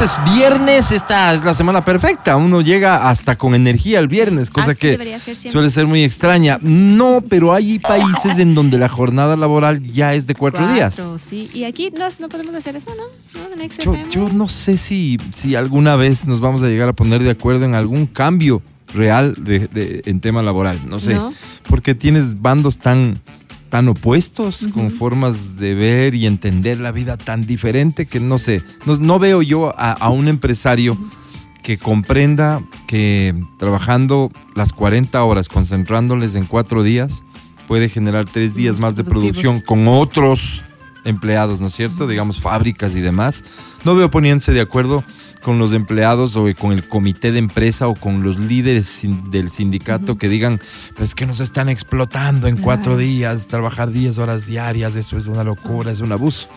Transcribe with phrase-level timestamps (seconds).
[0.00, 2.36] Es viernes, esta es la semana perfecta.
[2.36, 6.58] Uno llega hasta con energía el viernes, cosa Así que ser suele ser muy extraña.
[6.60, 10.94] No, pero hay países en donde la jornada laboral ya es de cuatro, días.
[10.96, 11.50] Cuatro, sí.
[11.54, 13.40] Y aquí no, no podemos hacer eso, ¿no?
[13.40, 13.62] ¿No?
[13.62, 17.22] En Yo, yo no sé si, si alguna vez nos vamos a llegar a poner
[17.22, 18.60] de acuerdo en algún cambio
[18.94, 20.78] real de, de- en tema laboral.
[20.86, 21.14] No sé.
[21.14, 21.32] No.
[21.68, 23.18] Porque tienes bandos tan,
[23.68, 28.62] tan opuestos, con formas de ver y entender la vida tan diferente que no sé.
[28.84, 30.96] No, no veo yo a, a un empresario
[31.62, 37.24] que comprenda que trabajando las 40 horas, concentrándoles en cuatro días,
[37.66, 40.62] puede generar tres días Más de producción con otros
[41.06, 42.06] empleados, ¿no es cierto?
[42.06, 43.42] Digamos, fábricas y demás.
[43.84, 45.02] No veo poniéndose de acuerdo
[45.42, 50.18] con los empleados o con el comité de empresa o con los líderes del sindicato
[50.18, 50.60] que digan,
[50.96, 55.44] pues que nos están explotando en cuatro días, trabajar 10 horas diarias, eso es una
[55.44, 56.48] locura, es un abuso.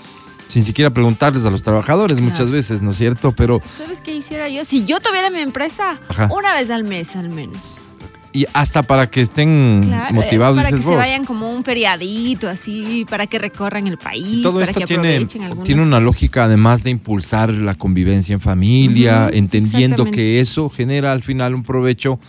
[0.48, 2.32] Sin siquiera preguntarles a los trabajadores Claro.
[2.32, 3.32] muchas veces, ¿no es cierto?
[3.34, 4.64] Pero, ¿Sabes qué hiciera yo?
[4.64, 6.28] Si yo tuviera mi empresa, Ajá.
[6.32, 7.84] una vez al mes al menos.
[8.32, 12.48] Y hasta para que estén Claro, motivados, para dices que se vayan como un feriadito
[12.48, 16.00] así, para que recorran el país, Todo para esto que tiene, aprovechen algunas tiene una
[16.00, 21.64] lógica además de impulsar la convivencia en familia, entendiendo que eso genera al final un
[21.64, 22.20] provecho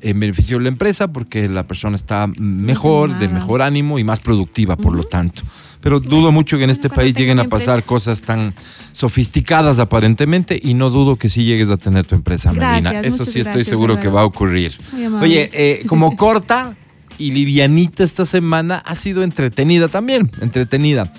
[0.00, 4.20] en beneficio de la empresa porque la persona está mejor, de mejor ánimo y más
[4.20, 5.42] productiva, por lo tanto.
[5.84, 7.86] Pero dudo mucho que en este país lleguen a pasar empresa.
[7.86, 8.54] cosas tan
[8.92, 13.06] sofisticadas aparentemente y no dudo que sí llegues a tener tu empresa, Gracias, Melina.
[13.06, 14.72] Eso sí estoy seguro que va a ocurrir.
[15.20, 16.74] Oye, eh, como corta
[17.18, 21.12] y livianita esta semana, ha sido entretenida también, entretenida.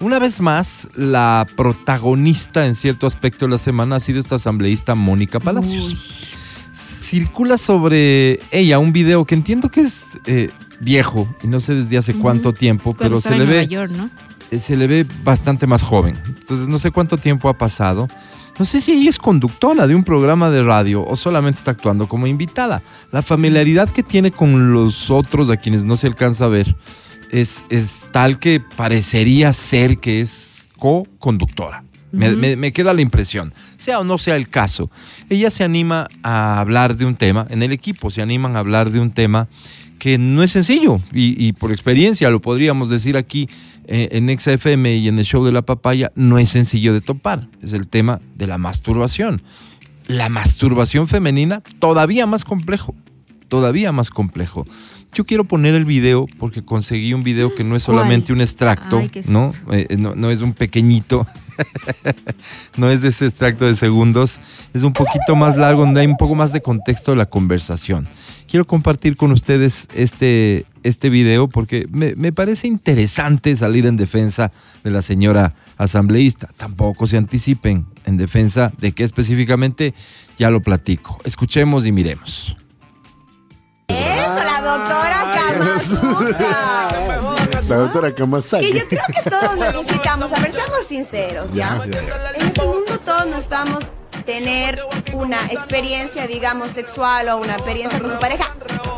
[0.00, 4.94] Una vez más, la protagonista en cierto aspecto de la semana ha sido esta asambleísta
[4.94, 5.94] Mónica Palacios.
[5.94, 5.98] Uy,
[6.72, 10.48] Circula sobre ella un video que entiendo que es eh,
[10.82, 14.10] viejo y no sé desde hace cuánto tiempo, cuando pero se le ve York, ¿no?
[14.50, 16.18] eh, se le ve bastante más joven.
[16.26, 18.08] Entonces no sé cuánto tiempo ha pasado.
[18.58, 22.06] No sé si ella es conductora de un programa de radio o solamente está actuando
[22.06, 22.82] como invitada.
[23.10, 26.76] La familiaridad que tiene con los otros a quienes no se alcanza a ver
[27.30, 31.84] es, es tal que parecería ser que es co-conductora.
[32.12, 34.90] Me, me- me queda la impresión, sea o no sea el caso.
[35.30, 38.90] Ella se anima a hablar de un tema, en el equipo se animan a hablar
[38.90, 39.48] de un tema
[40.02, 43.48] que no es sencillo y, y por experiencia lo podríamos decir aquí
[43.86, 47.46] eh, en XFM y en el show de la papaya, no es sencillo de topar.
[47.62, 49.42] Es el tema de la masturbación.
[50.08, 52.96] La masturbación femenina todavía más complejo,
[53.46, 54.66] todavía más complejo.
[55.14, 57.98] Yo quiero poner el video porque conseguí un video que no es ¿Cuál?
[57.98, 59.52] solamente un extracto, Ay, qué ¿no?
[59.52, 59.72] susto.
[59.72, 61.28] Eh, no, no es un pequeñito,
[62.76, 64.40] no es de ese extracto de segundos,
[64.74, 68.08] es un poquito más largo, donde hay un poco más de contexto de la conversación.
[68.48, 74.50] Quiero compartir con ustedes este, este video porque me, me parece interesante salir en defensa
[74.84, 76.48] de la señora asambleísta.
[76.56, 79.94] Tampoco se anticipen en defensa de qué específicamente,
[80.38, 81.18] ya lo platico.
[81.24, 82.56] Escuchemos y miremos.
[83.88, 86.72] Eso, la doctora Kamasutra.
[87.68, 88.72] La doctora Kamasaki.
[88.72, 91.82] Que yo creo que todos necesitamos, a ver, seamos sinceros, ¿ya?
[91.84, 92.30] Ya, ya, ya.
[92.36, 93.92] En este mundo todos necesitamos
[94.24, 94.80] tener
[95.12, 98.54] una experiencia, digamos, sexual o una experiencia con su pareja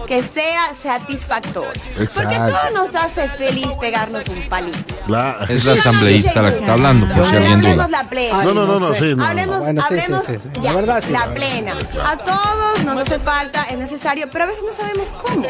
[0.06, 1.72] que sea satisfactoria.
[1.96, 2.52] Porque Exacto.
[2.52, 4.78] todo nos hace feliz pegarnos un palito.
[5.06, 8.02] La- Es la asambleísta la que está hablando, por si alguien Hablemos duda.
[8.02, 8.44] la plena.
[8.44, 9.24] No, no, no, no, sí, no.
[9.24, 10.60] Hablemos, Bueno, sí, hablemos sí, sí, sí.
[10.60, 11.12] ya, La verdad, sí.
[11.12, 11.72] la plena.
[12.04, 15.46] A todos nos hace falta, es necesario, pero a veces no sabemos cómo.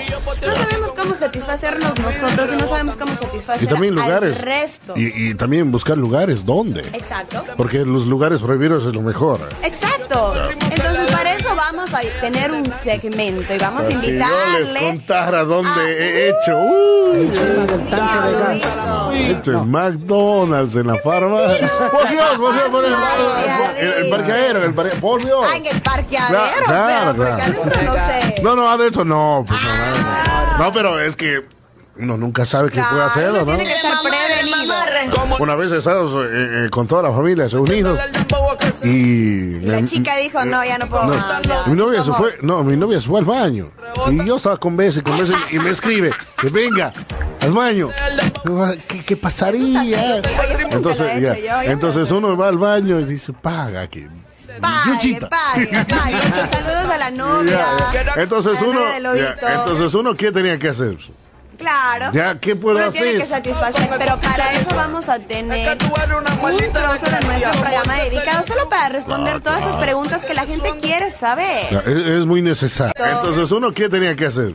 [0.47, 4.37] No sabemos cómo satisfacernos nosotros y no sabemos cómo satisfacer Y también lugares.
[4.37, 4.95] al resto.
[4.97, 6.81] Y, y también buscar lugares donde.
[6.93, 7.45] Exacto.
[7.56, 9.49] Porque los lugares prohibidos es lo mejor.
[9.65, 10.35] Exacto.
[10.71, 14.81] Entonces, para eso vamos a tener un segmento y vamos a Si yo les invitarle.
[14.81, 16.57] contara dónde a- he hecho.
[16.59, 18.85] Uy, Encima del tanque de gas.
[19.15, 21.37] he hecho en McDonald's, en la farma.
[21.39, 25.47] Por Dios, por Dios, por el, el, el parqueadero, el parque- por Dios.
[25.51, 27.43] Ah, en el parqueadero, Claro, pero porque claro.
[27.43, 28.35] adentro no sé.
[28.43, 29.44] No, no, adentro no.
[29.47, 30.65] Pues, no, no.
[30.67, 31.44] No, pero es que
[31.97, 33.47] uno nunca sabe qué puede Claro, hacerlo, ¿no?
[33.47, 34.75] tiene que estar prevenido.
[35.38, 37.99] Una vez estábamos eh, eh, con toda la familia reunidos
[38.83, 41.43] y la chica dijo, no, ya no puedo no, más.
[41.43, 41.65] ya.
[41.67, 43.71] mi novia se fue, no, mi novia se fue al baño
[44.11, 46.93] y yo estaba con beso y con beso y me escribe que venga
[47.41, 47.91] al baño.
[48.89, 50.21] ¿Qué, qué pasaría?
[50.71, 54.09] Entonces, ya, entonces no- uno va al baño y dice, paga que
[54.61, 55.71] Pague,
[56.50, 57.67] saludos a la novia.
[58.17, 58.81] Entonces uno,
[59.15, 60.97] ya, entonces uno, ¿qué tenía que hacer?
[61.56, 62.11] Claro.
[62.12, 63.21] Ya, ¿qué puedo Uno tiene hacer?
[63.21, 68.69] que satisfacer, pero para eso vamos a tener un trozo de nuestro programa dedicado solo
[68.69, 71.73] para responder todas esas preguntas que la gente quiere saber.
[71.87, 72.93] Es, es muy necesario.
[72.97, 74.55] Entonces, ¿uno qué tenía que hacer?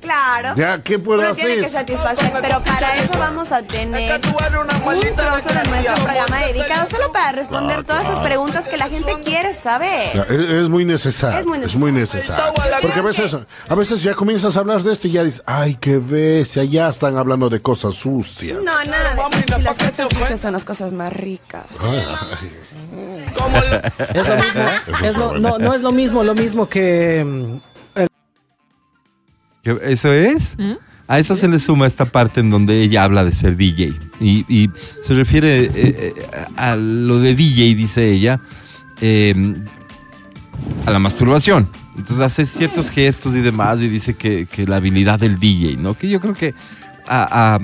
[0.00, 0.54] Claro.
[0.56, 1.64] Ya, ¿qué puedo Uno tiene hacer?
[1.64, 7.12] que satisfacer, pero para eso vamos a tener un trozo de nuestro programa dedicado solo
[7.12, 10.26] para responder todas esas preguntas que la gente quiere saber.
[10.30, 11.40] Es, es muy necesario.
[11.40, 12.52] Es muy Es muy necesario.
[12.82, 13.36] Porque a veces,
[13.68, 16.88] a veces ya comienzas a hablar de esto y ya dices, ay, qué bestia, ya
[16.88, 18.58] están hablando de cosas sucias.
[18.62, 21.64] No, nada si las cosas sucias son las cosas más ricas.
[24.14, 24.64] Es lo mismo,
[25.04, 27.69] es lo- no, no es lo mismo, lo mismo que mm, ¿Qué-
[29.64, 30.56] ¿Eso es?
[31.08, 33.92] A eso se le suma esta parte en donde ella habla de ser DJ.
[34.20, 34.70] Y, y
[35.02, 36.12] se refiere eh, eh,
[36.56, 38.40] a lo de DJ, dice ella,
[39.00, 39.34] eh,
[40.86, 41.68] a la masturbación.
[41.96, 45.94] Entonces hace ciertos gestos y demás y dice que, que la habilidad del DJ, ¿no?
[45.94, 46.54] Que yo creo que
[47.08, 47.60] a- a-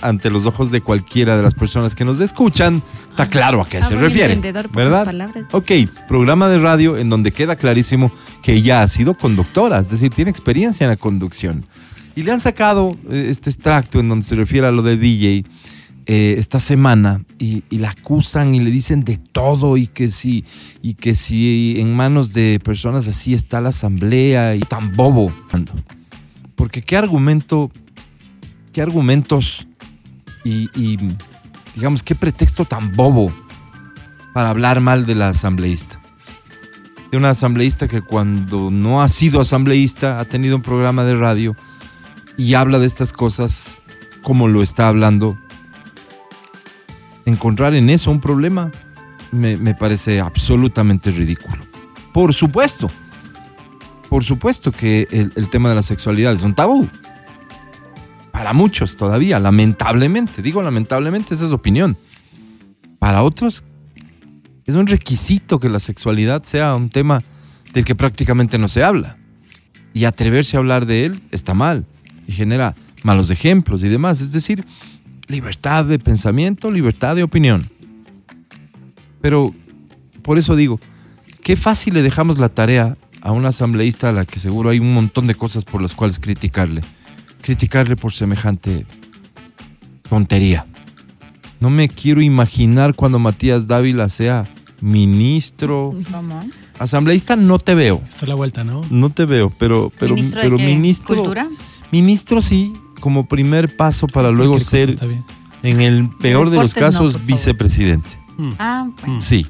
[0.00, 3.78] ante los ojos de cualquiera de las personas que nos escuchan, está claro a qué
[3.78, 4.36] Ah, se refiere.
[4.72, 5.14] ¿Verdad?
[5.52, 5.70] Ok,
[6.08, 8.10] programa de radio en donde queda clarísimo
[8.42, 11.64] que ella ha sido conductora, es decir, tiene experiencia en la conducción.
[12.14, 15.44] Y le han sacado eh, este extracto en donde se refiere a lo de DJ
[16.06, 20.44] eh, esta semana y, y la acusan y le dicen de todo y que si
[20.80, 25.32] y que si en manos de personas así está la asamblea y tan bobo.
[26.54, 27.70] Porque qué argumento,
[28.72, 29.66] qué argumentos
[30.46, 30.98] y,
[31.74, 33.32] digamos qué pretexto tan bobo
[34.32, 36.00] para hablar mal de la asambleísta.
[37.10, 41.56] De una asambleísta que cuando no ha sido asambleísta ha tenido un programa de radio
[42.36, 43.76] y habla de estas cosas
[44.22, 45.38] como lo está hablando.
[47.24, 48.70] Encontrar en eso un problema
[49.32, 51.64] me, me parece absolutamente ridículo.
[52.12, 52.90] Por supuesto,
[54.08, 56.88] por supuesto que el tema de la sexualidad es un tabú.
[58.36, 61.96] Para muchos todavía, lamentablemente, digo lamentablemente, esa es opinión.
[62.98, 63.64] Para otros
[64.66, 67.24] es un requisito que la sexualidad sea un tema
[67.72, 69.16] del que prácticamente no se habla.
[69.94, 71.86] Y atreverse a hablar de él está mal
[72.26, 74.20] y genera malos ejemplos y demás.
[74.20, 74.66] Es decir,
[75.28, 77.70] libertad de pensamiento, libertad de opinión.
[79.22, 79.54] Pero
[80.20, 80.78] por eso digo,
[81.42, 84.92] qué fácil le dejamos la tarea a un asambleísta a la que seguro hay un
[84.92, 86.82] montón de cosas por las cuales criticarle.
[87.46, 88.84] Criticarle por semejante
[90.10, 90.66] tontería.
[91.60, 94.42] No me quiero imaginar cuando Matías Dávila sea
[94.80, 95.94] ministro.
[96.10, 96.44] ¿Cómo?
[96.80, 98.02] Asambleísta no te veo.
[98.08, 98.80] Esto es la vuelta, ¿no?
[98.90, 100.74] No te veo, pero, pero, ¿Ministro pero de qué?
[100.74, 101.14] ministro.
[101.14, 101.48] ¿Cultura?
[101.92, 105.22] Ministro sí, como primer paso para luego ser, Está bien.
[105.62, 108.10] en el peor de los no, casos, vicepresidente.
[108.58, 109.20] Ah, bueno.
[109.20, 109.46] Sí.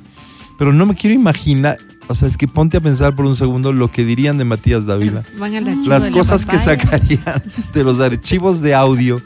[0.59, 3.73] Pero no me quiero imaginar, o sea, es que ponte a pensar por un segundo
[3.73, 5.23] lo que dirían de Matías Dávila.
[5.39, 7.43] Van al archivo Las de la cosas que sacarían
[7.73, 9.21] de los archivos de audio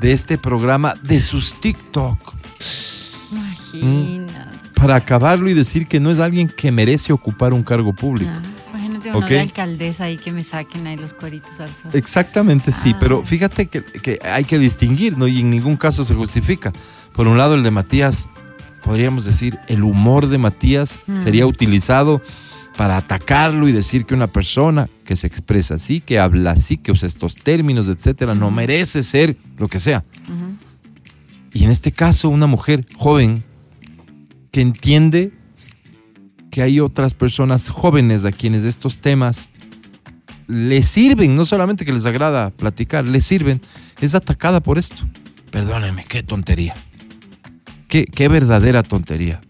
[0.00, 2.18] de este programa, de sus TikTok,
[3.32, 4.50] Imagina.
[4.74, 8.30] para acabarlo y decir que no es alguien que merece ocupar un cargo público.
[8.32, 8.40] Ah,
[8.72, 11.90] Imagínate de alcaldesa ahí que me saquen ahí los cueritos al sol.
[11.92, 12.98] Exactamente, sí, Ah.
[12.98, 15.26] pero fíjate que, que hay que distinguir, ¿no?
[15.28, 16.72] Y en ningún caso se justifica.
[17.12, 18.26] Por un lado, el de Matías,
[18.82, 21.22] podríamos decir, el humor de Matías Mm.
[21.22, 22.22] sería utilizado
[22.76, 26.92] para atacarlo y decir que una persona que se expresa así, que habla así, que
[26.92, 30.04] usa estos términos, etcétera, no merece ser lo que sea.
[31.52, 33.44] Y en este caso, una mujer joven
[34.52, 35.32] que entiende
[36.50, 39.50] que hay otras personas jóvenes a quienes estos temas
[40.46, 43.60] les sirven, no solamente que les agrada platicar, les sirven,
[44.00, 45.02] es atacada por esto.
[45.50, 46.74] Perdónenme, qué tontería.
[47.90, 49.40] Qué, verdadera tontería.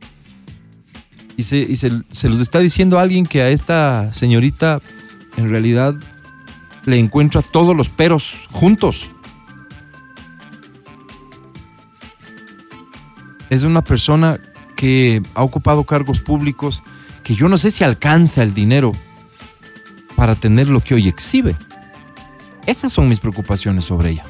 [1.36, 4.80] Y se, se los está diciendo alguien que a esta señorita
[5.36, 5.94] en realidad
[6.86, 9.08] le encuentra todos los peros juntos.
[13.50, 14.38] Es una persona
[14.76, 16.82] que ha ocupado cargos públicos
[17.22, 18.92] que yo no sé si alcanza el dinero
[20.16, 21.54] para tener lo que hoy exhibe.
[22.66, 24.24] Esas son mis preocupaciones sobre ella.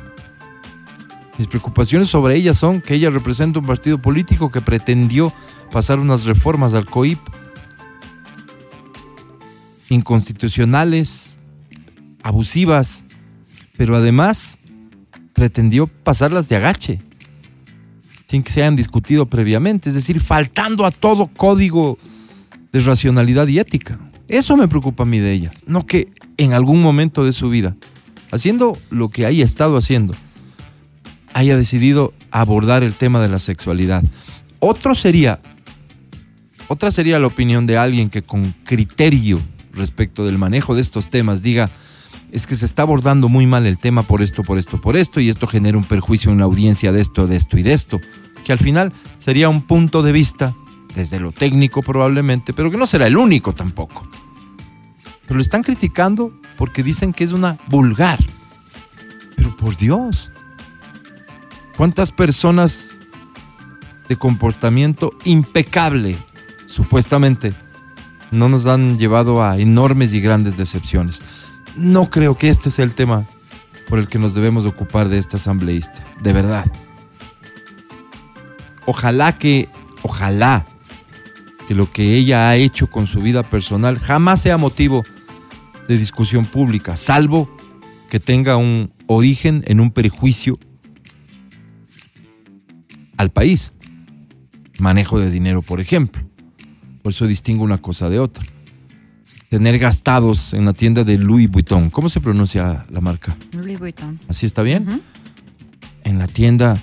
[1.41, 5.33] Mis preocupaciones sobre ella son que ella representa un partido político que pretendió
[5.73, 7.19] pasar unas reformas al COIP
[9.89, 11.39] inconstitucionales,
[12.23, 13.05] abusivas,
[13.79, 14.59] pero además
[15.33, 17.01] pretendió pasarlas de agache,
[18.27, 21.97] sin que se hayan discutido previamente, es decir, faltando a todo código
[22.71, 23.99] de racionalidad y ética.
[24.29, 27.77] Eso me preocupa a mí de ella, no que en algún momento de su vida,
[28.31, 30.15] haciendo lo que haya estado haciendo,
[31.35, 34.03] haya decidido abordar el tema de la sexualidad.
[34.61, 35.41] Otro sería,
[36.69, 39.41] otra sería la opinión de alguien que con criterio
[39.73, 41.71] respecto del manejo de estos temas diga,
[42.33, 45.21] es que se está abordando muy mal el tema por esto, por esto, por esto,
[45.21, 48.01] y esto genera un perjuicio en la audiencia de esto, de esto y de esto,
[48.45, 50.55] que al final sería un punto de vista,
[50.95, 54.09] desde lo técnico probablemente, pero que no será el único tampoco.
[55.23, 58.19] Pero lo están criticando porque dicen que es una vulgar.
[59.37, 60.33] Pero por Dios,
[61.81, 62.91] ¿cuántas personas
[64.07, 66.15] de comportamiento impecable,
[66.67, 67.55] supuestamente,
[68.31, 71.23] no nos han llevado a enormes y grandes decepciones?
[71.77, 73.25] No creo que este sea el tema
[73.89, 76.71] por el que nos debemos ocupar de esta asambleísta, de verdad.
[78.85, 79.71] Ojalá que,
[80.03, 80.67] ojalá
[81.67, 85.03] que lo que ella ha hecho con su vida personal jamás sea motivo
[85.89, 87.49] de discusión pública, salvo
[88.11, 90.59] que tenga un origen en un perjuicio
[93.21, 93.73] al país.
[94.79, 96.23] Manejo de dinero, por ejemplo.
[97.03, 98.45] Por eso distingo una cosa de otra.
[99.49, 101.91] Tener gastados en la tienda de Louis Vuitton.
[101.91, 103.37] ¿Cómo se pronuncia la marca?
[103.53, 104.21] Louis Vuitton.
[104.29, 105.03] ¿Así está bien?
[106.05, 106.81] En la tienda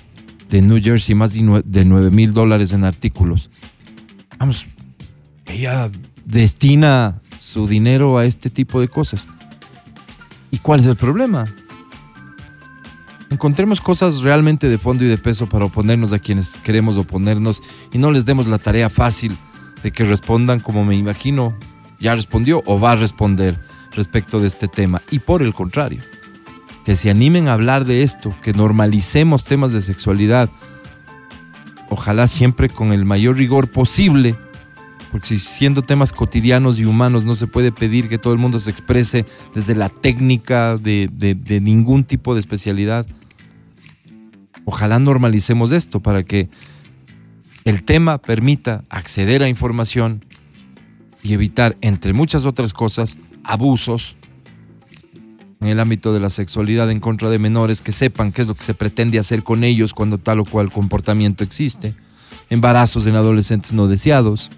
[0.48, 3.50] de New Jersey, más de 9 mil dólares en artículos.
[4.38, 4.66] Vamos,
[5.46, 5.90] ella
[6.24, 9.28] destina su dinero a este tipo de cosas.
[10.50, 11.46] ¿Y cuál es el problema?
[13.30, 17.98] Encontremos cosas realmente de fondo y de peso para oponernos a quienes queremos oponernos y
[17.98, 19.36] no les demos la tarea fácil
[19.82, 21.54] de que respondan como me imagino
[22.00, 23.58] ya respondió o va a responder
[23.94, 25.02] respecto de este tema.
[25.10, 26.00] Y por el contrario,
[26.84, 30.48] que se animen a hablar de esto, que normalicemos temas de sexualidad,
[31.90, 34.36] ojalá siempre con el mayor rigor posible,
[35.18, 38.60] porque si siendo temas cotidianos y humanos no se puede pedir que todo el mundo
[38.60, 43.04] se exprese desde la técnica de, de- de ningún tipo de especialidad,
[44.64, 46.48] ojalá normalicemos esto para que
[47.64, 50.24] el tema permita acceder a información
[51.20, 54.16] y evitar, entre muchas otras cosas, abusos
[55.60, 58.54] en el ámbito de la sexualidad en contra de menores, que sepan qué es lo
[58.54, 61.92] que se pretende hacer con ellos cuando tal o cual comportamiento existe,
[62.50, 64.48] embarazos en adolescentes no deseados,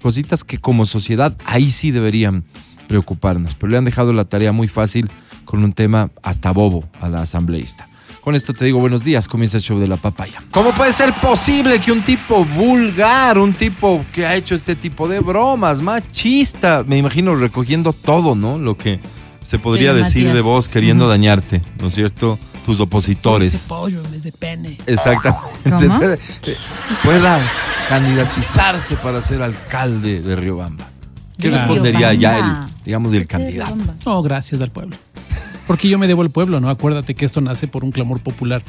[0.00, 2.44] cositas que como sociedad ahí sí deberían
[2.88, 5.10] preocuparnos, pero le han dejado la tarea muy fácil
[5.44, 7.88] con un tema hasta bobo a la asambleísta.
[8.20, 10.42] Con esto te digo buenos días, comienza el show de la papaya.
[10.50, 15.08] ¿Cómo puede ser posible que un tipo vulgar, un tipo que ha hecho este tipo
[15.08, 18.58] de bromas, machista, me imagino recogiendo todo, ¿no?
[18.58, 19.00] Lo que
[19.42, 20.34] se podría decir Matías.
[20.34, 22.38] de vos queriendo dañarte, ¿no es cierto?
[22.64, 23.62] Tus opositores.
[23.68, 24.78] pollo en vez de pene.
[24.86, 26.18] Exactamente.
[27.02, 27.40] Pueda
[27.88, 30.88] candidatizarse para ser alcalde de Riobamba.
[31.38, 32.44] ¿Qué De respondería ya el,
[32.84, 33.76] digamos, el candidato?
[34.04, 34.96] No, gracias al pueblo.
[35.66, 36.70] Porque yo me debo al pueblo, ¿no?
[36.70, 38.62] Acuérdate que esto nace por un clamor popular.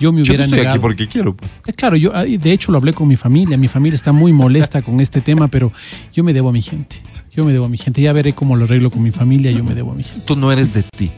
[0.00, 0.76] Yo me Yo hubiera estoy negado.
[0.76, 1.50] aquí porque quiero, pues.
[1.66, 3.56] Eh, Claro, yo de hecho lo hablé con mi familia.
[3.58, 5.70] Mi familia está muy molesta con este tema, pero
[6.14, 6.96] yo me debo a mi gente.
[7.30, 8.00] Yo me debo a mi gente.
[8.00, 9.50] Ya veré cómo lo arreglo con mi familia.
[9.50, 10.22] Yo me debo a mi gente.
[10.24, 11.10] Tú no eres de ti.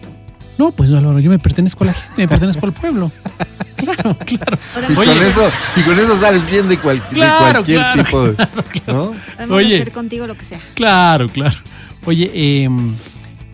[0.59, 3.11] No, pues Álvaro, yo me pertenezco a la gente, me pertenezco al pueblo.
[3.79, 4.59] Claro, claro.
[4.91, 8.25] Y con, eso, y con eso sales bien de, cual- de Claro, cualquier claro, tipo
[8.25, 8.37] de.
[8.89, 9.13] ¿no?
[9.37, 9.75] Podemos Oye.
[9.77, 10.61] hacer contigo lo que sea.
[10.75, 11.57] Claro, claro.
[12.05, 12.29] Oye,
[12.65, 12.93] em,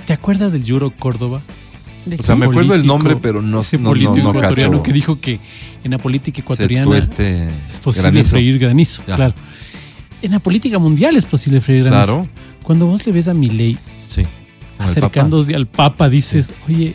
[0.07, 1.43] ¿te acuerdas del Yuro Córdoba?
[2.07, 4.71] ¿De O sea, me acuerdo el nombre, pero no, ese no, no, político no ecuatoriano
[4.73, 4.83] cacho.
[4.83, 5.41] que dijo que
[5.85, 8.31] en la política ecuatoriana tueste es posible granizo.
[8.31, 9.17] freír granizo, Ya.
[9.17, 9.35] claro.
[10.23, 12.05] En la política mundial es posible freír granizo.
[12.23, 12.29] Claro,
[12.63, 13.77] Cuando vos le ves a Milei
[14.09, 14.23] sí.
[14.79, 16.95] Acercándose al Papa, dices, oye,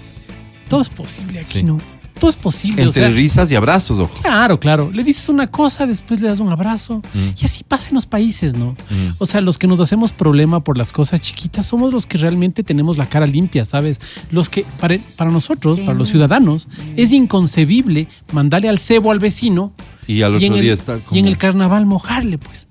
[0.68, 1.64] todo es posible aquí, Sí.
[1.64, 1.78] ¿no?
[2.20, 2.82] Todo es posible.
[2.82, 4.14] o Entre sea, risas y abrazos, ojo.
[4.22, 4.92] Claro, claro.
[4.94, 7.02] Le dices una cosa, después le das un abrazo.
[7.14, 7.30] Mm.
[7.42, 8.72] Y así pasa en los países, ¿no?
[8.90, 9.14] Mm.
[9.20, 12.62] O sea, los que nos hacemos problema por las cosas chiquitas somos los que realmente
[12.62, 14.02] tenemos la cara limpia, ¿sabes?
[14.32, 16.68] Los que, para, para nosotros, para los ciudadanos,
[16.98, 19.72] es inconcebible mandarle al cebo al vecino
[20.06, 21.16] Y al y, otro el, día está como.
[21.16, 22.68] y en el carnaval mojarle, pues.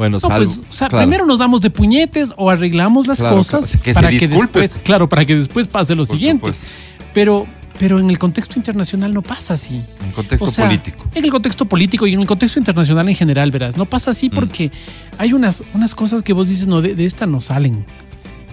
[0.00, 0.36] Bueno, No, salvo.
[0.46, 1.04] pues, o sea, claro.
[1.04, 5.10] primero nos damos de puñetes o arreglamos las Claro, cosas se para que después, claro,
[5.10, 6.40] para que después pase lo Por siguiente.
[6.46, 6.66] supuesto.
[7.12, 7.46] Pero,
[7.78, 9.82] pero en el contexto internacional no pasa así.
[10.02, 11.06] En contexto O sea, político.
[11.14, 13.76] En el contexto político y en el contexto internacional en general, verás.
[13.76, 14.12] No pasa Mm.
[14.12, 14.72] así porque
[15.18, 17.84] hay unas, unas cosas que vos dices, no, de, de esta no salen.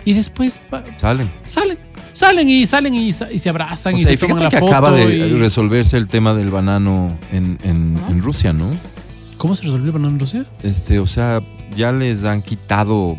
[0.04, 0.60] Y después
[1.00, 1.30] Salen.
[1.48, 1.78] salen.
[2.12, 4.72] Salen y salen y, se abrazan O y se y toman la que foto.
[4.72, 8.70] acaba de y- resolverse el tema del banano en, en- en Rusia, ¿no?
[9.38, 10.46] ¿Cómo se resolvió el banano en Rusia?
[10.64, 11.42] Este, o sea,
[11.76, 13.18] ya les han quitado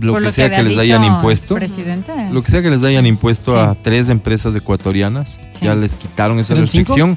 [0.00, 1.54] lo Por que sea que les hayan impuesto.
[1.56, 2.12] Presidente.
[2.32, 3.58] Lo que sea que les hayan impuesto Sí.
[3.58, 5.66] a tres empresas ecuatorianas, Sí.
[5.66, 7.16] ya les quitaron esa restricción,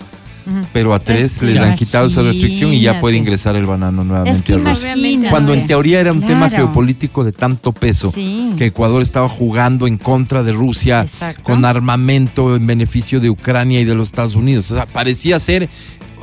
[0.74, 4.08] pero a tres les han quitado esa restricción y ya puede ingresar el banano Es
[4.08, 4.96] nuevamente que a Rusia.
[4.96, 5.30] imagínate.
[5.30, 8.54] Cuando en teoría era un tema geopolítico de tanto peso, Sí.
[8.58, 11.44] que Ecuador estaba jugando en contra de Rusia Exacto.
[11.44, 14.70] con armamento en beneficio de Ucrania y de los Estados Unidos.
[14.72, 15.70] O sea, parecía ser,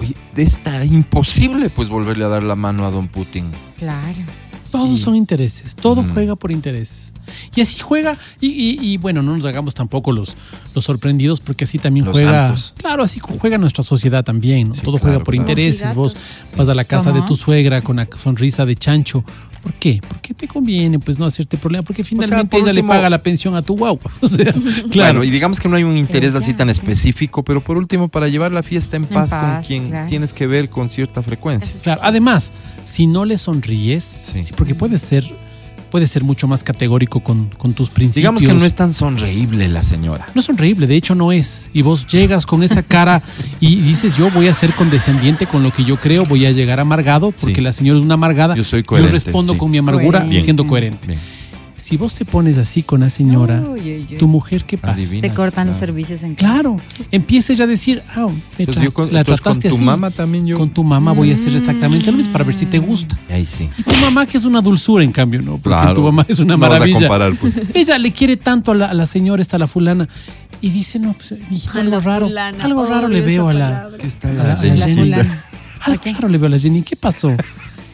[0.01, 3.47] oye, está imposible pues volverle a dar la mano a don Putin.
[3.77, 4.19] Claro.
[4.71, 7.13] Todos son intereses, todo juega por intereses.
[7.55, 10.35] Y así juega, y, y- y, bueno, no nos hagamos tampoco los,
[10.75, 12.47] los sorprendidos, porque así también Los juega.
[12.49, 12.75] santos.
[12.77, 14.75] Claro, así juega nuestra sociedad también, ¿no?
[14.75, 15.49] Sí, todo claro, juega por claro.
[15.51, 15.95] intereses.
[15.95, 16.17] Vos
[16.57, 19.25] vas a la casa de tu suegra con la sonrisa de chancho.
[19.63, 20.01] ¿Por qué?
[20.09, 23.23] Porque te conviene, pues, no hacerte problema, porque finalmente por ella último- le paga la
[23.23, 24.11] pensión a tu guagua.
[24.23, 24.53] O sea,
[24.91, 25.23] claro.
[25.25, 28.53] Y digamos que no hay un interés así tan específico, pero por último, para llevar
[28.53, 30.09] la fiesta en paz, con paz, quien claro.
[30.09, 31.71] tienes que ver con cierta frecuencia.
[31.83, 32.53] Claro, además,
[32.85, 34.45] si no le sonríes, Sí.
[34.45, 35.25] sí, porque puedes ser,
[35.91, 38.15] puedes ser mucho más categórico con, con tus principios.
[38.17, 40.29] Digamos que no es tan sonreíble la señora.
[40.35, 41.69] No es horrible, de hecho no es.
[41.73, 43.23] Y vos llegas con esa cara
[43.61, 46.81] y dices, yo voy a ser condescendiente con lo que yo creo, voy a llegar
[46.81, 47.61] amargado, porque Sí.
[47.61, 48.55] la señora es una amargada.
[48.55, 49.59] Yo soy coherente, respondo sí.
[49.59, 50.43] con mi amargura Coherente.
[50.45, 51.07] siendo coherente.
[51.09, 51.19] Bien.
[51.81, 54.17] Si vos te pones así con la señora, Uy, uy, uy.
[54.19, 54.93] tu mujer, ¿qué pasa?
[54.95, 55.23] Adivina.
[55.23, 56.53] Te cortan los servicios en casa.
[56.53, 56.77] Claro,
[57.11, 59.75] empieza ya a decir, ah, me Entonces tra- yo con, la entonces con trataste tu
[59.77, 59.85] así.
[59.85, 60.59] mamá también yo.
[60.59, 63.19] Con tu mamá voy a hacer exactamente lo mismo para ver si te gusta.
[63.31, 63.69] Ahí sí.
[63.79, 65.53] Y tu mamá que es una dulzura, en cambio, ¿no?
[65.53, 65.95] Porque Claro.
[65.95, 66.99] tu mamá es una No vas a maravilla.
[67.01, 67.59] comparar, pues.
[67.75, 70.07] Ella le quiere tanto a la, a la señora, esta la fulana,
[70.61, 72.27] y dice, no, pues, mijita, A algo la raro.
[72.27, 73.89] fulana, algo raro le veo a la.
[73.99, 75.09] ¿Qué está a la la, Jenny?
[75.09, 76.13] la Jenny.
[76.13, 76.83] raro le veo a la Jenny.
[76.83, 77.35] ¿Qué pasó?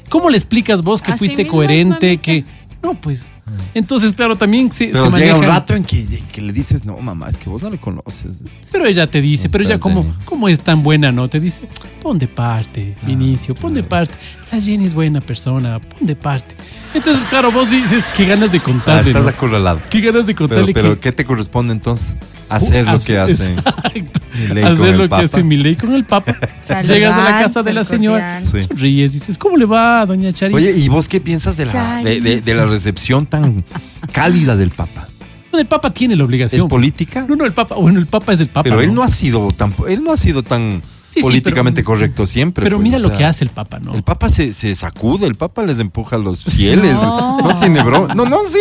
[0.09, 2.23] ¿Cómo le explicas vos que Así fuiste coherente, mamita.
[2.23, 2.45] que...
[2.83, 3.26] No, pues...
[3.75, 6.85] Entonces, claro, también se, Pero se llega un maneja- rato en que, que le dices,
[6.85, 8.42] no, mamá, es que vos no le conoces.
[8.73, 11.28] Pero ella te dice, pero ella como, como es tan buena, ¿no?
[11.28, 11.62] Te dice,
[12.02, 14.14] pon de parte, Vinicio, pon de parte.
[14.52, 16.54] La Jenny es buena persona, pon de parte.
[16.95, 19.30] Entonces, claro, vos dices, qué ganas de Ah, contarle, estás ¿no?
[19.30, 19.80] acorralado.
[19.90, 21.00] Qué ganas de Pero, contarle pero que...
[21.00, 22.16] ¿qué te corresponde entonces?
[22.49, 23.53] Hacer lo que Hace-.
[23.55, 24.21] Exacto.
[24.49, 26.35] Milei Hacer lo que hace Milei con el Papa.
[26.65, 28.43] Saludar, Llegas a la casa de la señora.
[28.45, 28.62] Sí.
[28.62, 30.55] sonríes, dices, ¿cómo le va, doña Chari?
[30.55, 33.65] Oye, ¿y vos qué piensas de la, de, de- de la recepción tan
[34.12, 35.09] cálida del Papa?
[35.53, 36.69] El Papa tiene la ¿Es obligación.
[36.69, 37.25] política?
[37.26, 38.65] No, no, el Papa, bueno, el Papa es el Papa.
[38.65, 41.87] Pero él no ha sido tan, él no ha sido tan Sí, sí, políticamente pero-
[41.95, 42.62] correcto siempre.
[42.62, 43.95] Pero pues, mira o lo que hace el Papa, ¿no?
[43.95, 46.93] El Papa se, se sacude, el Papa les empuja a los fieles.
[46.97, 47.57] No, No.
[47.57, 48.15] tiene bronca.
[48.15, 48.59] No, no, sí.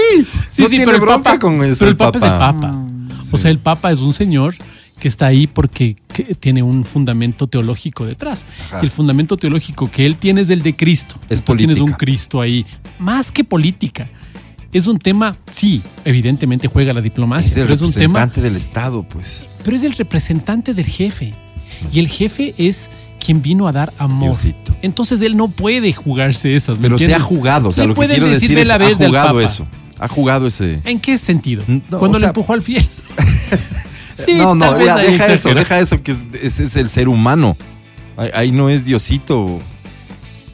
[0.52, 1.80] Sí, no sí, tiene pero el bronca Papa, con eso.
[1.80, 2.76] pero el Papa, es el Papa.
[3.32, 4.56] O sea, el Papa es un señor
[5.00, 8.46] que está ahí porque que tiene un fundamento teológico detrás.
[8.68, 8.80] Ajá.
[8.82, 11.16] Y el fundamento teológico que él tiene es el de Cristo.
[11.30, 11.98] Es Entonces tienes un política.
[11.98, 12.66] Cristo ahí.
[13.00, 14.08] Más que política.
[14.72, 18.42] Es un tema, sí, evidentemente juega la diplomacia, Es el pero es un tema representante
[18.42, 19.46] del Estado, pues.
[19.64, 21.34] pero es el representante del jefe.
[21.94, 24.32] Y el jefe es quien vino a dar amor.
[24.32, 24.76] Diosito.
[24.82, 26.78] Entonces él no puede jugarse esas.
[26.80, 27.70] ¿me Pero se ha jugado.
[27.70, 29.44] O sea, Le lo que quiero decir decir de la ha vez del jugado Papa.
[29.44, 29.68] eso.
[29.98, 30.80] Ha jugado ese...
[30.84, 31.64] ¿En qué sentido?
[31.68, 32.86] No, Cuando o le empujó al fiel.
[34.18, 37.58] Sí, no, no, ya, deja eso, deja eso, que es- ese es el ser humano.
[38.18, 39.60] Ahí, ahí no es Diosito,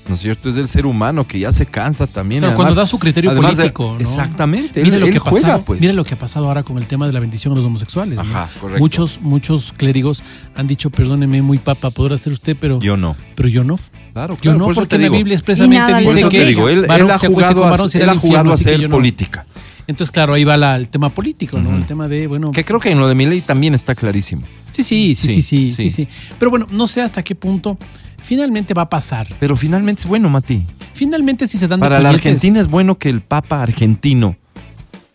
[0.09, 0.49] ¿no es cierto?
[0.49, 2.41] Es el ser humano que ya se cansa también.
[2.41, 3.99] Pero cuando da su criterio además político, ¿no?
[3.99, 5.79] Exactamente, Mira él, lo él que ha juega, pasado, pues.
[5.79, 8.15] mira lo que ha pasado ahora con el tema de la bendición a los homosexuales.
[8.15, 8.21] ¿no?
[8.21, 8.79] Ajá, correcto.
[8.79, 10.23] Muchos, muchos clérigos
[10.55, 13.15] han dicho, perdóneme, muy papa, podrá ser usted, pero Yo no.
[13.35, 13.77] pero yo no.
[14.13, 15.09] Claro, Yo no, por porque en la.
[15.09, 18.55] Biblia expresamente dice que digo, él, él ha jugado, con a, él ha jugado a
[18.55, 19.45] hacer política.
[19.91, 21.75] Entonces, claro, ahí va la- el tema político, ¿no?
[21.77, 24.41] El tema de, bueno, Que creo que en lo de mi ley también está clarísimo.
[24.71, 25.89] sí, sí, sí, sí, Sí, sí, sí, sí.
[25.89, 26.07] sí.
[26.39, 27.77] Pero bueno, no sé hasta qué punto
[28.23, 29.27] finalmente va a pasar.
[29.39, 30.63] Pero finalmente es bueno, Mati.
[30.93, 34.35] Finalmente si se dan Para la Argentina es bueno que el Papa argentino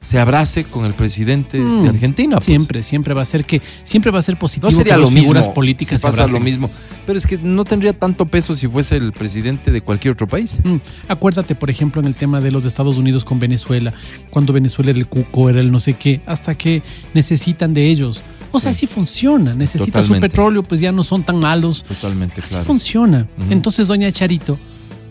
[0.07, 2.37] se abrace con el presidente Mm, de Argentina.
[2.37, 2.45] pues.
[2.47, 5.05] Siempre, siempre va a ser que siempre va a ser positivo No sería que lo
[5.07, 5.23] las mismo.
[5.29, 6.71] figuras políticas se pasa lo mismo.
[7.05, 10.57] Pero es que no tendría tanto peso si fuese el presidente de cualquier otro país.
[10.65, 10.77] Mm,
[11.09, 13.93] Acuérdate, por ejemplo, en el tema de los Estados Unidos con Venezuela,
[14.31, 16.83] cuando Venezuela era el cuco, era el no sé qué, hasta que
[17.15, 18.23] necesitan de ellos.
[18.53, 18.87] O sea, Sí.
[18.87, 19.53] funciona.
[19.55, 21.83] Necesita su petróleo, pues ya no son tan malos.
[21.85, 22.65] Totalmente, Así claro.
[22.65, 23.27] funciona.
[23.51, 24.59] Entonces, doña Charito,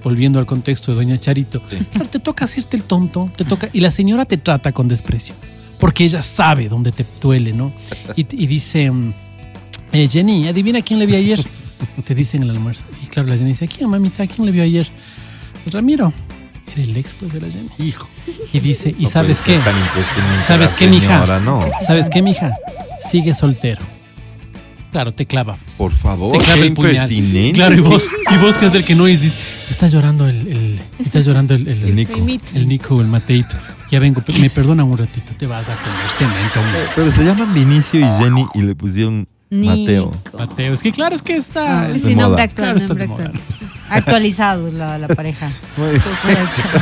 [0.06, 1.78] volviendo al contexto de doña Charito, Sí.
[1.92, 5.34] claro, te toca hacerte el tonto, te toca, y la señora te trata con desprecio,
[5.80, 7.74] porque ella sabe dónde te duele, ¿no?
[8.16, 9.14] Y, y dice, mm,
[9.94, 11.44] eh, Jenny, adivina quién le vi ayer.
[12.06, 12.84] Te dice en el almuerzo.
[13.04, 14.24] Y claro, la Jenny dice, ¿a quién, mamita?
[14.24, 14.88] ¿A quién le vio ayer?
[15.72, 16.14] Ramiro.
[16.74, 17.70] Era el ex pues, de la Jenny.
[17.80, 18.08] Hijo.
[18.54, 19.60] Y dice, ¿y no sabes qué?
[20.46, 21.40] ¿Sabes qué, mija?
[21.40, 22.54] No, ¿Sabes qué, mija?
[23.10, 23.82] Sigue soltero.
[24.96, 25.58] Claro, te clava.
[25.78, 26.94] por favor, Te clava qué el puñal.
[27.12, 27.52] impertinente.
[27.54, 29.38] Claro, y vos, y vos que es del que no es, dices,
[29.70, 32.14] está llorando el, el- está llorando el, el, El Nico.
[32.54, 33.58] el Nico, el Mateito.
[33.92, 36.60] Ya vengo, pero me perdonan un ratito, te vas a comer cemento.
[36.62, 36.80] hombre.
[36.96, 39.76] Pero se llaman Vinicio y Jenny y le pusieron Nico.
[39.76, 40.12] Mateo.
[40.40, 41.82] Mateo, es que claro, es que está...
[41.84, 42.44] Ah, nombre moda.
[42.44, 43.32] actual, Claro, está nombre de moda.
[43.90, 44.00] Actual.
[44.16, 45.50] Actualizados la, la pareja.
[45.78, 46.00] Muy-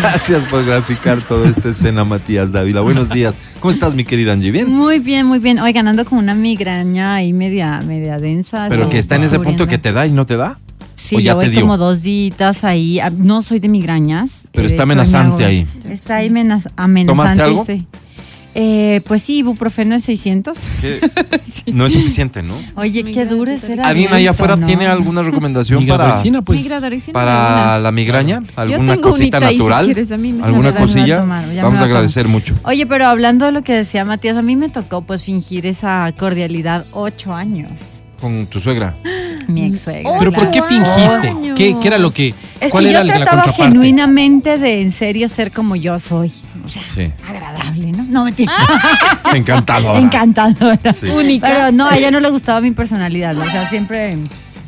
[0.01, 2.81] Gracias por graficar toda esta escena, Matías Dávila.
[2.81, 3.35] Buenos días.
[3.59, 4.51] ¿Cómo estás, mi querida Angie?
[4.51, 4.69] ¿Bien?
[4.69, 5.59] Muy bien, muy bien.
[5.59, 8.67] Oigan, ando con una migraña ahí media, media densa.
[8.69, 10.59] Pero que está en ese punto que te da y no te da.
[10.95, 12.99] Sí, ¿O ya te voy como dos días ahí.
[12.99, 14.47] Ah, No soy de migrañas.
[14.53, 15.67] Pero Eh, de está hecho, amenazante hago- ahí.
[15.89, 17.05] Está ahí amenaz- amenazante.
[17.07, 17.65] ¿Tomaste algo?
[17.65, 17.85] sí.
[18.55, 20.57] Eh, pues sí, ibuprofeno es 600.
[20.81, 20.99] Que
[21.73, 22.55] No es suficiente, ¿no?
[22.75, 24.67] Oye, qué duro es ser ¿Alguien allá afuera ¿no?
[24.67, 26.63] tiene alguna recomendación para, pues.
[27.11, 28.39] Para la migraña?
[28.55, 29.85] ¿Alguna tengo cosita unita ahí, si natural?
[29.85, 31.17] quieres, a mí me ¿Alguna cosilla?
[31.17, 32.55] A tomar, Vamos a agradecer mucho.
[32.63, 36.11] Oye, pero hablando de lo que decía Matías, a mí me tocó pues fingir esa
[36.17, 37.71] cordialidad ocho años.
[38.19, 38.95] Con tu suegra.
[39.47, 40.11] Mi ex suegra.
[40.19, 41.33] Pero ¿por qué fingiste?
[41.55, 42.33] ¿Qué, qué era lo que.?
[42.59, 43.71] Es ¿Cuál que era yo la trataba contraparte?
[43.73, 46.31] genuinamente de en serio ser como yo soy.
[46.63, 47.11] O sea, Sí.
[47.27, 48.03] agradable, ¿no?
[48.03, 48.53] No, mentira.
[49.33, 49.99] Encantadora.
[49.99, 50.93] Encantadora.
[50.99, 51.07] Sí.
[51.07, 51.47] Única.
[51.47, 53.37] Pero no, a ella no le gustaba mi personalidad.
[53.37, 54.17] O sea, siempre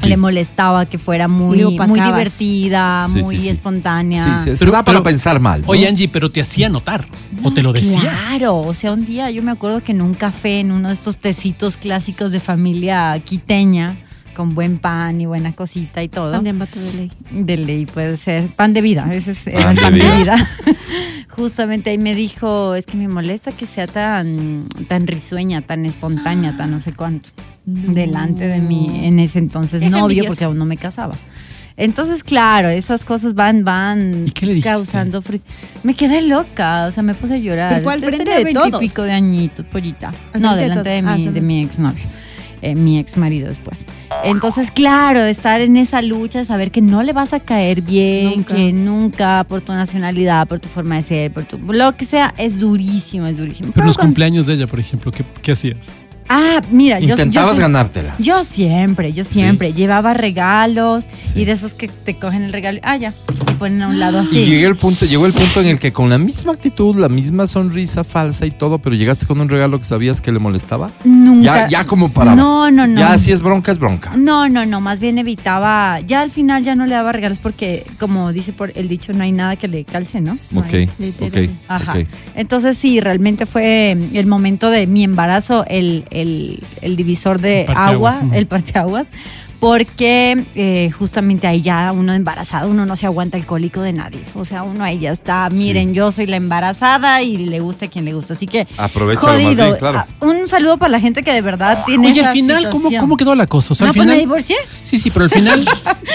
[0.02, 0.10] Sí.
[0.10, 3.50] le molestaba que fuera muy, Le muy divertida, Sí, muy sí, sí.
[3.50, 4.40] espontánea.
[4.40, 5.62] Sí, sí, Pero- da para pero- pensar mal.
[5.62, 5.68] ¿no?
[5.70, 7.08] Oye, Angie, pero te hacía notar.
[7.44, 8.00] o te lo decía.
[8.02, 10.94] Claro, o sea, un día yo me acuerdo que en un café, en uno de
[10.94, 13.96] estos tecitos clásicos de familia quiteña,
[14.36, 16.32] con buen pan y buena cosita y todo.
[16.34, 17.12] Pan de ambato de ley.
[17.32, 18.48] De ley puede ser.
[18.50, 20.16] Pan de vida, ese es Pan el de pan de vida.
[20.36, 20.50] vida.
[21.30, 26.56] Justamente ahí me dijo, es que me molesta que sea tan, tan risueña, tan espontánea,
[26.56, 27.30] tan no sé cuánto.
[27.66, 30.28] Delante de mí, en ese entonces Es novio, envidioso.
[30.30, 31.16] porque aún no me casaba.
[31.78, 34.28] Entonces, claro, esas cosas van, van
[34.64, 35.22] causando
[35.84, 37.70] Me quedé loca, o sea, me puse a llorar.
[37.74, 38.80] Pero fue al frente de todos.
[38.80, 40.14] pico de añitos, pollita.
[40.32, 40.98] Al No, de delante de.
[41.00, 41.34] Ah, mi, solo.
[41.34, 42.04] de mi exnovio.
[42.66, 43.86] Eh, mi ex marido después.
[44.24, 48.38] Entonces, claro, estar en esa lucha de saber que no le vas a caer bien,
[48.38, 48.56] Nunca.
[48.56, 52.34] que nunca por tu nacionalidad, por tu forma de ser, por tu, lo que sea,
[52.40, 53.72] es durísimo, es durísimo.
[53.72, 55.78] Pero los cuando- cumpleaños de ella, por ejemplo, ¿qué, qué hacías?
[56.28, 58.16] Ah, mira, yo, yo, Intentabas sí- ganártela.
[58.18, 62.98] yo siempre, yo siempre llevaba regalos y de esos que te cogen el regalo, ah,
[62.98, 63.14] ya,
[63.52, 64.40] y ponen a un lado así.
[64.40, 67.10] Y llegué el punto, llegó el punto en el que con la misma actitud, la
[67.10, 70.92] misma sonrisa falsa y todo, pero llegaste con un regalo que sabías que le molestaba.
[71.04, 71.44] Nunca.
[71.44, 72.36] Ya, ya como para.
[72.36, 73.00] No, no, no.
[73.00, 74.12] Ya si es bronca, es bronca.
[74.16, 77.86] No, no, no, más bien evitaba, ya al final ya no le daba regalos porque,
[78.00, 80.38] como dice por el dicho, no hay nada que le calce, ¿no?
[80.52, 80.90] No Ok, hay.
[80.98, 81.46] literal.
[81.46, 81.96] ok, Ajá.
[82.36, 87.76] Entonces sí, realmente fue el momento de mi embarazo, el, el, el divisor de El
[87.76, 89.08] agua, el parteaguas,
[89.60, 94.22] porque eh, justamente ahí ya uno embarazado, uno no se aguanta el cólico de nadie.
[94.36, 97.90] O sea, uno ahí ya está, miren, yo soy la embarazada y le gusta a
[97.90, 98.34] quien le gusta.
[98.34, 99.66] Así que, Aprovechalo más jodido.
[99.66, 100.00] bien, claro.
[100.00, 102.90] Ah, Un saludo para la gente que de verdad tiene Oye, al final, ¿cómo.
[103.00, 103.74] ¿cómo quedó la cosa?
[103.74, 104.26] O sea, ¿No, al pues me final.
[104.26, 104.56] divorcié?
[104.84, 105.66] Sí, sí, pero al final,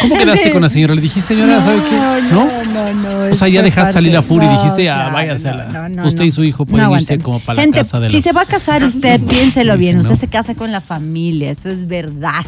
[0.03, 0.95] ¿cómo quedaste con la señora?
[0.95, 1.97] Le dijiste, señora, ¿sabe qué?
[2.33, 2.47] ¿No?
[2.65, 3.33] no, no.
[3.33, 5.65] O sea, ya dejaste salir la furia y no, dijiste, ah, claro, váyase a la-
[5.67, 6.25] no, no, usted no.
[6.27, 8.43] y su hijo pueden No irse como para la casa de la- Si se va
[8.43, 9.99] a casar usted, piénselo bien.
[9.99, 10.17] Usted ¿no?
[10.17, 12.45] se casa con la familia, eso es verdad.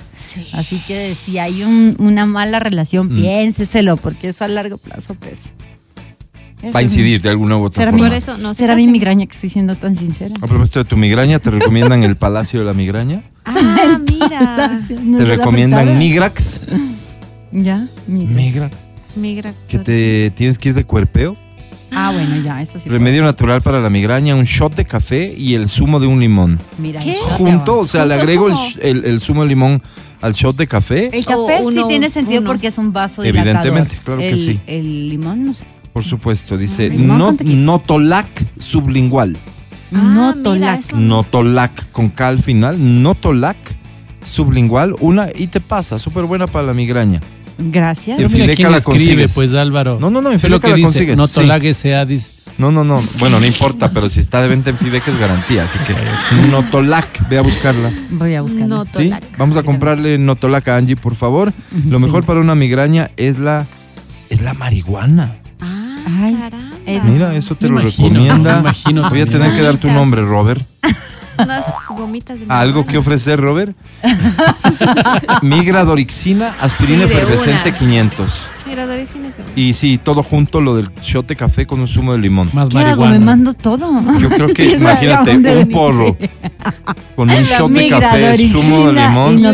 [0.52, 3.14] Así que si hay un- una mala relación, Mm.
[3.14, 5.50] piénseselo, porque eso a largo plazo, pues.
[6.74, 8.04] Va a incidir de alguna u otra ¿Será, forma.
[8.04, 10.32] mi, Por eso no se será mi migraña que estoy siendo tan sincera?
[10.40, 13.22] A propósito de tu migraña, te recomiendan el Palacio de la Migraña.
[13.44, 14.80] Ah, mira.
[15.02, 15.98] ¿No Te recomiendan?
[15.98, 16.60] Migrax.
[17.54, 18.34] Ya, migra.
[18.34, 18.76] Migrax.
[19.14, 19.54] Migra.
[19.68, 21.36] Que te tienes que ir de cuerpeo.
[21.90, 22.88] Ah, bueno, ya, eso sí.
[22.88, 26.58] Remedio natural para la migraña, un shot de café y el zumo de un limón.
[26.78, 27.14] Mira, ¿Qué?
[27.14, 28.56] Junto, o sea, le ¿Junto agrego el,
[28.98, 29.82] el- el zumo de limón
[30.22, 31.10] al shot de café.
[31.12, 32.48] El café uno- sí tiene sentido uno.
[32.50, 34.04] porque es un vaso Evidentemente, dilatador.
[34.04, 34.58] claro que sí.
[34.66, 35.64] El limón, no sé.
[35.92, 37.36] Por supuesto, dice Ah, no.
[37.44, 38.26] Notolac
[38.58, 39.36] sublingual.
[39.94, 40.78] Ah, no mira, tolac.
[40.80, 40.96] eso.
[40.96, 43.02] Notolac con K al final.
[43.02, 43.56] Notolac
[44.24, 44.94] sublingual.
[45.00, 45.98] Una y te pasa.
[45.98, 47.20] Súper buena para la migraña.
[47.58, 48.18] Gracias.
[48.18, 49.32] En Fileca la escribe, consigues.
[49.34, 49.98] pues Álvaro.
[50.00, 51.34] No, no, no, en Fileca que la dice, consigues, No sí.
[51.74, 52.28] sea, dice.
[52.58, 52.96] No, no, no.
[53.18, 55.64] Bueno, no importa, pero si está de venta en Fibeca es garantía.
[55.64, 55.94] Así que
[56.50, 57.92] Notolac, ve a buscarla.
[58.10, 58.66] Voy a buscarlo.
[58.68, 59.10] No ¿Sí?
[59.38, 61.52] Vamos a comprarle Notolac a Angie, por favor.
[61.88, 62.04] Lo Sí.
[62.04, 63.66] mejor para una migraña es la,
[64.30, 65.32] es la marihuana.
[65.60, 66.68] Ah, Ay, caramba.
[67.04, 68.54] Mira, eso te Me lo imagino, recomienda.
[68.54, 70.62] me imagino Voy a tener que dar tu nombre, Robert.
[71.38, 71.64] Unas
[71.96, 73.74] gomitas de ¿Algo que ofrecer, Robert?
[75.42, 77.78] Migradorixina, aspirina Sí, efervescente una.
[77.78, 78.40] 500.
[79.56, 82.50] Y sí, todo junto lo del shot de café con un zumo de limón.
[82.52, 82.86] Más ¿Qué hago?
[83.02, 83.18] marihuana.
[83.18, 83.88] Me mando todo.
[84.20, 86.16] Yo creo que, ¿Quién sabe a imagínate, un porro
[87.16, 89.44] con un La shot de café, zumo de limón, Y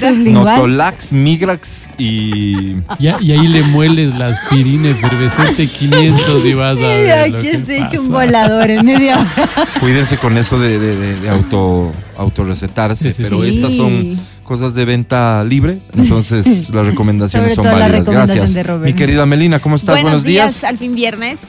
[0.00, 0.56] sublingual.
[0.56, 2.76] Notolax, Migrax y...
[2.98, 7.48] Y ahí le mueles la aspirina efervescente 500 y vas a Mira, ver lo aquí
[7.50, 8.24] que se ha hecho un pasa.
[8.26, 9.48] volador en media hora.
[9.80, 13.50] Cuídense con eso de, de, de- de auto, autorrecetarse, Sí, sí, pero sí.
[13.50, 18.08] estas son cosas de venta libre, entonces las recomendaciones Sobre son válidas.
[18.08, 18.54] Gracias.
[18.54, 18.84] de Robert.
[18.86, 19.96] Mi querida Melina, ¿cómo estás?
[19.96, 20.64] Buenos, Buenos días.
[20.64, 21.40] Al fin viernes.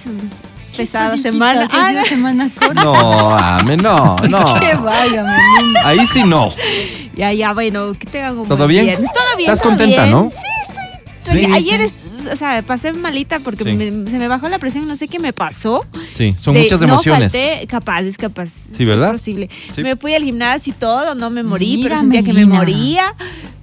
[0.76, 1.68] Pesada Chiquita, semana.
[1.72, 2.84] Ah, semana corta.
[2.84, 4.60] No, ame, no, no.
[4.60, 5.88] Que vaya, mi linda.
[5.88, 6.54] Ahí sí no.
[7.16, 8.86] ya, ya, bueno, que tengan un ¿Todo bien?
[8.86, 9.10] viernes.
[9.14, 9.50] Todo bien.
[9.52, 10.16] ¿Estás todo contenta, bien.
[10.16, 10.30] no?
[10.30, 10.36] Sí,
[11.20, 11.46] estoy.
[11.46, 11.52] Sí.
[11.54, 11.94] Ayer, es-
[12.32, 13.72] o sea, pasé malita porque Sí.
[13.74, 15.86] me- se me bajó la presión, no sé qué me pasó.
[16.16, 17.34] Sí, son De- muchas emociones.
[17.34, 18.50] No falté, capaz, es capaz.
[18.74, 19.08] Sí, ¿verdad?
[19.16, 19.50] Es posible.
[19.76, 19.82] Sí.
[19.84, 22.56] Me fui al gimnasio y todo, no me morí, Mira, pero sentía que me Melina.
[22.56, 23.16] moría.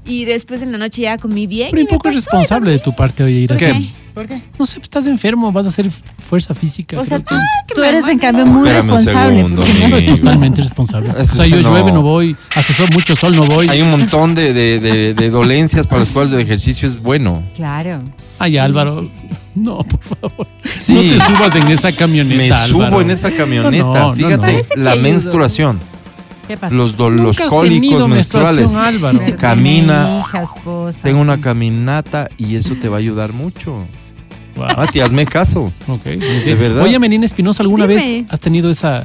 [0.05, 1.69] Y después en la noche ya comí bien.
[1.73, 3.67] Pero y un poco pasó, responsable de tu parte, oye, ir ¿Por así.
[3.67, 4.06] ¿Qué?
[4.17, 4.41] ¿Por qué?
[4.59, 6.99] No sé, estás enfermo, vas a hacer fuerza física.
[6.99, 7.35] O sea, tú,
[7.69, 9.37] que- tú eres en cambio muy Espérame un responsable.
[9.37, 11.11] segundo, Yo soy totalmente responsable.
[11.11, 11.69] O sea, yo No.
[11.71, 12.35] llueve, no voy.
[12.55, 13.69] Hasta sol, mucho sol, no voy.
[13.69, 17.43] Hay un montón de, de- de- de dolencias para las cuales el ejercicio es bueno.
[17.55, 18.01] Claro.
[18.39, 19.03] Ay, Sí, Álvaro.
[19.03, 19.27] sí, sí.
[19.55, 20.47] No, por favor.
[20.65, 20.95] Sí.
[20.95, 22.59] No te subas en esa camioneta.
[22.63, 23.03] Me subo Álvaro.
[23.03, 23.85] en esa camioneta.
[23.85, 25.79] No, no, no, Fíjate, la menstruación,
[26.49, 26.75] ¿Qué pasa?
[26.75, 28.75] los, do- los cólicos menstruales.
[28.75, 29.21] Álvaro.
[29.39, 31.01] Camina, hija, esposa.
[31.03, 33.85] Tengo una caminata y eso te va a ayudar mucho.
[34.57, 34.67] Wow.
[34.77, 35.73] Mati, hazme caso.
[35.87, 36.83] Ok, De verdad.
[36.83, 38.03] Oye, Melina Espinosa, ¿alguna Dime.
[38.23, 39.05] vez has tenido esa,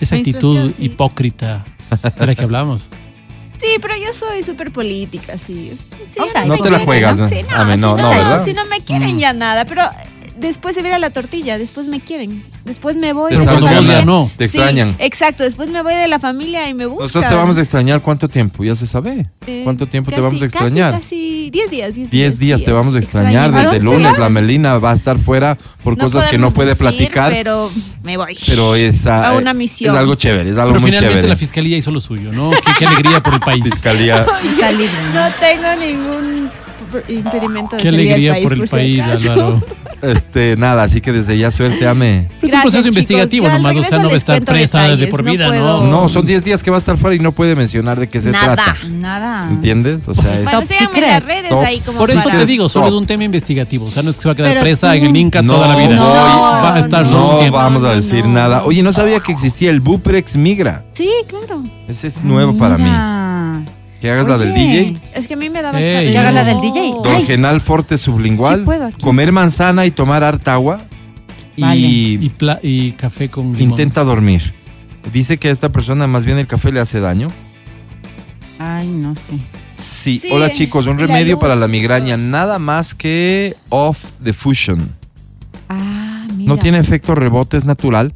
[0.00, 0.84] esa actitud sí.
[0.84, 1.64] hipócrita
[2.18, 2.88] de la que hablamos?
[3.60, 5.72] Sí, pero yo soy súper política, sí.
[6.10, 7.24] Sí, O sea, No te la juegas, ¿no?
[7.24, 7.30] ¿no?
[7.30, 8.44] Sí, no, A mí no, si no, ¿verdad?
[8.44, 9.18] Si no me quieren Mm.
[9.20, 9.82] ya nada, pero
[10.38, 12.42] después se viera la tortilla, después me quieren.
[12.64, 14.04] Después me voy Te de la familia.
[14.04, 14.30] no.
[14.36, 14.96] Te Sí, extrañan.
[14.98, 17.06] exacto, después me voy de la familia y me buscan.
[17.06, 19.30] Nosotros te vamos a extrañar cuánto tiempo, ya se sabe.
[19.46, 20.90] Eh, ¿Cuánto tiempo te casi- vamos a extrañar?
[20.92, 21.94] Casi, casi 10 días.
[21.94, 23.50] 10 10 días te vamos a extrañar.
[23.50, 23.70] Extraño.
[23.70, 24.18] Desde el ¿A dónde lunes vas?
[24.20, 27.30] la Melina va a estar fuera por cosas que no puede decir, platicar.
[27.30, 27.70] Pero
[28.02, 28.36] me voy.
[28.46, 29.94] Pero es, A una misión.
[29.94, 31.28] es algo chévere, es algo Pero muy finalmente chévere.
[31.28, 32.50] la fiscalía hizo lo suyo, ¿no?
[32.50, 33.62] Qué, qué alegría por el país.
[33.64, 34.24] Fiscalía.
[34.26, 34.32] ¿no?
[35.14, 36.50] No tengo ningún
[37.08, 39.02] impedimento de Qué alegría país, por el país.
[39.02, 39.62] Álvaro.
[40.02, 42.26] Este, nada, así que desde ya suélteame.
[42.40, 42.86] Pero es un proceso chicos.
[42.88, 45.84] investigativo nomás, o sea, no va a estar presa de detalles, por no vida, puedo-
[45.84, 45.90] ¿no?
[46.02, 48.20] No, son 10 días que va a estar fuera y no puede mencionar de qué
[48.20, 48.56] se Nada.
[48.56, 48.76] trata.
[48.90, 49.48] Nada.
[49.48, 50.02] ¿Entiendes?
[50.08, 52.38] O sea, es- Bueno, síganme en las redes Top ahí como Por eso para...
[52.38, 53.84] te digo, solo de un tema investigativo.
[53.86, 55.40] O sea, no es que se va a quedar Pero presa tú- en el Inca
[55.40, 55.94] No, toda la vida.
[55.94, 57.58] no, va a estar no tiempo.
[57.58, 58.32] vamos a No, decir no.
[58.32, 58.64] nada.
[58.64, 60.84] Oye, no sabía que existía el Buprex Migra.
[60.94, 61.62] Sí, claro.
[61.86, 62.90] Ese es nuevo para mí.
[64.02, 64.52] Que hagas la del.
[64.52, 65.00] DJ.
[65.14, 66.12] Es que a mí me da Ey, bastante...
[66.12, 66.34] Que haga no.
[66.34, 66.80] la del DJ.
[66.80, 68.58] Ay, Dorgenal forte sublingual.
[68.60, 69.02] Sí puedo aquí.
[69.02, 70.82] comer manzana y tomar harta agua.
[71.56, 71.76] Vale.
[71.80, 73.70] Y Y, pla- y café con limón.
[73.70, 74.52] intenta dormir.
[75.12, 77.30] Dice que a esta persona más bien el café le hace daño.
[78.58, 79.34] Ay, no sé.
[79.76, 80.18] Sí.
[80.18, 81.40] Sí, Hola chicos, un remedio luz.
[81.40, 82.16] para la migraña.
[82.16, 84.90] Nada más que off the fusion.
[85.68, 86.48] Ah, mira.
[86.48, 88.12] No tiene efecto rebote, es natural.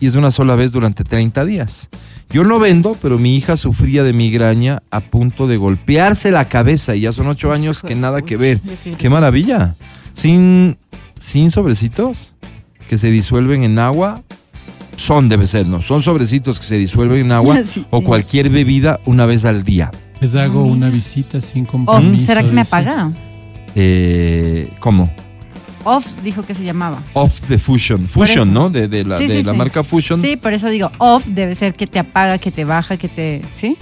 [0.00, 1.88] Y es una sola vez durante 30 días.
[2.30, 6.96] Yo no vendo, pero mi hija sufría de migraña a punto de golpearse la cabeza.
[6.96, 8.60] Y ya son ocho años que nada que ver.
[8.98, 9.74] ¡Qué maravilla!
[10.14, 10.76] Sin,
[11.18, 12.34] sin sobrecitos
[12.88, 14.22] que se disuelven en agua.
[14.96, 15.82] Son, debe ser, ¿no?
[15.82, 19.90] Son sobrecitos que se disuelven en agua Sí, o cualquier bebida una vez al día.
[20.20, 22.26] Les hago una visita sin Off, compromiso.
[22.26, 23.12] ¿será que me apaga?
[23.74, 25.10] Eh, ¿Cómo?
[25.88, 27.00] Off dijo que se llamaba.
[27.12, 28.08] Off the Fusion.
[28.08, 28.52] Fusion.
[28.52, 28.70] ¿no?
[28.70, 29.58] De, de la, Sí, de sí, la sí.
[29.58, 30.20] marca Fusion.
[30.20, 33.40] Sí, por eso digo off debe ser que te apaga, que te baja, que te.
[33.54, 33.76] ¿Sí?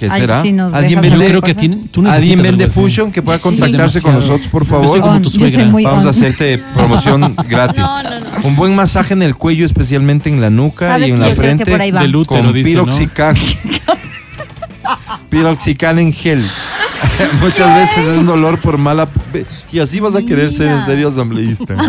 [0.00, 0.42] ¿Qué Ay, será?
[0.42, 2.66] si nos ¿Alguien vende, creo que tú ¿Alguien vende.
[2.68, 3.42] Fusion que pueda Sí.
[3.44, 5.00] contactarse con nosotros, por favor?
[5.00, 5.66] como On, tu yo soy suegra.
[5.68, 7.82] muy Vamos a hacerte promoción gratis.
[7.82, 8.26] No, no, no.
[8.44, 11.68] Un buen masaje en el cuello, especialmente en la nuca ¿Sabes y en la frente.
[11.70, 12.02] por ahí va?
[12.02, 12.70] Del útero, con dice,
[15.30, 16.44] piroxican en gel.
[17.40, 19.08] Muchas veces es un dolor por mala.
[19.72, 21.76] Y así vas a querer ser en serio asambleísta.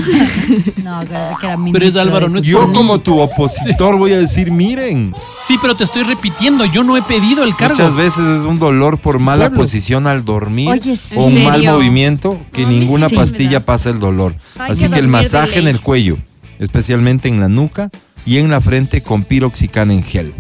[0.83, 2.75] No, que era Pero es Álvaro, no es Yo, por mí.
[2.75, 5.13] como tu opositor, voy a decir: miren.
[5.47, 7.75] Sí, pero te estoy repitiendo, yo no he pedido el cargo.
[7.75, 9.63] Muchas veces es un dolor por mala pueblo.
[9.63, 13.89] posición al dormir Oye, o un ¿en mal movimiento que No, ninguna sí pastilla pasa
[13.89, 14.35] el dolor.
[14.57, 16.17] Hay Así que que el masaje en el cuello,
[16.59, 17.89] especialmente en la nuca
[18.25, 20.33] y en la frente con piroxicana en gel.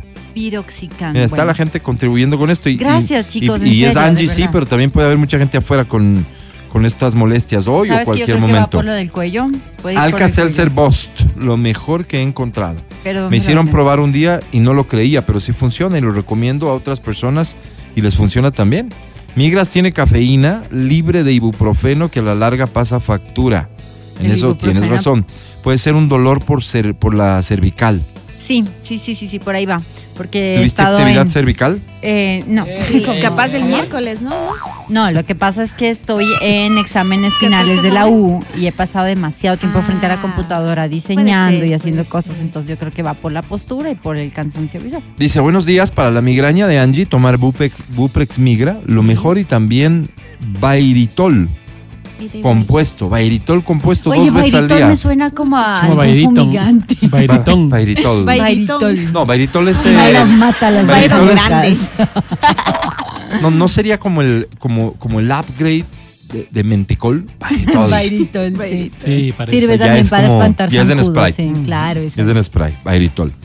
[0.47, 1.45] Mira, está Bueno.
[1.45, 2.69] la gente contribuyendo con esto.
[2.69, 5.57] Y, Gracias, y- chicos, Y, es serio, Angie, sí, pero también puede haber mucha gente
[5.57, 6.25] afuera con,
[6.71, 8.77] con estas molestias hoy o ¿Sabes que yo cualquier creo que va momento.
[8.77, 9.47] por lo del cuello?
[9.83, 10.81] Alka-Seltzer cuello.
[10.87, 12.77] Bost, lo mejor que he encontrado.
[13.03, 16.01] Pero ¿dónde Me hicieron probar un día y no lo creía, pero sí funciona y
[16.01, 17.55] lo recomiendo a otras personas
[17.95, 18.89] y les funciona también.
[19.35, 23.69] Migras tiene cafeína libre de ibuprofeno que a la larga pasa factura.
[24.19, 25.25] En El eso tienes razón.
[25.63, 28.01] Puede ser un dolor por, cer- por la cervical.
[28.37, 29.81] Sí, sí, sí, sí, sí, por ahí va.
[30.19, 31.29] Porque he ¿Tuviste estado actividad en...
[31.29, 31.81] cervical?
[32.01, 32.65] Eh, no.
[32.81, 34.35] Sí, capaz el miércoles, ¿no?
[34.89, 38.73] No, lo que pasa es que estoy en exámenes finales de la U y he
[38.73, 42.43] pasado demasiado tiempo frente a la Ah, computadora diseñando ser, y haciendo puede cosas, ser.
[42.43, 45.01] entonces yo creo que va por la postura y por el cansancio visual.
[45.17, 49.45] Dice, buenos días, para la migraña de Angie, tomar Bupex, Buprex Migra, lo mejor y
[49.45, 50.09] también
[50.59, 51.47] Bairitol
[52.41, 53.09] compuesto.
[53.09, 54.87] Bairitol compuesto Oye, dos veces al Bairitol día.
[54.87, 56.35] me suena como a Como algún Bairitón.
[56.35, 56.97] fumigante.
[57.09, 57.69] Bairitón.
[57.69, 58.25] Ba- Bairitol.
[58.25, 59.13] Bairitol.
[59.13, 59.85] No, Bairitol es...
[59.85, 65.19] No eh, las mata, las Bairitol bairitol es- no, no sería como el, como, como
[65.19, 65.85] el upgrade
[66.31, 67.25] de, de Menticol.
[67.39, 67.89] Bairitol.
[67.89, 68.91] Bairitol, sí.
[69.03, 69.59] Sí, parece.
[69.59, 71.33] Sirve también es para como- espantar ya es en zancudos, spray.
[71.55, 71.99] sí, claro.
[72.01, 73.31] es Es en spray, Bairitol.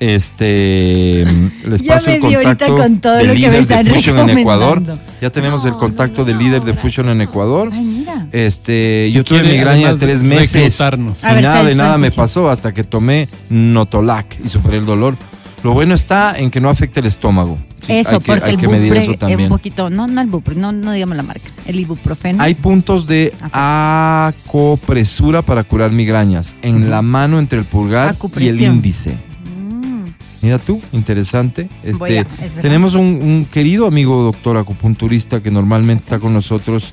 [0.00, 1.24] Este,
[1.66, 3.60] les Ya paso me el vi ahorita contacto con todo del lo que me líder
[3.60, 4.68] están de Fusion en Ecuador.
[4.78, 5.02] recomendando.
[5.20, 7.68] Ya tenemos el contacto del líder de Fusion en Ecuador.
[7.72, 8.26] Ay, mira.
[8.32, 10.54] Este, yo tuve Quiere, migraña además, tres meses.
[10.54, 11.22] reclutarnos.
[11.22, 12.22] Y ver, nada de nada me escucha.
[12.22, 15.16] pasó hasta que tomé Notolac y superé el dolor.
[15.62, 17.58] Lo bueno está en que no afecta el estómago.
[17.84, 20.28] Sí, eso, hay que, porque hay el que medir es un poquito, no, no el
[20.28, 22.42] Bupre, no, no digamos la marca, el ibuprofeno.
[22.42, 28.60] Hay puntos de acopresura para curar migrañas en la mano entre el pulgar y el
[28.60, 29.10] índice.
[29.10, 30.06] Mm,
[30.42, 31.68] Mira tú, interesante.
[31.82, 36.92] Este, a- es tenemos un, un querido amigo doctor acupunturista que normalmente está con nosotros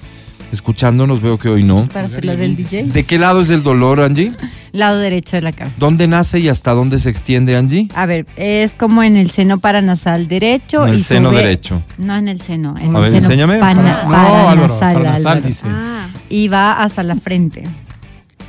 [0.51, 1.87] escuchándonos, veo que hoy no.
[1.87, 2.83] para hacer lo del DJ.
[2.83, 4.33] ¿De qué lado es el dolor, Angie?
[4.71, 5.71] Lado derecho de la cara.
[5.77, 7.87] ¿Dónde nace y hasta dónde se extiende, Angie?
[7.95, 10.85] A ver, es como en el seno paranasal derecho.
[10.85, 11.81] En el y seno sube- derecho.
[11.97, 13.59] No en el seno, en A el ver, seno enséñame.
[13.59, 15.63] pana- No, Álvaro, paranasal, paranasal, dice.
[15.67, 17.63] Ah, Y va hasta la frente.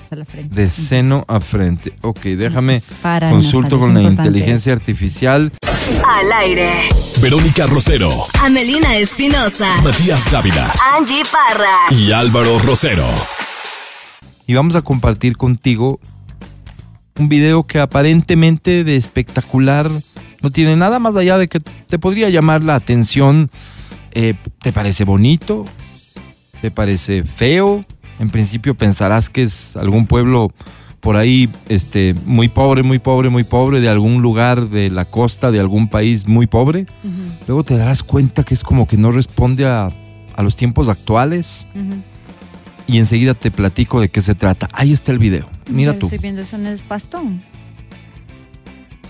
[0.04, 0.54] Hasta la frente.
[0.54, 1.92] De seno a frente.
[2.02, 5.52] Ok, déjame Paranasal, consulto con la inteligencia artificial.
[6.12, 6.68] Al aire.
[7.22, 9.80] Verónica Rosero, Amelina Espinosa.
[9.80, 11.94] Matías Dávila Angie Parra.
[11.96, 13.06] y Álvaro Rosero.
[14.44, 16.00] y vamos a compartir contigo
[17.16, 19.88] un video que aparentemente de espectacular
[20.42, 23.48] no tiene nada más allá de que te podría llamar la atención.
[24.10, 25.64] Eh, ¿Te parece bonito?
[26.60, 27.84] ¿Te parece feo?
[28.18, 30.50] En principio pensarás que es algún pueblo
[31.00, 35.50] por ahí este, muy pobre, muy pobre, muy pobre, de algún lugar de la costa,
[35.50, 36.86] de algún país muy pobre.
[37.46, 39.90] Luego te darás cuenta que es como que no responde a,
[40.36, 41.66] a los tiempos actuales
[42.86, 44.68] y enseguida te platico de qué se trata.
[44.72, 45.48] Ahí está el video.
[45.70, 46.06] Mira Yo tú.
[46.06, 47.42] Estoy viendo, eso no es pastón.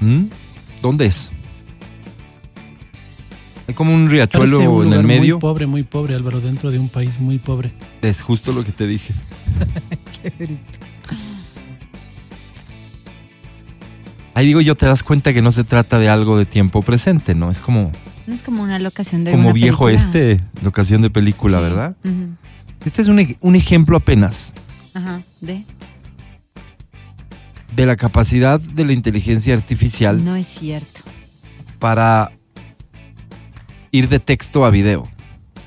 [0.00, 0.24] ¿Mm?
[0.80, 1.30] ¿Dónde es?
[3.66, 5.36] Hay como un riachuelo un en el medio.
[5.36, 7.72] Muy pobre, muy pobre, Álvaro, dentro de un país muy pobre.
[8.02, 9.14] Es justo lo que te dije.
[14.34, 17.34] Ahí digo yo, te das cuenta que no se trata de algo de tiempo presente,
[17.34, 17.50] ¿no?
[17.50, 17.90] Es como,
[18.26, 20.04] No es como una locación de como una viejo película.
[20.08, 21.62] este, la ocasión de película, Sí.
[21.64, 21.96] ¿verdad?
[22.84, 24.54] Este es un, un ejemplo apenas
[24.94, 25.64] Ajá, de.
[27.76, 31.00] de la capacidad de la inteligencia artificial No es cierto.
[31.78, 32.30] para
[33.90, 35.08] ir de texto a video.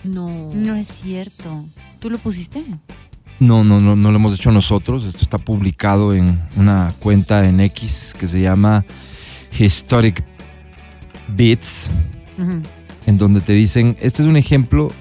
[0.03, 0.49] No.
[0.53, 1.65] No es cierto.
[1.99, 2.63] ¿Tú lo pusiste?
[3.39, 5.03] No, no, no, no lo hemos hecho nosotros.
[5.05, 8.85] Esto está publicado en una cuenta en X que se llama
[9.57, 10.23] Historic
[11.29, 11.87] Bits,
[12.37, 12.61] Ujú.
[13.05, 14.91] en donde te dicen, este es un ejemplo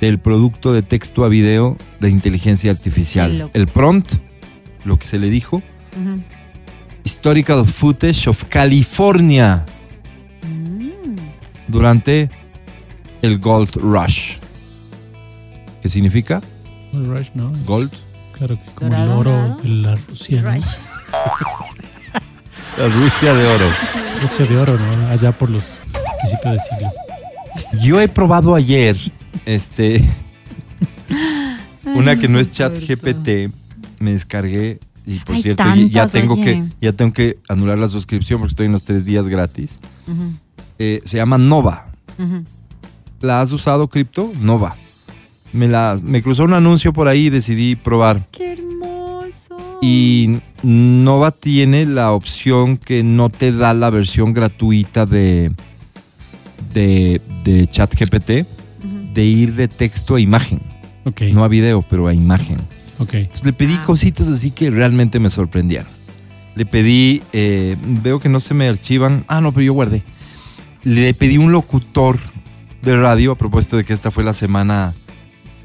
[0.00, 3.50] del producto de texto a video de inteligencia artificial.
[3.54, 4.14] El prompt,
[4.84, 5.62] lo que se le dijo.
[7.04, 9.64] Historical Footage of California
[10.46, 11.16] Mm.
[11.68, 12.28] durante
[13.22, 14.36] el Gold Rush.
[15.82, 16.42] ¿Qué significa?
[16.96, 17.52] El Rush, ¿no?
[17.66, 17.90] Gold.
[18.32, 19.56] Claro que como el oro dorado.
[19.62, 20.50] de la Rusia, ¿no?
[22.78, 23.70] La Rusia de oro.
[24.20, 25.08] Rusia de oro, ¿no?
[25.08, 25.82] Allá por los
[26.20, 26.90] principios de siglo.
[27.82, 28.96] Yo he probado ayer,
[29.46, 30.02] este,
[31.94, 33.50] una que no es chat GPT,
[33.98, 36.44] me descargué y por Hay cierto ya- tengo oye.
[36.44, 39.80] que ya tengo que anular la suscripción porque estoy en los tres días gratis.
[40.78, 41.92] Eh, se llama Nova.
[43.20, 44.30] ¿La has usado cripto?
[44.40, 44.76] Nova.
[45.56, 48.26] Me la me cruzó un anuncio por ahí y decidí probar.
[48.30, 49.56] ¡Qué hermoso!
[49.82, 55.52] Y Nova tiene la opción que no te da la versión gratuita de
[56.74, 58.46] de, de ChatGPT
[59.14, 60.60] de ir de texto a imagen.
[61.04, 62.58] Ok, no a video, pero a imagen.
[62.98, 63.14] ok.
[63.14, 63.84] Entonces le pedí Ah.
[63.86, 65.88] cositas así que realmente me sorprendieron.
[66.54, 69.24] Le pedí, eh, veo que no se me archivan.
[69.28, 70.02] Ah, no, pero yo guardé.
[70.84, 72.18] Le pedí un locutor
[72.82, 74.94] de radio, a propósito de que esta fue la semana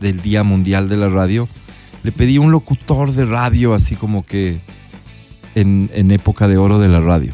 [0.01, 1.47] del Día Mundial de la Radio.
[2.03, 4.59] Le pedí un locutor de radio, así como que
[5.55, 7.31] en, en época de oro de la radio.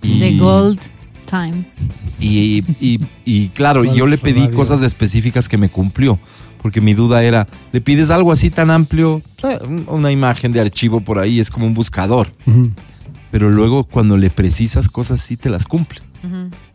[0.00, 0.80] The Gold
[1.26, 1.64] Time.
[2.18, 4.56] Y, y- y claro, ¿Cuál yo le pedí radio?
[4.56, 6.18] cosas específicas que me cumplió,
[6.62, 9.22] porque mi duda era, ¿le pides algo así tan amplio?
[9.66, 12.32] Un- Una imagen de archivo por ahí es como un buscador,
[13.30, 16.00] pero luego cuando le precisas cosas sí te las cumple.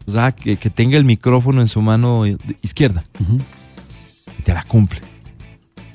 [0.07, 2.23] O sea, que, que tenga el micrófono en su mano
[2.61, 3.03] izquierda,
[4.45, 5.01] te la cumple.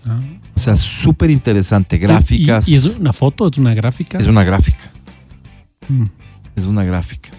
[0.07, 0.19] Ah.
[0.55, 2.69] O sea, súper interesante, gráficas.
[2.69, 3.49] ¿Y, y es una foto?
[3.49, 4.19] ¿Es una gráfica?
[4.19, 4.91] es una gráfica,
[5.89, 6.05] Mm.
[6.57, 7.31] es una gráfica.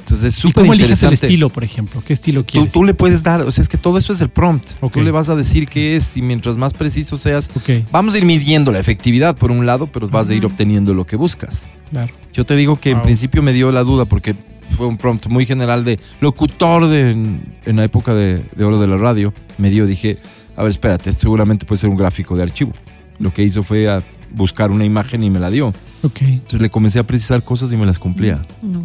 [0.00, 2.02] Entonces es ¿Y súper cómo eliges el estilo, por ejemplo?
[2.06, 2.72] ¿Qué estilo quieres?
[2.72, 4.68] tú le puedes dar, o sea, es que todo eso es el prompt.
[4.92, 7.48] Tú le vas a decir qué es y mientras más preciso seas,
[7.90, 10.52] vamos a ir midiendo la efectividad por un lado, pero vas a ir Ujú.
[10.52, 11.66] obteniendo lo que buscas.
[11.90, 12.12] claro.
[12.32, 14.34] Yo te digo que en principio me dio la duda porque
[14.72, 18.80] fue un prompt muy general de locutor de, en, en la época de, de oro
[18.80, 19.32] de la radio.
[19.58, 20.18] Me dio, dije,
[20.56, 22.72] a ver, espérate, esto seguramente puede ser un gráfico de archivo.
[23.18, 25.68] Lo que hizo fue a buscar una imagen y me la dio.
[26.02, 26.22] Ok.
[26.22, 28.40] Entonces le comencé a precisar cosas y me las cumplía.
[28.62, 28.84] No.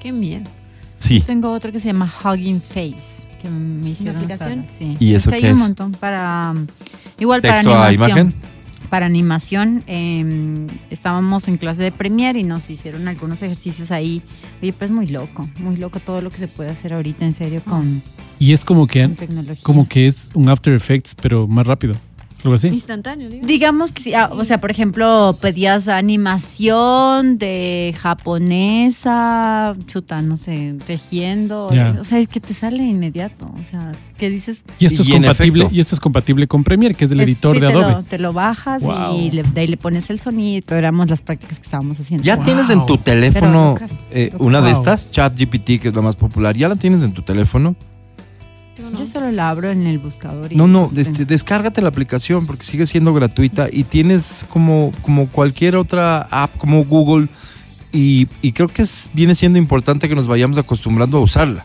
[0.00, 0.44] Qué miedo.
[0.98, 1.20] Sí.
[1.20, 3.26] Tengo otro que se llama Hugging Face.
[3.42, 4.64] Que me hicieron aplicación?
[4.66, 4.96] Sí.
[4.98, 5.60] ¿Y eso Está ahí qué un es?
[5.60, 6.52] montón para.
[6.56, 6.66] um,
[7.20, 8.18] Igual para Texto a animación.
[8.18, 8.34] imagen.
[8.90, 9.84] Para animación.
[9.86, 14.22] eh, estábamos en clase de Premiere y nos hicieron algunos ejercicios ahí.
[14.62, 17.62] Oye, pues muy loco, muy loco todo lo que se puede hacer ahorita en serio
[17.64, 18.02] con,
[18.38, 19.10] Y es como que,
[19.62, 21.94] como que es un After Effects, pero más rápido.
[22.48, 22.68] Algo así.
[22.68, 23.28] Instantáneo.
[23.42, 30.74] Digamos que sí, ah, o sea, por ejemplo, pedías animación de japonesa, chuta, no sé,
[30.86, 31.96] tejiendo, Ya.
[32.00, 34.62] o sea, es que te sale inmediato, o sea, que dices...
[34.78, 35.76] Y esto es Y en compatible, efecto.
[35.76, 37.92] y esto es compatible con Premiere, que es el es- editor sí, de te Adobe.
[37.92, 39.18] Lo, te lo bajas Wow.
[39.18, 42.24] y le- de ahí le pones el sonido, éramos las prácticas que estábamos haciendo.
[42.24, 42.44] ¿Ya Wow.
[42.44, 44.78] tienes en tu teléfono Pero eh, una de Wow.
[44.80, 45.10] estas?
[45.10, 46.56] ChatGPT, que es la más popular.
[46.56, 47.76] ¿Ya la tienes en tu teléfono?
[48.96, 50.52] Yo solo la abro en el buscador.
[50.52, 55.28] y- No, no, este, descárgate la aplicación porque sigue siendo gratuita y tienes como, como
[55.28, 57.28] cualquier otra app como Google
[57.92, 61.64] y, y creo que es, viene siendo importante que nos vayamos acostumbrando a usarla.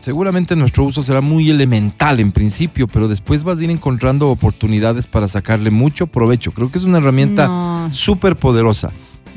[0.00, 5.06] Seguramente nuestro uso será muy elemental en principio, pero después vas a ir encontrando oportunidades
[5.08, 6.52] para sacarle mucho provecho.
[6.52, 7.88] Creo que es una herramienta No.
[7.92, 8.92] súper poderosa.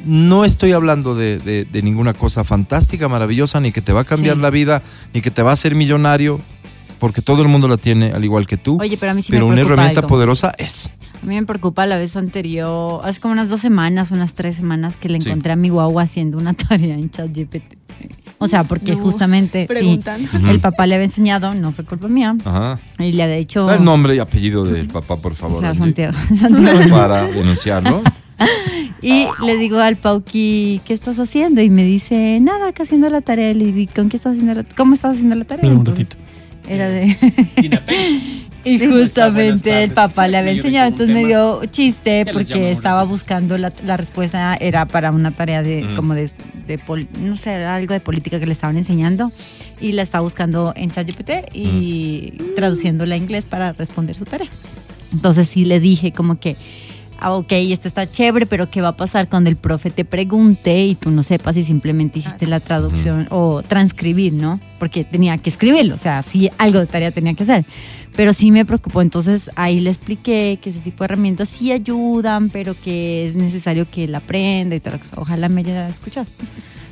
[0.05, 4.05] No estoy hablando de, de- de ninguna cosa fantástica, maravillosa, ni que te va a
[4.05, 4.41] cambiar Sí.
[4.41, 4.81] la vida,
[5.13, 6.39] ni que te va a hacer millonario,
[6.99, 8.77] porque todo el mundo la tiene al igual que tú.
[8.79, 10.09] Oye, pero a mí sí pero me una herramienta algo.
[10.09, 10.93] poderosa es.
[11.21, 14.95] A mí me preocupa la vez anterior, hace como unas dos semanas, unas tres semanas
[14.95, 15.27] que le Sí.
[15.27, 17.75] encontré a mi guagua haciendo una tarea en ChatGPT.
[18.41, 19.99] O sea, porque No, justamente sí,
[20.49, 22.79] el papá le había enseñado, no fue culpa mía, Ajá.
[22.97, 23.65] y le había dicho...
[23.65, 25.59] Da el nombre y apellido del papá, por o favor.
[25.59, 26.17] sea, Angie, Santiago.
[26.35, 26.89] Santiago.
[26.89, 28.01] Para denunciarlo.
[29.01, 31.61] Y le digo al Pauqui, ¿qué estás haciendo?
[31.61, 33.53] Y me dice, nada, acá haciendo la tarea.
[33.53, 35.71] Le digo, ¿con qué estás haciendo la ¿Cómo estás haciendo la tarea?
[35.71, 36.17] Un ratito.
[36.67, 37.15] Era de...
[38.63, 43.73] y justamente el papá le había enseñado, entonces me dio chiste porque estaba buscando la,
[43.85, 46.29] la respuesta, era para una tarea de como de,
[46.67, 49.31] de pol- no sé, era algo de política que le estaban enseñando
[49.81, 54.49] y la estaba buscando en ChatGPT y traduciéndola a inglés para responder su tarea.
[55.11, 56.55] Entonces sí le dije como que,
[57.19, 60.85] ah, ok, esto está chévere, pero ¿qué va a pasar cuando el profe te pregunte
[60.85, 64.59] y tú no sepas si simplemente hiciste la traducción o transcribir, ¿no?
[64.79, 67.65] Porque tenía que escribirlo, o sea, sí, algo de tarea tenía que hacer.
[68.15, 72.49] Pero sí me preocupó, entonces ahí le expliqué que ese tipo de herramientas sí ayudan,
[72.49, 74.99] pero que es necesario que él aprenda y tal.
[75.15, 76.27] Ojalá me haya escuchado.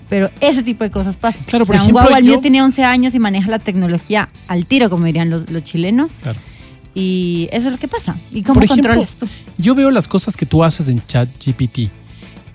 [0.10, 1.44] Pero ese tipo de cosas pasan.
[1.46, 4.30] Claro, o por sea, ejemplo, un guagua, mío tiene 11 años y maneja la tecnología
[4.48, 6.14] al tiro, como dirían los, los chilenos.
[6.22, 6.40] Claro.
[6.94, 8.16] Y eso es lo que pasa.
[8.32, 9.28] ¿Y cómo Por ejemplo, controlas tú?
[9.58, 11.90] Yo veo las cosas que tú haces en ChatGPT,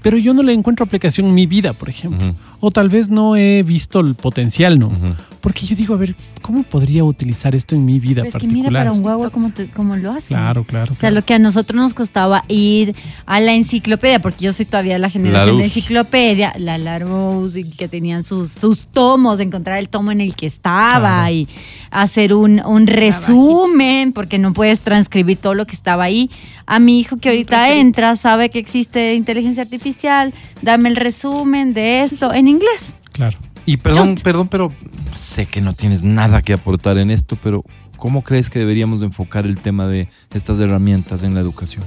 [0.02, 2.34] pero yo no le encuentro aplicación en mi vida, por ejemplo.
[2.64, 4.92] O tal vez no he visto el potencial, ¿no?
[5.40, 8.38] Porque yo digo, a ver, ¿cómo podría utilizar esto en mi vida Pero es que
[8.38, 8.70] particular?
[8.70, 10.28] mira para un guagua cómo, te- cómo lo hace.
[10.28, 10.92] Claro, claro.
[10.92, 11.16] O sea, claro.
[11.16, 12.94] lo que a nosotros nos costaba ir
[13.26, 17.88] a la enciclopedia, porque yo soy todavía la generación de enciclopedia, la Larousse, y que
[17.88, 21.32] tenían sus, sus tomos, encontrar el tomo en el que estaba Claro.
[21.34, 21.48] y
[21.90, 26.30] hacer un, un resumen, porque no puedes transcribir todo lo que estaba ahí.
[26.66, 30.32] A mi hijo que ahorita entra, sabe que existe inteligencia artificial,
[30.62, 32.94] dame el resumen de esto en inglés.
[33.12, 33.38] Claro.
[33.66, 34.72] Y perdón, perdón, pero
[35.14, 37.64] sé que no tienes nada que aportar en esto, pero
[37.96, 41.84] ¿cómo crees que deberíamos enfocar el tema de estas herramientas en la educación?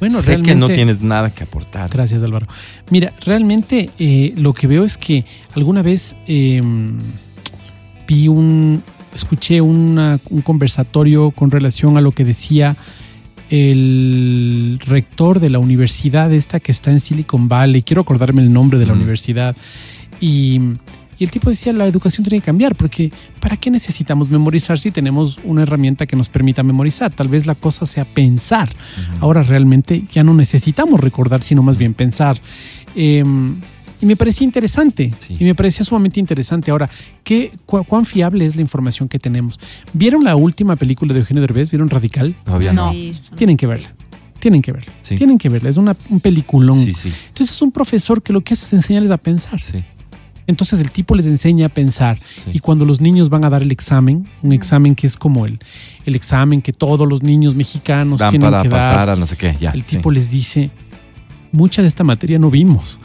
[0.00, 0.50] Bueno, sé realmente.
[0.50, 1.90] que no tienes nada que aportar.
[1.90, 2.46] Gracias, Álvaro.
[2.90, 5.24] Mira, realmente eh, lo que veo es que
[5.56, 6.62] alguna vez eh,
[8.06, 8.82] vi un,
[9.14, 12.76] escuché una- un conversatorio con relación a lo que decía
[13.50, 17.82] el rector de la universidad esta que está en Silicon Valley.
[17.82, 18.96] Quiero acordarme el nombre de la Mm.
[18.96, 19.56] universidad.
[20.20, 20.60] Y,
[21.18, 24.90] y el tipo decía, la educación tiene que cambiar, porque ¿para qué necesitamos memorizar si
[24.90, 27.12] tenemos una herramienta que nos permita memorizar?
[27.12, 28.68] Tal vez la cosa sea pensar.
[29.20, 32.40] Ahora realmente ya no necesitamos recordar, sino más bien pensar.
[32.94, 33.24] Eh,
[34.00, 35.36] y me parecía interesante, Sí.
[35.38, 36.70] y me parecía sumamente interesante.
[36.70, 36.88] Ahora,
[37.24, 39.58] ¿qué, cu- ¿cuán fiable es la información que tenemos?
[39.92, 41.70] ¿Vieron la última película de Eugenio Derbez?
[41.70, 42.34] ¿Vieron Radical?
[42.44, 42.92] Todavía no.
[43.36, 43.92] Tienen que verla.
[44.38, 44.92] Tienen que verla.
[45.02, 45.16] Sí.
[45.16, 45.68] Tienen que verla.
[45.68, 46.80] Es una, un peliculón.
[46.84, 49.60] Sí, sí, Entonces es un profesor que lo que hace es enseñarles a pensar.
[49.60, 49.82] sí.
[50.46, 52.16] Entonces el tipo les enseña a pensar.
[52.44, 52.52] Sí.
[52.54, 55.58] Y cuando los niños van a dar el examen, un examen que es como el,
[56.06, 59.26] el examen que todos los niños mexicanos Dan tienen para que pasar dar, a no
[59.26, 59.72] sé qué, ya.
[59.72, 59.96] el sí.
[59.96, 60.70] tipo les dice,
[61.52, 62.98] mucha de esta materia no vimos,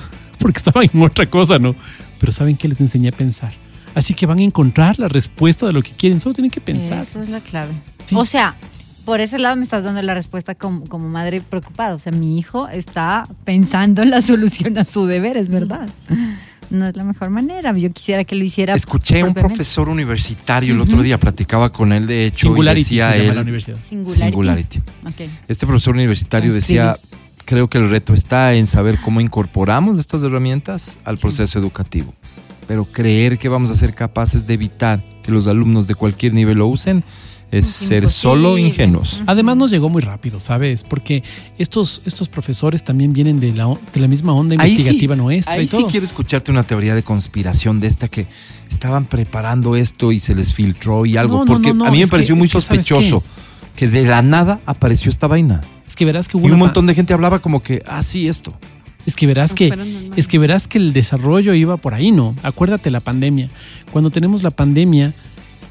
[0.44, 1.74] porque estaban en otra cosa, ¿no?
[2.20, 3.54] Pero ¿saben qué les enseñé a pensar?
[3.96, 7.00] Así que van a encontrar la respuesta de lo que quieren, solo tienen que pensar.
[7.02, 7.72] Esa es la clave.
[8.06, 8.14] Sí.
[8.14, 8.58] O sea,
[9.06, 11.94] por ese lado me estás dando la respuesta como, como madre preocupada.
[11.94, 15.88] O sea, mi hijo está pensando en la solución a su deber, es verdad.
[16.70, 17.72] No es la mejor manera.
[17.78, 18.74] Yo quisiera que lo hiciera.
[18.74, 22.84] Escuché a un profesor universitario el otro día, platicaba con él, de hecho, Singularity y
[22.84, 23.36] decía se llama él.
[23.36, 23.78] la universidad.
[23.88, 24.26] Singularity.
[24.26, 24.80] Singularity.
[25.06, 25.30] Ok.
[25.48, 26.98] Este profesor universitario decía,
[27.46, 32.14] creo que el reto está en saber cómo incorporamos estas herramientas al proceso educativo.
[32.68, 36.58] pero creer que vamos a ser capaces de evitar que los alumnos de cualquier nivel
[36.60, 37.04] lo usen
[37.52, 39.22] es Es ser solo ingenuos.
[39.28, 40.84] Además nos llegó muy rápido, ¿sabes?
[40.84, 41.24] Porque
[41.60, 45.54] estos, estos profesores también vienen de la, de la misma onda Ahí sí, investigativa nuestra
[45.54, 48.26] Ahí y sí quiero escucharte una teoría de conspiración de esta que
[48.70, 51.40] estaban preparando esto y se les filtró y algo.
[51.40, 53.24] No, porque no, no, a mí me pareció que- muy es que, ¿sabes sospechoso
[53.76, 55.62] que de la nada apareció esta vaina.
[55.94, 58.28] Es que verás que hubo Y un montón de gente hablaba como que, ah, sí,
[58.28, 58.52] esto.
[59.06, 62.36] Es que verás No que es que verás que el desarrollo iba por ahí, ¿no?
[62.42, 63.50] Acuérdate la pandemia.
[63.92, 65.14] Cuando tenemos la pandemia,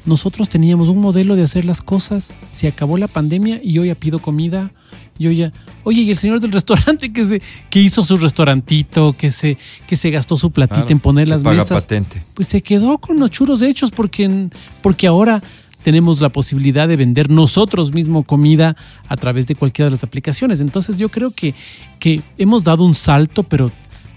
[0.05, 2.31] nosotros teníamos un modelo de hacer las cosas.
[2.51, 4.71] Se acabó la pandemia y yo ya pido comida.
[5.19, 5.51] Yo ya,
[5.83, 9.57] oye, y el señor del restaurante que se que hizo su restaurantito, que se
[9.87, 12.23] que se gastó su platita Claro, en poner las paga mesas, patente.
[12.33, 14.47] pues se quedó con los churros hechos porque
[14.81, 15.43] porque ahora
[15.83, 18.75] tenemos la posibilidad de vender nosotros mismos comida
[19.07, 20.61] a través de cualquiera de las aplicaciones.
[20.61, 21.53] Entonces yo creo que,
[21.99, 23.69] que hemos dado un salto, pero,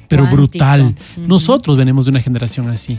[0.08, 0.42] pero Cuántico.
[0.42, 0.94] brutal.
[1.16, 2.98] Nosotros venimos de una generación así.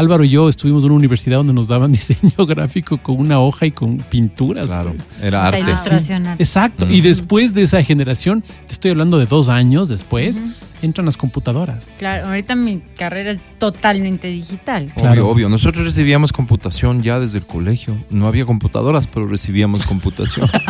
[0.00, 3.66] Álvaro y yo estuvimos en una universidad donde nos daban diseño gráfico con una hoja
[3.66, 4.68] y con pinturas.
[4.68, 5.08] Claro, pues.
[5.22, 5.62] era arte.
[5.62, 6.42] arte.
[6.42, 6.86] Exacto.
[6.86, 6.92] Mm.
[6.92, 10.42] Y después de esa generación, te estoy hablando de dos años después,
[10.82, 11.88] entran las computadoras.
[11.98, 14.84] Claro, ahorita mi carrera es totalmente digital.
[14.94, 15.28] Obvio, Claro.
[15.28, 15.48] obvio.
[15.48, 17.96] Nosotros recibíamos computación ya desde el colegio.
[18.10, 20.48] No había computadoras, pero recibíamos computación.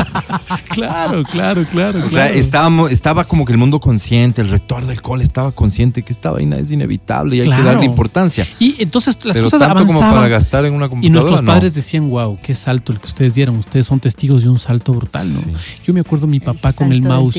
[0.68, 2.04] Claro, claro, claro.
[2.04, 6.02] o sea, estábamos, estaba como que el mundo consciente, el rector del cole estaba consciente
[6.02, 8.46] que esta vaina es inevitable y hay que darle importancia.
[8.58, 10.14] Y entonces las pero cosas tanto como avanzaban.
[10.14, 11.20] para gastar en una Y computadora.
[11.20, 11.52] nuestros no.
[11.52, 13.56] padres decían, wow, qué salto el que ustedes dieron.
[13.56, 15.40] Ustedes son testigos de un salto brutal, ¿no?
[15.40, 15.48] Sí.
[15.84, 17.36] Yo me acuerdo mi papá con el mouse.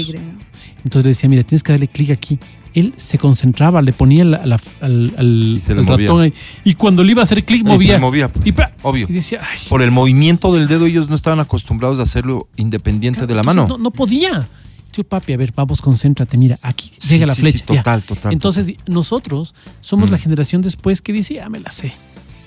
[0.83, 2.39] Entonces le decía, mira, tienes que darle clic aquí.
[2.73, 6.07] Él se concentraba, le ponía la- la- al, al- Y se le al movía.
[6.07, 6.33] ratón ahí.
[6.63, 7.99] Y cuando le iba a hacer clic, Y se movía.
[7.99, 8.73] movía, pues, y, ¡pra!
[8.83, 9.07] obvio.
[9.09, 13.27] y decía, ay, Por el movimiento del dedo, ellos no estaban acostumbrados a hacerlo independiente
[13.27, 13.67] de la mano.
[13.67, 14.47] No, no podía.
[14.91, 16.37] Tío papi, a ver, vamos, concéntrate.
[16.37, 17.65] Mira, aquí Sí, llega la sí, sí, flecha.
[17.73, 17.79] ya.
[17.81, 20.11] total, total, Entonces, nosotros somos Mm.
[20.13, 21.93] la generación después que dice, ya me la sé.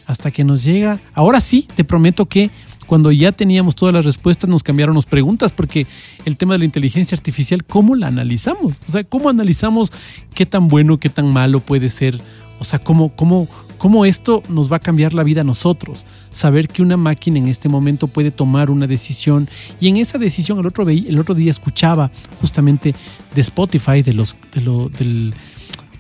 [0.07, 1.01] Hasta que nos llega.
[1.15, 2.51] Ahora sí, te prometo que
[2.85, 5.87] cuando ya teníamos todas las respuestas, nos cambiaron las preguntas, porque
[6.25, 8.81] el tema de la inteligencia artificial, ¿cómo la analizamos?
[8.87, 9.93] O sea, ¿cómo analizamos
[10.35, 12.21] qué tan bueno, qué tan malo puede ser?
[12.61, 16.07] O sea, ¿cómo, cómo, cómo esto nos va a cambiar la vida a nosotros?
[16.31, 19.49] Saber que una máquina en este momento puede tomar una decisión
[19.81, 22.11] y en esa decisión el otro, el otro día escuchaba
[22.41, 22.95] justamente
[23.35, 25.35] de Spotify, de los, de lo, del,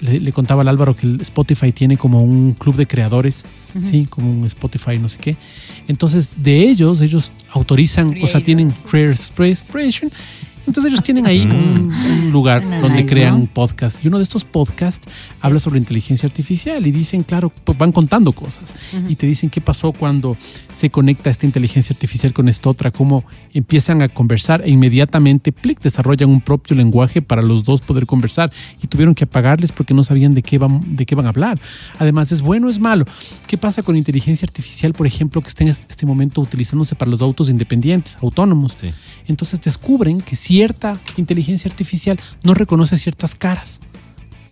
[0.05, 3.45] le, le contaba al Álvaro que el Spotify tiene como un club de creadores,
[3.91, 4.07] ¿sí?
[4.09, 5.37] Como un Spotify, no sé qué.
[5.89, 10.13] Entonces, de ellos, ellos autorizan, o sea, tienen Creators Expression.
[10.67, 13.47] Entonces ellos tienen ahí un, un lugar Suena donde nice, crean ¿no?
[13.47, 14.05] podcast.
[14.05, 15.07] Y uno de estos podcasts
[15.41, 18.73] habla sobre inteligencia artificial y dicen, claro, pues van contando cosas.
[19.09, 20.37] Y te dicen qué pasó cuando
[20.73, 25.81] se conecta esta inteligencia artificial con esta otra, cómo empiezan a conversar e inmediatamente, plic,
[25.81, 28.53] desarrollan un propio lenguaje para los dos poder conversar.
[28.83, 31.61] Y tuvieron que apagarles porque no sabían de qué van, de qué van a hablar.
[31.99, 33.05] Además, ¿es bueno o es malo?
[33.47, 37.23] ¿Qué pasa con inteligencia artificial, por ejemplo, que está en este momento utilizándose para los
[37.23, 38.77] autos independientes, autónomos?
[38.81, 38.91] Sí.
[39.27, 43.81] Entonces descubren que cierta inteligencia artificial no reconoce ciertas caras.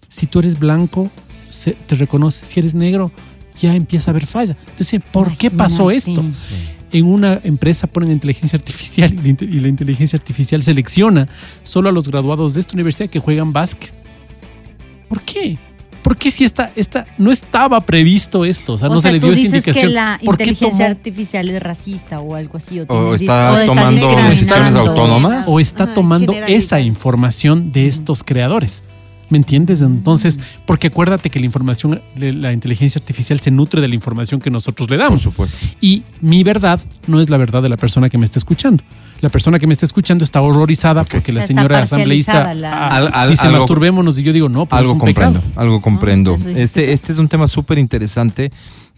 [0.08, 1.08] Si tú eres blanco,
[1.48, 2.44] se- te reconoce.
[2.44, 3.12] Si eres negro,
[3.60, 4.56] ya empieza a haber falla.
[4.70, 6.20] Entonces, ¿por qué pasó esto?
[6.90, 11.28] En una empresa ponen inteligencia artificial y la inteligencia artificial selecciona
[11.62, 13.92] solo a los graduados de esta universidad que juegan básquet.
[15.08, 15.56] ¿Por qué?
[16.02, 18.72] ¿Por qué si esta, esta no estaba previsto esto?
[18.74, 19.86] O sea, O no sea, se le tú dio esa indicación.
[19.86, 22.80] que la ¿Por qué inteligencia artificial es racista o algo así.
[22.80, 25.46] O, O tiene- está tomando decisiones autónomas.
[25.48, 28.82] o está tomando esa información de estos creadores.
[29.32, 29.80] ¿Me entiendes?
[29.80, 34.42] Entonces, porque acuérdate que la información, de la inteligencia artificial se nutre de la información
[34.42, 35.22] que nosotros le Por damos.
[35.22, 35.56] supuesto.
[35.80, 38.84] Y mi verdad no es la verdad de la persona que me está escuchando.
[39.22, 42.72] La persona que me está escuchando está horrorizada porque O la sea, señora asambleísta la-
[42.74, 45.40] ah, Al- al- dice algo- masturbémonos y yo digo no, pues algo es un comprendo,
[45.40, 45.60] pecado.
[45.62, 46.34] algo comprendo.
[46.34, 48.50] eso dijiste este, este es un tema súper interesante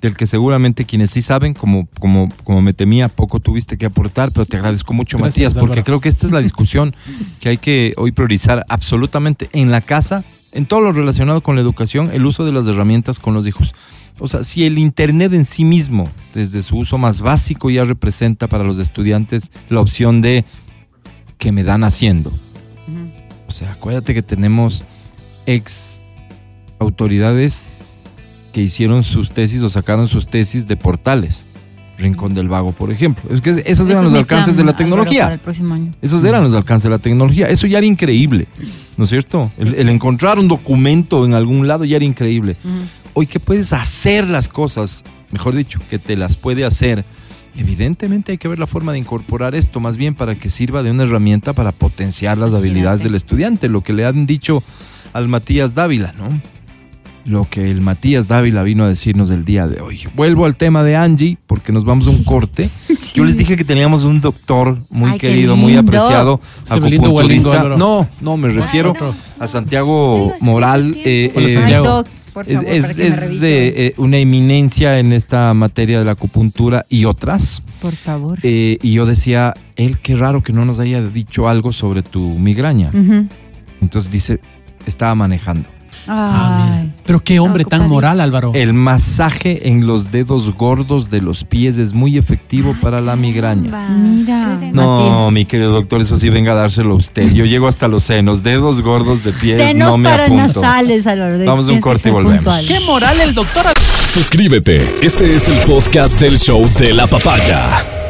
[0.05, 4.33] del que seguramente quienes sí saben, como, como, como me temía, poco tuviste que aportar,
[4.33, 5.85] pero te agradezco mucho, Gracias, Matías, porque Álvaro.
[5.85, 6.95] creo que esta es la discusión
[7.41, 11.63] que hay que hoy priorizar absolutamente en la casa, en todo lo relacionado con la
[11.63, 13.75] educación, el uso de las herramientas con los hijos.
[14.19, 18.47] O sea, si el Internet en sí mismo, desde su uso más básico, ya representa
[18.47, 20.45] para los estudiantes la opción de
[21.39, 22.31] que me dan haciendo.
[23.49, 24.85] O sea, acuérdate que tenemos
[25.47, 25.99] ex
[26.79, 27.69] autoridades
[28.55, 31.45] que hicieron sus tesis o sacaron sus tesis de portales.
[31.99, 33.29] Rincón del Vago, por ejemplo.
[33.35, 35.23] Es que esos eran los alcances plan, de la tecnología.
[35.25, 35.93] Para el próximo año.
[36.01, 37.49] Esos eran los alcances de la tecnología.
[37.49, 38.47] Eso ya era increíble,
[38.97, 39.51] ¿no es cierto?
[39.59, 42.57] El, el encontrar un documento en algún lado ya era increíble.
[43.13, 45.03] Hoy que puedes hacer las cosas,
[45.33, 47.05] mejor dicho, que te las puede hacer.
[47.57, 50.93] Evidentemente hay que ver la forma de incorporar esto, más bien para que sirva de
[50.93, 52.69] una herramienta para potenciar las Imagínate.
[52.69, 54.63] habilidades del estudiante, lo que le han dicho
[55.13, 56.29] al Matías Dávila, ¿no?
[57.25, 60.01] Lo que el Matías Dávila vino a decirnos el día de hoy.
[60.15, 62.69] Vuelvo al tema de Angie, porque nos vamos a un corte.
[63.15, 67.63] Yo les dije que teníamos un doctor muy Ay, querido, muy apreciado, Se lindo acupunturista.
[67.77, 68.95] No, no, me refiero
[69.39, 70.95] a Santiago Moral.
[71.05, 71.85] eh, eh, Santiago.
[71.87, 76.85] Doc, por es, favor, es- eh, eh, una eminencia en esta materia de la acupuntura
[76.89, 77.63] y otras.
[77.81, 78.39] por favor.
[78.43, 82.21] Eh, y yo decía, él qué raro que no nos haya dicho algo sobre tu
[82.39, 82.91] migraña.
[83.81, 84.41] Entonces dice,
[84.87, 85.69] estaba manejando.
[86.07, 86.93] Ah, Ay.
[87.05, 88.53] Pero qué hombre tan moral, Álvaro.
[88.55, 93.89] El masaje en los dedos gordos de los pies es muy efectivo para la migraña.
[93.91, 94.59] Mira.
[94.73, 97.33] No, mi querido doctor, eso sí venga a dárselo a usted.
[97.33, 100.61] Yo llego hasta los senos, dedos gordos de pies, Senos no me apunto.
[100.61, 101.39] paranasales, Álvaro.
[101.45, 102.37] Vamos a un corte y volvemos.
[102.37, 102.67] puntual.
[102.67, 103.65] Qué moral el doctor.
[104.07, 104.95] Suscríbete.
[105.03, 108.04] Este es el podcast del show de la papaya.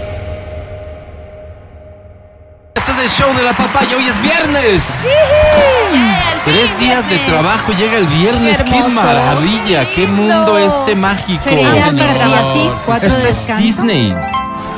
[3.05, 5.05] Este show de la papaya, hoy es viernes.
[6.46, 8.62] Tres días de trabajo, llega el viernes.
[8.62, 11.42] Qué, maravilla, qué mundo este mágico.
[11.44, 13.57] Así, cuatro Esto es.
[13.59, 14.14] Disney.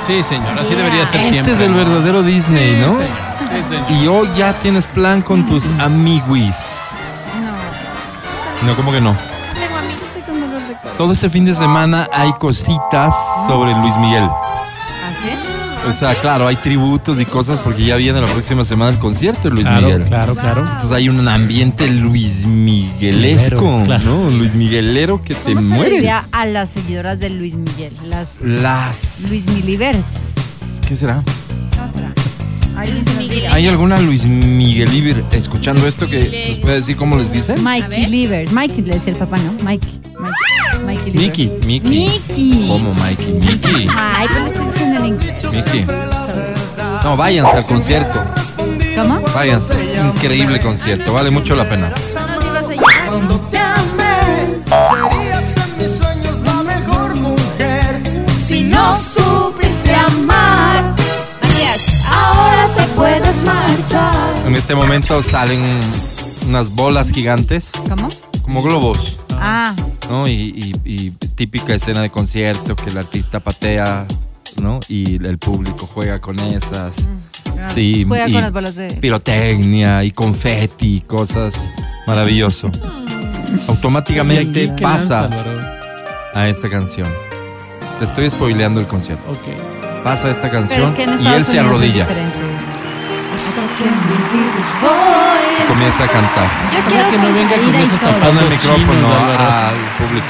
[0.08, 1.52] Sí, señor, así debería ser Este siempre.
[1.52, 2.98] es el verdadero Disney, ¿no?
[2.98, 3.90] Sí, señor.
[3.92, 6.80] Y hoy ya tienes plan con tus amiguis.
[8.62, 9.16] No, ¿cómo que no?
[9.54, 10.92] Tengo amigos, estoy con dolor de codo.
[10.98, 13.14] Todo este fin de semana hay cositas
[13.46, 14.28] sobre Luis Miguel.
[15.88, 19.48] O sea, claro, hay tributos y cosas porque ya viene la próxima semana el concierto
[19.48, 20.04] de Luis Claro, Miguel.
[20.04, 20.60] claro, claro.
[20.62, 24.04] Entonces hay un ambiente Luis Miguelesco, Miguelero, claro.
[24.04, 24.30] ¿no?
[24.30, 25.94] Luis Miguelero que te ¿Cómo se mueres.
[25.94, 27.92] diría a las seguidoras de Luis Miguel?
[28.04, 29.26] Las Las.
[29.28, 30.04] Luis Milivers.
[30.88, 31.22] ¿Qué será?
[31.76, 32.12] ¿Cómo será?
[32.76, 37.62] ¿Hay alguna Luis Miguel escuchando esto que nos puede decir cómo les dicen?
[37.62, 38.52] Mikey Livers.
[38.52, 39.52] Mikey le decía el papá, ¿no?
[39.64, 39.86] Mike.
[40.84, 41.12] Mike.
[41.12, 41.50] Mickey.
[41.64, 41.88] Mickey.
[41.88, 42.68] Mickey.
[42.68, 43.32] ¿Cómo Mikey?
[43.32, 43.88] Mickey.
[43.96, 45.44] Ay, pero le estoy diciendo en inglés.
[45.44, 45.86] Mickey.
[47.02, 48.22] No, váyanse al concierto.
[48.94, 49.20] ¿Cómo?
[49.34, 49.74] Váyanse.
[49.74, 51.12] Es increíble concierto.
[51.12, 51.90] Vale mucho la pena.
[51.90, 53.06] Nos ibas a llevar.
[58.46, 58.94] Si no
[62.96, 64.46] puedes marchar.
[64.46, 65.60] En este momento salen
[66.48, 68.08] unas bolas gigantes, ¿Cómo?
[68.42, 69.18] como globos.
[69.38, 69.74] Ah,
[70.08, 70.26] ¿no?
[70.26, 74.06] Y, y- y típica escena de concierto que el artista patea,
[74.60, 74.80] ¿no?
[74.88, 76.96] Y el público juega con esas.
[77.74, 78.88] Sí, Mm, juega y con las bolas de.
[78.94, 81.54] pirotecnia y confeti, cosas
[82.06, 82.68] maravilloso.
[82.68, 83.56] Mm.
[83.68, 85.28] Automáticamente ¿Y aquí qué pasa
[86.34, 87.08] a esta canción.
[87.98, 89.24] Te estoy spoileando el concierto.
[89.30, 90.02] Ok.
[90.04, 92.06] Pasa esta canción es que y él se arrodilla
[95.68, 96.48] comienza a cantar.
[96.70, 98.38] Yo Ojalá quiero que no venga con esos zapatos.
[98.42, 99.08] El chinos, micrófono
[99.38, 100.26] al público.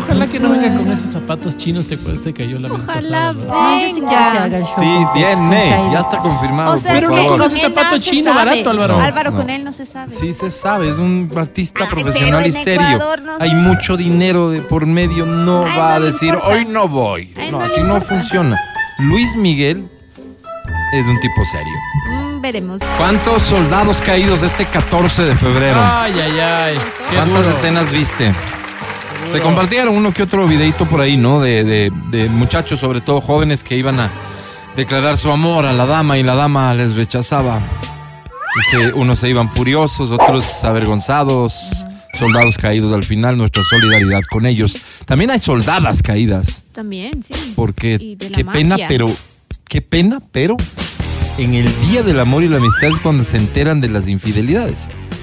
[0.00, 3.32] Ojalá que no venga con esos zapatos chinos, te acuerdas, te cayó la vez Ojalá
[3.32, 5.92] yo sí que caída.
[5.92, 9.00] ya está confirmado, O sea, Pero que que con ese zapato chino barato, Álvaro.
[9.00, 9.36] Álvaro, No.
[9.36, 10.10] con él no se sabe.
[10.10, 12.98] Sí se sabe, es un artista Ay, profesional y serio.
[13.40, 17.32] Hay mucho dinero de por medio, no Ay, va no a decir, hoy no voy.
[17.36, 18.58] Ay, no, así no funciona.
[18.98, 19.88] Luis Miguel
[20.92, 21.72] es un tipo serio.
[22.10, 22.80] Mm, veremos.
[22.96, 25.78] ¿Cuántos soldados caídos este 14 de febrero?
[25.80, 26.78] Ay, ay, ay.
[27.10, 27.56] Qué ¿Cuántas duro.
[27.56, 28.32] escenas viste?
[29.30, 31.40] Se compartieron uno que otro videito por ahí, ¿no?
[31.40, 34.10] De, de- de muchachos, sobre todo jóvenes, que iban a
[34.74, 37.60] declarar su amor a la dama y la dama les rechazaba.
[38.72, 41.86] Este, unos se iban furiosos, otros avergonzados,
[42.18, 44.76] soldados caídos al final, nuestra solidaridad con ellos.
[45.04, 47.52] También hay soldadas caídas, También, sí.
[47.54, 49.10] porque qué pena, pero,
[49.68, 50.56] qué pena, pero
[51.38, 54.78] en el Día del Amor y la Amistad es cuando se enteran de las infidelidades.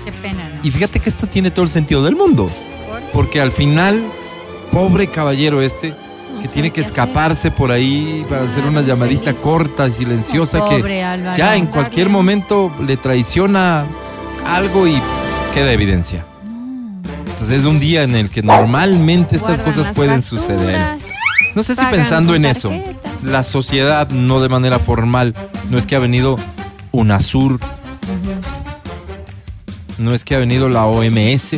[0.05, 0.59] Qué pena, ¿no?
[0.63, 2.49] Y fíjate que esto tiene todo el sentido del mundo.
[3.11, 4.01] Porque al final,
[4.71, 5.93] pobre caballero este,
[6.41, 11.37] que tiene que escaparse por ahí para hacer una llamadita corta y silenciosa que Álvaro.
[11.37, 13.85] ya en cualquier momento le traiciona
[14.45, 15.01] algo y
[15.53, 16.25] queda evidencia.
[17.35, 20.79] Entonces es un día en el que normalmente estas Guardan cosas pueden facturas, suceder.
[21.53, 22.71] No sé si pensando en eso,
[23.23, 25.35] la sociedad no de manera formal,
[25.69, 26.37] no es que ha venido
[26.93, 27.59] UNASUR,
[29.97, 31.55] no es que ha venido la OMS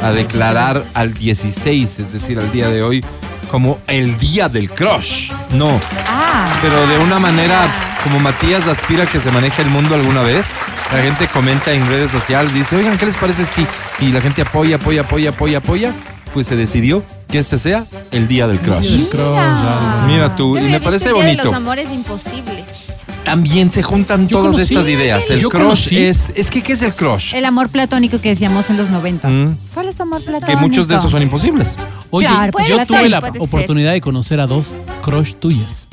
[0.00, 3.04] a declarar al 16, es decir, al día de hoy,
[3.50, 5.32] como el día del crush.
[5.54, 7.66] No, Ah, pero de una manera
[8.04, 10.50] como Matías aspira que se maneje el mundo alguna vez.
[10.92, 13.66] La gente comenta en redes sociales, dice, oigan, ¿qué les parece si?
[14.00, 15.92] Y la gente apoya, apoya, apoya, apoya, apoya.
[16.32, 19.08] Pues se decidió que este sea el día del El crush.
[19.08, 20.06] crush, Álvaro.
[20.06, 21.44] Mira tú, y me parece visto el día de bonito.
[21.44, 23.04] los amores imposibles.
[23.24, 25.28] También se juntan Yo todas conocí- estas ideas.
[25.28, 27.34] El yo crush conocí- es, es que, ¿qué es el crush?
[27.34, 29.30] el amor platónico que decíamos en los noventas.
[29.30, 29.56] Mm.
[29.74, 30.46] ¿Cuál es amor platónico?
[30.46, 31.76] Que muchos de esos son imposibles.
[32.10, 33.42] Oye, Claro, yo tuve la puede ser.
[33.42, 34.68] oportunidad de conocer a dos
[35.02, 35.88] crush tuyas.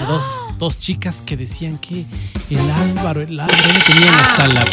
[0.00, 0.24] A dos,
[0.58, 2.04] dos chicas que decían que
[2.50, 4.64] el Álvaro, el Álvaro, tenían hasta la...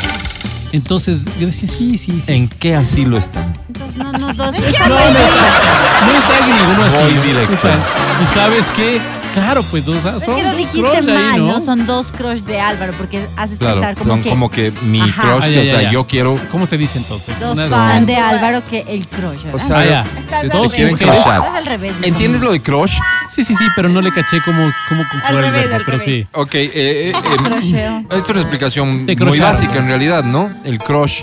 [0.71, 2.31] Entonces yo decía, sí, sí, sí.
[2.31, 3.57] ¿En qué asilo están?
[3.67, 4.55] Entonces, no, no, dos.
[4.55, 6.97] No, no está, no está en ninguno así.
[7.15, 7.53] Voy directo.
[7.55, 7.79] Está-
[8.23, 9.01] Y sabes qué,
[9.33, 11.47] claro, pues dos Es son que lo dos dijiste crush ahí, mal, ¿no?
[11.47, 11.59] ¿no?
[11.59, 15.01] Son dos crush de Álvaro, porque haces Claro, pensar como son que como que mi
[15.01, 15.21] Ajá.
[15.21, 15.91] crush, Ah, ya, o ya, sea, ya.
[15.91, 17.39] yo quiero, ¿Cómo se dice entonces?
[17.39, 19.39] dos Una- fan de Álvaro que el crush.
[19.41, 19.59] o ¿verdad?
[19.67, 20.37] sea, Ah, ya.
[20.39, 21.13] Al dos quieren revés.
[21.15, 21.39] crushar.
[21.41, 21.93] Estás al revés.
[22.03, 22.93] ¿Entiendes lo de crush?
[23.33, 26.27] Sí, sí, sí, pero no le caché cómo, cómo conjugar el revés, verbo, pero sí.
[26.33, 28.03] Ok, eh, eh, eh.
[28.09, 30.49] Esta es una explicación muy básica en realidad, ¿no?
[30.65, 31.21] El crush,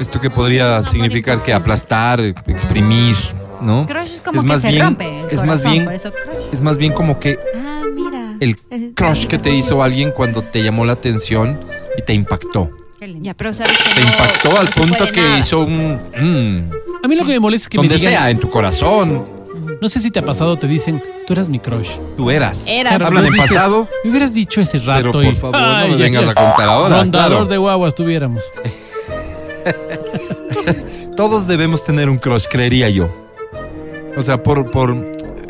[0.00, 3.16] esto que podría significar que aplastar, exprimir,
[3.60, 3.86] ¿no?
[3.86, 6.44] Crush es como que más se bien, rompe el es más bien, por eso crush.
[6.52, 8.36] es más bien como que Ah, mira.
[8.40, 8.56] el
[8.94, 11.58] crush que te hizo alguien cuando te llamó la atención
[11.96, 12.70] y te impactó.
[13.20, 15.38] Ya, pero sabes que Te no- impactó no al se punto puede que nada.
[15.38, 18.30] hizo un mm, A mí lo que me molesta es que donde me digan, sea,
[18.30, 19.24] en tu corazón,
[19.80, 21.90] no sé si te ha pasado, te dicen, tú eras mi crush.
[22.16, 22.64] tú eras.
[22.66, 22.90] Eras.
[22.96, 25.66] Claro, Hablan en dices, pasado, Me hubieras dicho ese rato pero por y- favor, no
[25.76, 26.28] Ay, me ay, vengas ay.
[26.30, 26.96] a contar ahora.
[26.98, 27.44] Rondador claro.
[27.46, 28.42] de guaguas tuviéramos.
[31.16, 33.08] Todos debemos tener un crush, creería yo.
[34.18, 34.94] O sea, por, por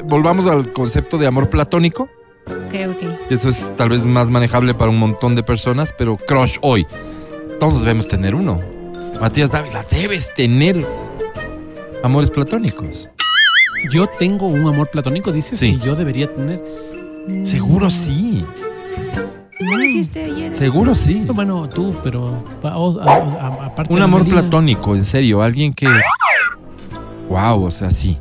[0.05, 2.09] volvamos al concepto de amor platónico.
[2.47, 3.31] Ok, ok.
[3.31, 6.87] Eso es tal vez más manejable para un montón de personas, pero crush hoy.
[7.59, 8.61] Todos debemos tener uno.
[9.21, 10.87] Matías Dávila, debes tener
[12.03, 13.09] amores platónicos.
[13.91, 15.79] Yo tengo un amor platónico, dices, Sí.
[15.81, 16.63] y yo debería tener.
[17.43, 18.45] Seguro sí.
[19.61, 20.55] ¿No dijiste ayer?
[20.57, 21.27] Seguro sí.
[21.35, 25.43] Bueno, tú, pero aparte Un amor platónico, en serio.
[25.43, 25.89] Alguien que.
[27.29, 28.19] Wow, o sea, sí.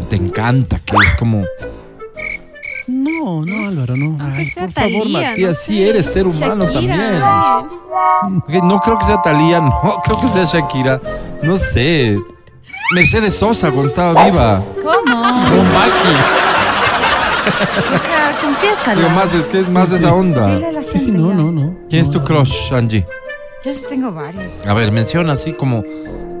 [0.00, 1.44] Te encanta, que es como.
[2.86, 4.16] No, no, Álvaro, no.
[4.20, 5.88] Ay, sea por favor, Matías, no sí sé.
[5.88, 7.66] eres ser humano Shakira,
[8.46, 8.68] también.
[8.68, 11.00] No creo que sea Talía, no creo que sea Shakira.
[11.42, 12.16] No sé.
[12.92, 14.62] Mercedes Sosa cuando estaba viva.
[14.82, 15.22] ¿Cómo?
[15.48, 16.14] Con Baki.
[17.94, 19.00] O sea, confiésalo.
[19.00, 20.48] Digo, más, es que es más de esa Dile a onda.
[20.72, 21.34] la Sí, sí, no, ya.
[21.34, 21.76] no, no.
[21.90, 23.04] ¿Quién es tu crush, Angie?
[23.64, 24.46] Yo sí tengo varios.
[24.66, 25.82] A ver, menciona así como.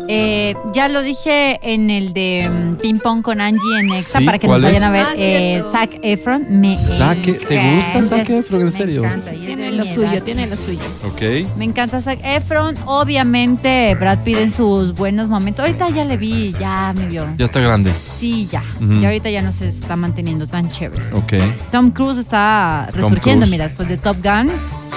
[0.08, 4.24] Eh, ya lo dije en el de mm, Ping Pong con Angie en Exa Sí,
[4.24, 4.88] para que ¿cuál nos vayan es?
[4.88, 5.06] a ver.
[5.08, 5.72] Ah, eh, cierto.
[5.72, 7.54] Zac Efron me Zac- ¿te gusta
[7.98, 8.16] encanta.
[8.18, 9.02] Zac Efron, en serio?
[9.02, 9.34] Me encanta.
[9.34, 10.80] y es Tiene lo mi suyo, tiene lo suyo.
[11.06, 11.56] Ok.
[11.56, 12.76] Me encanta Zac Efron.
[12.86, 15.64] Obviamente Brad Pitt en sus buenos momentos.
[15.64, 17.26] Ahorita ya le vi, ya me dio.
[17.38, 17.92] Ya está grande.
[18.18, 18.62] Sí, ya.
[18.80, 18.94] Ujú.
[19.00, 21.02] Y ahorita ya no se está manteniendo tan chévere.
[21.14, 21.32] Ok.
[21.72, 23.50] Tom Cruise está resurgiendo, Cruise.
[23.50, 24.50] mira, después de Top Gun.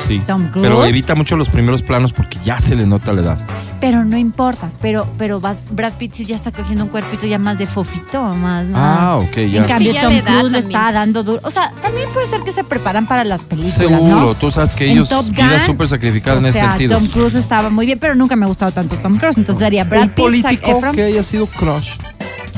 [0.07, 0.21] Sí.
[0.27, 0.67] Tom Cruise.
[0.67, 3.47] Pero evita mucho los primeros planos porque ya se le nota la edad.
[3.79, 4.69] Pero no importa.
[4.81, 8.65] Pero, pero Brad Pitt sí ya está cogiendo un cuerpito ya más de fofito, más.
[8.67, 9.61] más- Ah, ok, ya.
[9.61, 10.65] En cambio, Tom Cruise le también.
[10.65, 11.41] está dando duro.
[11.43, 14.35] O sea, también puede ser que se preparan para las películas, Seguro, ¿no?
[14.35, 16.97] tú sabes que En ellos vida súper sacrificada o en ese sea, sentido.
[16.97, 19.37] Tom Cruise estaba muy bien, pero nunca me ha gustado tanto Tom Cruise.
[19.37, 20.95] Entonces daría Brad un Pitt, Zac político Efron.
[20.95, 21.91] que haya sido crush.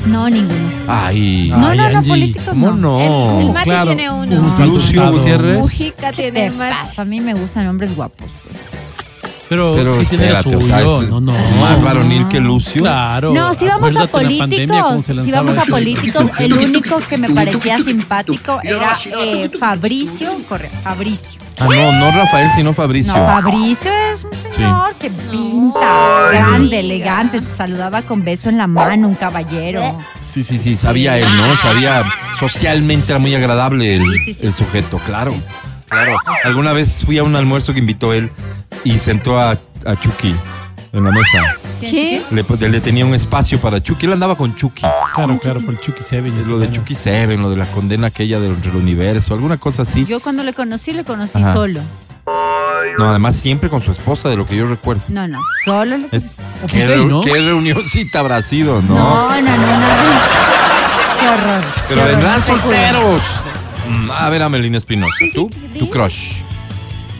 [0.06, 0.70] No, ninguno.
[0.88, 1.46] Ay.
[1.48, 2.98] No, Ay, no, no, políticos ¿Cómo no.
[2.98, 3.40] no?
[3.40, 3.86] El, el Mati claro.
[3.86, 4.40] tiene uno.
[4.58, 5.12] Un Lucio.
[5.12, 5.58] Gutiérrez.
[5.58, 6.74] Mujica ¿Qué tiene te el Mati.
[6.74, 7.02] pasa?
[7.02, 8.30] A mí me gustan hombres guapos.
[8.44, 8.56] Pues.
[9.48, 10.58] Pero, Pero sí tiene suyo.
[10.58, 11.32] o sea, es no, no.
[11.60, 12.80] más varonil que Lucio.
[12.80, 13.34] Claro.
[13.34, 18.60] No, si vamos a políticos, si vamos a políticos, el único que me parecía simpático
[18.62, 20.70] era eh, Fabricio Correa.
[20.82, 21.41] Fabricio.
[21.58, 23.16] Ah, no, no Rafael, sino Fabricio.
[23.16, 28.66] No, Fabricio es un señor que pinta, grande, elegante, te saludaba con beso en la
[28.66, 29.98] mano, un caballero.
[30.20, 31.54] Sí, sí, sí, sabía él, ¿no?
[31.56, 32.04] Sabía,
[32.38, 34.46] socialmente era muy agradable el, Sí, sí, sí.
[34.46, 35.34] el sujeto, claro.
[35.88, 36.16] Claro.
[36.44, 38.30] Alguna vez fui a un almuerzo que invitó él
[38.82, 40.34] y sentó a, a Chucky
[40.94, 41.56] en la mesa.
[41.90, 42.22] ¿Qué?
[42.30, 44.06] Le, le tenía un espacio para Chucky.
[44.06, 44.82] Él andaba con Chucky.
[45.14, 46.38] Claro, claro, por el Chucky Seven.
[46.38, 49.82] Es lo de Chucky Seven, lo de la condena aquella del, del universo, alguna cosa
[49.82, 50.04] así.
[50.06, 51.52] Yo cuando le conocí, le conocí Ajá.
[51.54, 51.80] solo.
[52.98, 55.02] No, además siempre con su esposa, de lo que yo recuerdo.
[55.08, 56.36] No, no, solo le conocí.
[56.68, 57.20] ¿qué, reu- ¿no?
[57.20, 58.94] qué reunioncita habrá sido, no?
[58.94, 59.86] No, no, no, no.
[61.20, 61.64] Qué horror.
[61.88, 63.22] Pero vendrán solteros.
[63.88, 65.50] Mm, A ver, Amelina Espinosa, ¿tú?
[65.78, 66.42] Tu crush.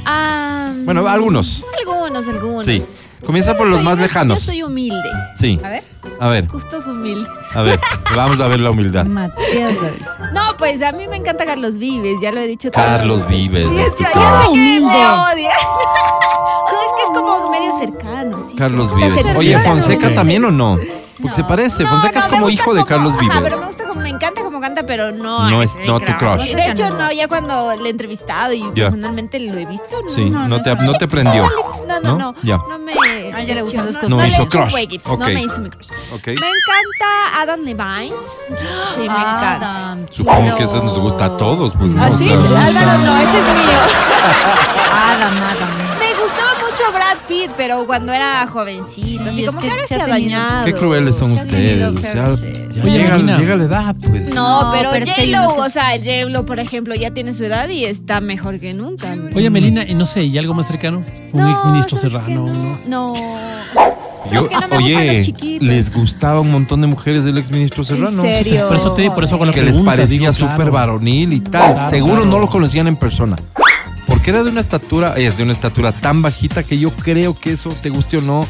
[0.04, 1.62] Ah, Bueno, algunos.
[1.78, 2.66] Algunos, algunos.
[2.66, 2.82] Sí.
[3.24, 4.38] Comienza por los soy más lejanos.
[4.40, 5.08] Yo soy humilde.
[5.38, 5.60] Sí.
[5.64, 5.84] A ver.
[6.20, 7.28] A ver, Gustos humildes.
[7.54, 7.78] a ver.
[8.16, 9.04] Vamos a ver la humildad.
[9.04, 9.72] Matías.
[10.32, 12.70] No, pues a mí me encanta Carlos Vives, ya lo he dicho.
[12.70, 13.68] Carlos Vives.
[13.70, 14.86] Sí, es yo, yo sé que Humilde.
[14.88, 15.50] me odia.
[16.64, 18.44] o sea, es que es como medio cercano.
[18.46, 18.56] así.
[18.56, 19.26] Carlos Vives.
[19.36, 19.58] Oye.
[19.60, 20.78] Fonseca también o no?
[21.22, 21.84] Porque se parece.
[21.84, 23.38] No, Fonseca no, es como hijo de Carlos ajá, Vives.
[23.42, 25.48] pero me gusta como, me encanta como canta, pero no.
[25.48, 26.52] No es es- no tu crush.
[26.54, 28.84] De hecho, no, ya cuando le he entrevistado y Ya.
[28.84, 30.08] personalmente lo he visto, no.
[30.08, 31.48] Sí, no, no te, no te prendió.
[31.86, 32.18] No, no, ¿No?
[32.18, 32.34] no.
[32.42, 32.56] Ya.
[32.68, 32.92] No me.
[33.32, 34.72] A ella le gustan los no, hizo crush.
[35.18, 35.90] No me hizo mi crush.
[36.26, 38.14] Me encanta Adam Levine.
[38.94, 39.56] Sí, me encanta.
[39.56, 41.90] Adam, Supongo que eso nos gusta a todos, pues.
[41.92, 42.02] ¿no?
[42.02, 43.78] ¿Ah, Álvaro, no, ese es mío.
[44.92, 45.91] Adam, Adam.
[46.22, 49.86] Me gustaba mucho Brad Pitt, pero cuando era jovencito, Sí, así como que que ahora
[49.88, 50.64] se se ha dañado.
[50.66, 51.82] Qué crueles son ustedes.
[51.82, 54.32] O sea, que ya Oye, llega, llega la edad, pues.
[54.34, 57.10] No, No, pero, pero es que hay J-Lo, o sea, el J-Lo, por ejemplo, ya
[57.10, 59.14] tiene su edad y está mejor que nunca.
[59.34, 61.02] Oye, Melina, y no sé, ¿y algo más cercano?
[61.32, 62.46] Un No, ex ministro ¿sabes serrano?
[62.46, 62.78] ¿no?
[62.86, 63.14] No.
[64.32, 67.36] Yo- es que no me gustan oye, los les gustaba un montón de mujeres del
[67.38, 68.24] exministro Serrano.
[68.24, 68.68] ¿En serio?
[68.68, 70.72] Por eso te por eso con la Que les pregunta, parecía digo, súper claro.
[70.72, 71.72] varonil y tal.
[71.74, 72.30] Claro, Seguro claro.
[72.30, 73.36] no lo conocían en persona.
[74.12, 77.52] Porque era de una estatura, es de una estatura tan bajita que yo creo que
[77.52, 78.46] eso, te guste o no,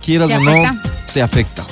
[0.00, 0.82] quieras ¿Te o no, afecta?
[1.12, 1.64] te afecta.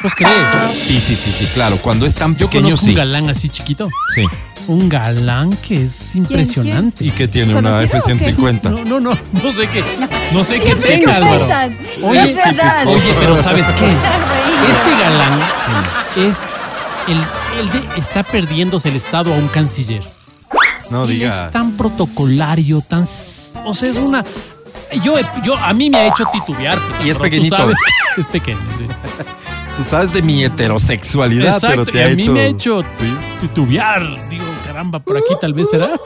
[0.00, 0.82] ¿Pues crees?
[0.84, 1.76] Sí, sí, sí, sí, claro.
[1.76, 2.90] Cuando es tan Yo pequeño, conozco sí.
[2.90, 3.88] un galán así chiquito.
[4.12, 4.26] Sí.
[4.66, 7.04] Un galán que es impresionante.
[7.04, 8.24] ¿Y que tiene una ¿Conocido o qué?
[8.24, 8.62] F-150?
[8.64, 9.10] No, no, no,
[9.44, 9.84] no sé qué,
[10.32, 11.46] no sé qué tenga, Álvaro.
[12.02, 12.84] Oye, es verdad.
[12.88, 13.86] oye, pero ¿sabes qué?
[14.72, 15.40] Este galán
[16.16, 16.36] es
[17.06, 17.18] el,
[17.60, 20.02] el de está perdiéndose el estado a un canciller.
[20.92, 21.46] No Él digas.
[21.46, 23.04] es tan protocolario, tan,
[23.64, 24.24] o sea, es una
[25.02, 26.78] yo, yo a mí me ha hecho titubear.
[26.78, 27.56] pues, Y es pequeñito.
[27.56, 27.76] sabes,
[28.18, 28.84] es pequeño, sí.
[29.76, 32.32] Tú sabes de mi heterosexualidad, pero te y ha a mí hecho...
[32.32, 33.16] me ha hecho Sí.
[33.40, 34.28] titubear.
[34.28, 35.90] Digo, caramba, por aquí tal vez será.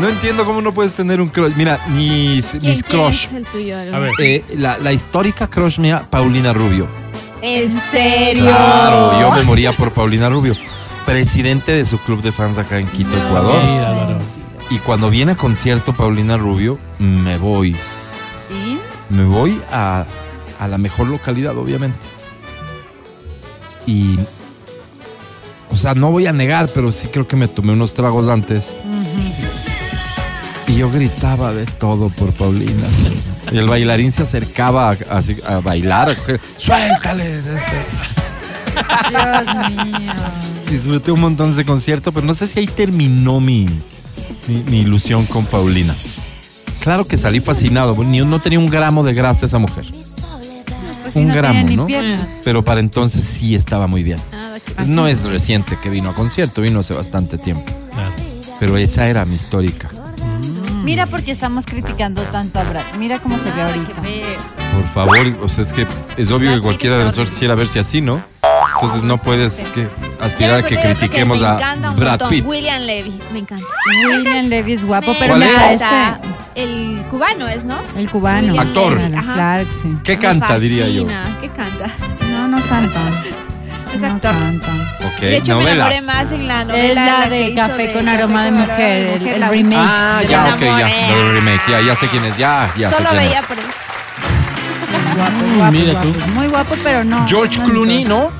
[0.00, 1.52] No entiendo cómo no puedes tener un crush.
[1.56, 3.26] Mira, mis, ¿Quién, mis quién crush.
[3.26, 3.76] es el tuyo?
[3.78, 4.12] A ver.
[4.18, 6.88] Eh, la, la histórica crush mía, Paulina Rubio.
[7.42, 8.44] ¿En serio?
[8.44, 10.56] Claro, yo me moría por Paulina Rubio.
[11.06, 13.60] Presidente de su club de fans acá en Quito, Ecuador.
[13.60, 14.18] Sí, Álvaro.
[14.70, 17.76] Y cuando viene a concierto Paulina Rubio, me voy.
[18.48, 18.78] ¿Sí?
[19.10, 20.06] Me voy a,
[20.58, 21.98] a la mejor localidad, obviamente.
[23.86, 24.18] Y.
[25.70, 28.72] O sea, no voy a negar, pero sí creo que me tomé unos tragos antes.
[30.66, 32.86] Y yo gritaba de todo por Paulina.
[33.52, 36.10] Y el bailarín se acercaba a, así, a bailar.
[36.10, 37.42] a coger, ¡Suéltale!
[39.10, 39.46] Dios
[39.84, 40.12] mío.
[40.70, 43.66] Disfruté un montón de ese concierto, pero no sé si ahí terminó mi,
[44.48, 45.94] mi, mi ilusión con Paulina.
[46.80, 47.96] Claro que salí fascinado.
[48.04, 49.84] Ni, no tenía un gramo de grasa esa mujer.
[51.02, 51.86] Pues un no gramo, ¿no?
[51.86, 52.28] pierna.
[52.44, 54.18] Pero para entonces sí estaba muy bien.
[54.76, 57.64] ¿Ah, No es reciente que vino a concierto, vino hace bastante tiempo.
[58.60, 59.88] Pero esa era mi histórica.
[60.84, 62.84] Mira porque estamos criticando tanto a Brad.
[62.98, 64.02] Mira cómo se ve ahorita.
[64.74, 65.86] Por favor, o sea, es que
[66.16, 68.22] es obvio que cualquiera de nosotros quisiera verse así, ¿no?
[68.84, 69.88] Entonces no puedes que
[70.20, 72.30] aspirar me a que critiquemos me a encanta un Brad montón.
[72.30, 72.44] Pitt.
[72.46, 73.66] William Levy, me encanta.
[74.08, 75.72] William Levy es guapo, Me pero ¿Cuál me es?
[75.80, 76.20] encanta.
[76.54, 77.76] El cubano es, ¿no?
[77.96, 78.46] el cubano.
[78.48, 78.96] William Actor.
[79.00, 79.12] Levy,
[79.64, 79.98] que sí.
[80.04, 81.06] ¿Qué Me canta, diría yo?
[81.40, 81.86] ¿Qué canta?
[82.30, 83.00] No, no canta.
[83.94, 84.32] Es no actor.
[84.32, 84.72] canta.
[85.06, 85.96] Ok, de hecho, me novelas.
[85.98, 86.88] enamoré más en la novela.
[86.88, 89.78] Es la que de Café con aroma de mujer, el- el la- remake.
[89.80, 91.08] Ah, Me ya, ok, ya.
[91.10, 93.46] Lo remake, ya, ya sé quién es, ya, ya sé Solo quién veía es.
[93.46, 93.64] por él.
[95.16, 96.08] Guapo, guapo, Mira guapo.
[96.08, 96.26] tú.
[96.34, 97.26] Muy guapo, pero no.
[97.28, 98.30] George no Clooney, ¿no?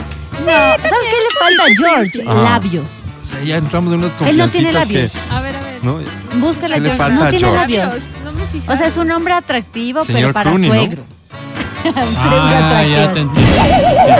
[0.41, 2.24] No, ¿sabes qué le falta a George?
[2.26, 2.35] Ah.
[2.35, 2.91] Labios.
[3.22, 4.95] O sea, ya entramos en unas Él no tiene confiancitas que...
[4.95, 5.12] labios.
[5.30, 5.85] A ver, a ver.
[5.85, 5.99] ¿no?
[6.41, 7.14] Búscala, ¿Qué le George.
[7.14, 7.57] No tiene George?
[7.57, 8.03] labios.
[8.24, 8.72] No me fijé.
[8.72, 10.74] O sea, es un hombre atractivo, Señor pero para Clooney, ¿no?
[10.76, 11.03] suegro.
[11.85, 13.20] Un suegro Ah, ya te atractivo.
[13.20, 13.53] entiendo.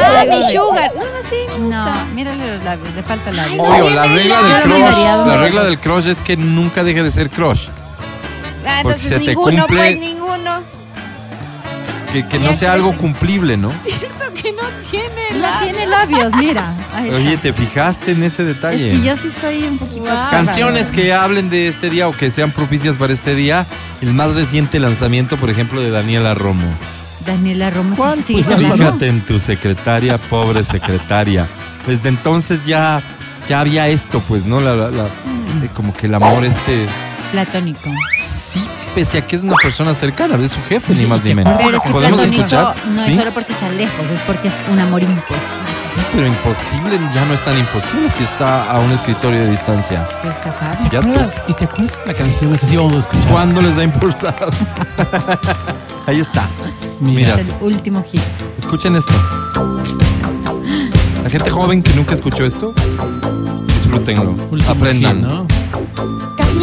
[0.07, 0.93] Ah, mi sugar.
[0.95, 2.05] No, no, sí, me No, gusta.
[2.15, 3.69] mírale los labios, le falta labios.
[3.69, 7.31] Obvio, la regla del crush, la regla del crush es que nunca deje de ser
[7.31, 7.69] crush.
[8.67, 10.61] Ah, Porque entonces se te ninguno, cumple- pues ninguno.
[12.15, 13.73] Que, que no sea algo cumplible, ¿no?
[13.85, 15.63] Cierto que no tiene No labios.
[15.65, 16.73] tiene labios, mira.
[16.95, 17.17] Ahí está.
[17.17, 18.89] Oye, ¿te fijaste en ese es detalle?
[18.89, 20.03] que yo sí soy un poquito.
[20.05, 20.31] Wow.
[20.31, 23.67] Canciones que hablen de este día o que sean propicias para este día.
[24.01, 26.67] El más reciente lanzamiento, por ejemplo, de Daniela Romo.
[27.27, 28.23] Daniela Romo ¿Cuál?
[28.23, 28.73] sigue Pues.
[28.75, 31.49] Fíjate en tu secretaria, pobre secretaria.
[31.85, 33.03] Desde entonces ya,
[33.49, 34.61] ya había esto, pues, ¿no?
[34.61, 36.87] La, la- la- eh, como que el amor este...
[37.33, 37.91] Platónico.
[38.17, 38.63] Sí,
[38.95, 41.55] pese a que es una persona cercana, es su jefe, ni más ni menos.
[41.59, 42.75] Pero es que ¿Podemos platónico escuchar?
[42.91, 43.11] no ¿Sí?
[43.13, 45.75] es solo porque está lejos, es porque es un amor imposible.
[45.95, 50.09] Sí, pero imposible ya no es tan imposible si está a un escritorio de distancia.
[50.23, 50.77] Pues casado.
[50.91, 51.07] Ya tú.
[51.09, 51.37] ¿Recuerdas?
[51.49, 52.55] ¿Y te acuerdas la canción?
[52.55, 53.27] Esa sí vamos a escuchar.
[53.31, 54.51] ¿Cuándo les ha importado?
[56.07, 56.49] Ahí está.
[57.01, 57.37] Mira.
[57.37, 58.21] Mira, Es el último hit.
[58.59, 59.13] escuchen esto.
[61.23, 62.75] La gente joven que nunca escuchó esto,
[63.67, 65.17] disfrútenlo, Último aprendan.
[65.17, 65.47] hit, ¿no?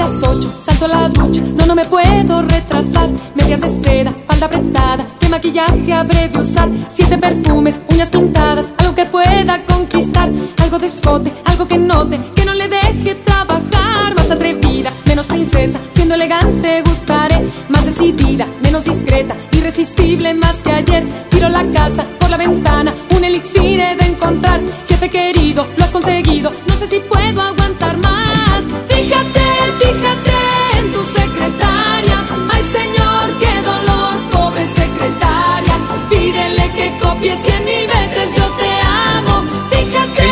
[0.02, 3.08] Las ocho, salto a la ducha, no, no me puedo retrasar.
[3.36, 6.70] Medias de seda, falda apretada, qué maquillaje habré de usar.
[6.90, 10.28] Siete perfumes, uñas pintadas, algo que pueda conquistar.
[10.58, 14.16] Algo de escote, algo que note, que no le deje trabajar.
[14.16, 17.48] Más atrevida, menos princesa, siendo elegante gustaré.
[17.70, 21.04] Más decidida, menos discreta, irresistible más que ayer.
[21.30, 24.62] Tiro la casa por la ventana, un elixir he de encontrar.
[24.90, 26.52] Jefe querido, lo has conseguido,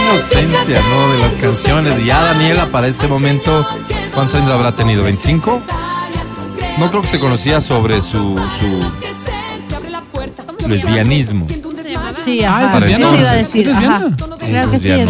[0.10, 1.12] inocencia, ¿no?
[1.14, 2.00] De las canciones.
[2.02, 2.22] Y ya.
[2.22, 3.66] Daniela para ese momento,
[4.14, 5.02] ¿cuántos años habrá tenido?
[5.04, 5.40] pobre ¿25?
[5.40, 6.78] secretaria.
[6.78, 8.80] No creo que se conocía sobre su, su
[10.68, 11.46] lesbianismo.
[12.26, 12.78] Sí, Ah, ajá.
[12.78, 13.06] ¿es lesbiana?
[13.06, 13.72] Eso iba a decir.
[13.72, 14.08] Ajá.
[14.40, 15.10] Claro que sí, es.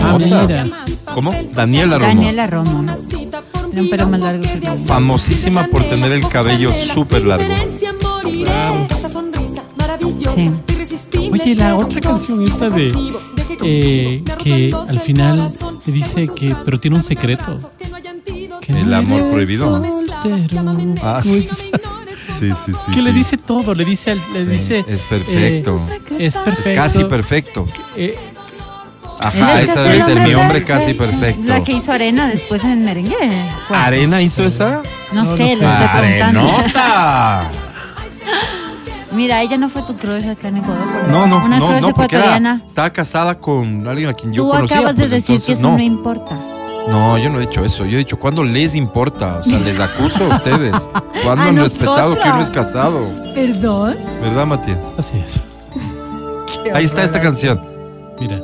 [1.13, 1.33] ¿Cómo?
[1.53, 2.07] Daniela Romo.
[2.07, 2.95] Daniela Romo.
[3.65, 4.75] Tiene un pelo más largo que el mío.
[4.85, 7.53] Famosísima por tener el cabello súper largo.
[10.35, 10.51] Sí.
[11.31, 12.91] Oye, la otra canción esta de
[13.63, 15.51] eh, que al final
[15.85, 17.71] le dice que pero tiene un secreto.
[18.61, 19.81] Que El amor prohibido.
[19.81, 20.75] soltero.
[21.01, 21.47] Ah, sí.
[22.39, 22.91] Sí, sí, sí.
[22.91, 25.75] que le dice todo, le dice al- le Sí, dice es perfecto.
[26.11, 26.69] eh, es perfecto.
[26.69, 27.65] Es casi perfecto.
[27.95, 28.17] Eh,
[29.21, 31.41] Ajá, Él es esa debe el ser hombre mi hombre casi perfecto.
[31.45, 33.15] La que hizo Arena después en el merengue.
[33.69, 34.81] ¿Arena hizo esa?
[35.11, 35.83] No, No, sé, lo sé.
[35.83, 36.39] estoy preguntando.
[36.39, 37.51] ¡Arenota!
[39.11, 40.85] Mira, ella no fue tu crush acá en Ecuador.
[41.09, 42.61] No, no, Una no, crush no, porque era- ecuatoriana.
[42.65, 44.77] estaba casada con alguien a quien yo Tú conocía.
[44.77, 45.77] acabas de pues, decir que eso no.
[45.77, 46.35] no importa.
[46.87, 47.85] No, yo no he dicho eso.
[47.85, 49.37] Yo he dicho, ¿cuándo les importa?
[49.39, 50.75] O sea, les acuso a ustedes.
[51.23, 52.99] ¿Cuándo A han respetado que uno es casado?
[53.35, 53.95] ¿Perdón?
[54.21, 54.77] ¿Verdad, Matías?
[54.97, 55.39] así es.
[56.73, 57.61] Ahí está esta canción.
[58.19, 58.39] Mira.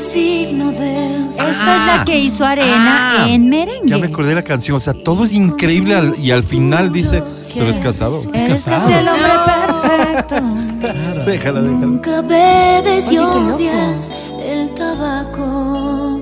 [0.00, 3.26] Signo del Esta es la que hizo Arena Ah.
[3.28, 3.88] en merengue.
[3.88, 4.76] Ya me acordé de la canción.
[4.76, 7.22] O sea, todo es increíble al- y al final dice,
[7.54, 8.20] pero es casado.
[8.32, 8.86] Eres casado.
[8.88, 10.36] casi el hombre perfecto.
[11.26, 11.86] Déjala, déjala.
[11.86, 14.10] Nunca bebes Oye, odias
[14.44, 16.20] el tabaco.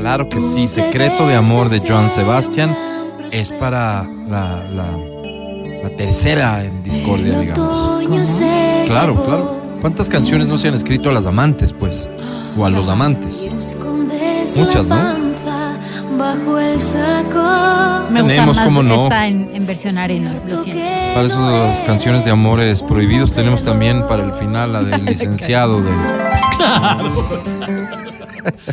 [0.00, 0.66] Claro que sí.
[0.68, 2.76] Secreto de amor de Joan Sebastián
[3.30, 4.98] es para la, la,
[5.82, 8.00] la tercera en discordia, digamos.
[8.86, 9.59] Claro, claro.
[9.80, 12.08] ¿Cuántas canciones no se han escrito a las amantes, pues?
[12.56, 13.48] O a los amantes.
[14.56, 15.30] Muchas, ¿no?
[16.20, 18.10] bajo el saco.
[18.10, 19.10] Me gusta Tenemos, más cómo no.
[19.22, 20.82] en, en versión Arena, lo siento.
[21.14, 25.90] Para esas canciones de amores prohibidos tenemos también para el final la del licenciado de...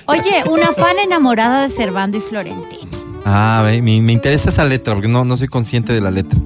[0.05, 2.91] Oye, una fan enamorada de Servando y Florentino.
[3.25, 6.39] Ah, ve, me, me interesa esa letra porque no, no soy consciente de la letra.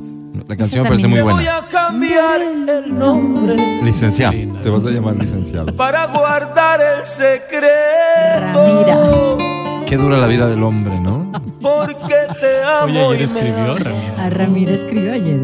[0.51, 1.57] La canción me parece muy buena.
[1.59, 5.73] a cambiar el nombre Licenciado, te vas a llamar licenciado.
[5.73, 7.69] para guardar el secreto.
[8.37, 9.85] Ramira.
[9.85, 11.31] Qué dura la vida del hombre, ¿no?
[11.61, 13.07] Porque te amo.
[13.07, 13.77] Oye, ayer escribió.
[13.77, 14.15] Ramiro.
[14.17, 15.39] A Ramiro escribió ayer.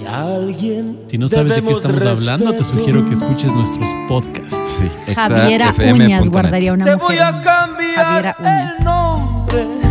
[0.00, 1.00] Y alguien.
[1.10, 2.78] Si no sabes de qué estamos hablando, te respeto.
[2.78, 4.78] sugiero que escuches nuestros podcasts.
[4.78, 5.74] Sí, Javiera.
[5.92, 7.08] Uñas guardaría una Te mujer.
[7.08, 8.78] voy a cambiar Javiera Uñas.
[8.78, 9.83] el nombre ¿Pero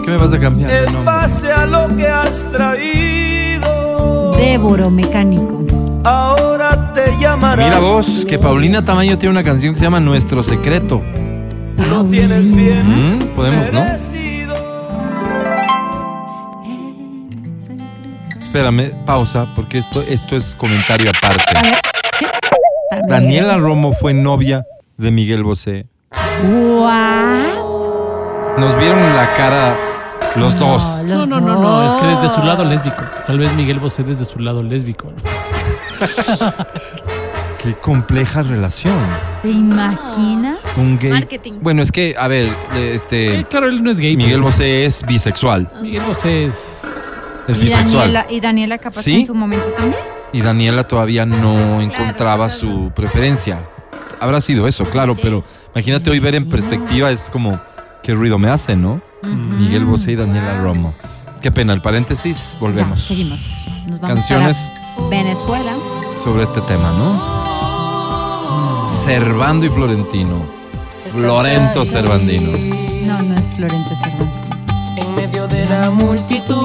[0.00, 1.04] por qué me vas a cambiar de nombre?
[1.04, 4.34] base a lo que has traído.
[4.36, 5.60] Déboro Mecánico.
[6.04, 7.66] Ahora te llamarás.
[7.66, 11.02] Mira vos, que Paulina Tamayo tiene una canción que se llama Nuestro Secreto.
[11.90, 13.16] Lo tienes bien.
[13.16, 13.18] ¿Mm?
[13.36, 13.84] Podemos, ¿no?
[18.42, 21.56] Espérame, pausa, porque esto, esto es comentario aparte.
[21.56, 21.74] A ver,
[22.18, 22.26] sí.
[23.06, 24.64] Daniela Romo fue novia
[24.96, 25.86] de Miguel Bosé.
[26.42, 27.60] What?
[28.58, 29.89] Nos vieron la cara
[30.36, 30.96] los dos.
[30.98, 33.02] No, No, los no, no, no, es que desde su lado lésbico.
[33.26, 35.08] Tal vez Miguel Bosé desde su lado lésbico.
[35.10, 35.16] ¿no?
[37.62, 38.94] Qué compleja relación.
[39.42, 40.58] ¿Te imaginas?
[40.76, 41.10] Un gay.
[41.10, 41.52] Marketing.
[41.60, 43.44] Bueno, es que, a ver, Eh, este.
[43.50, 44.16] claro, él no es gay.
[44.16, 44.54] Miguel pues.
[44.54, 45.70] Bosé es bisexual.
[45.82, 46.56] Miguel Bosé es.
[47.48, 48.12] Es y bisexual.
[48.14, 49.12] Daniela, y Daniela capaz ¿Sí?
[49.12, 50.00] que en su momento también.
[50.32, 52.60] Y Daniela todavía no encontraba claro.
[52.60, 53.68] su preferencia.
[54.20, 55.42] Habrá sido eso, claro, pero
[55.74, 57.58] imagínate hoy ver en perspectiva, es como,
[58.02, 59.00] qué ruido me hace, ¿no?
[59.22, 60.94] Miguel Bosé y Daniela Romo.
[61.40, 63.00] Qué pena, el paréntesis, Ya, volvemos.
[63.00, 63.64] seguimos.
[63.86, 64.58] Nos vamos Canciones
[64.96, 65.72] para Venezuela.
[66.22, 67.40] sobre este tema, ¿no?
[69.04, 70.36] Servando y Florentino.
[71.10, 72.52] Florento Servandino.
[73.06, 74.50] No, no es Florente Cervantes.
[74.96, 76.56] En medio de la multitud.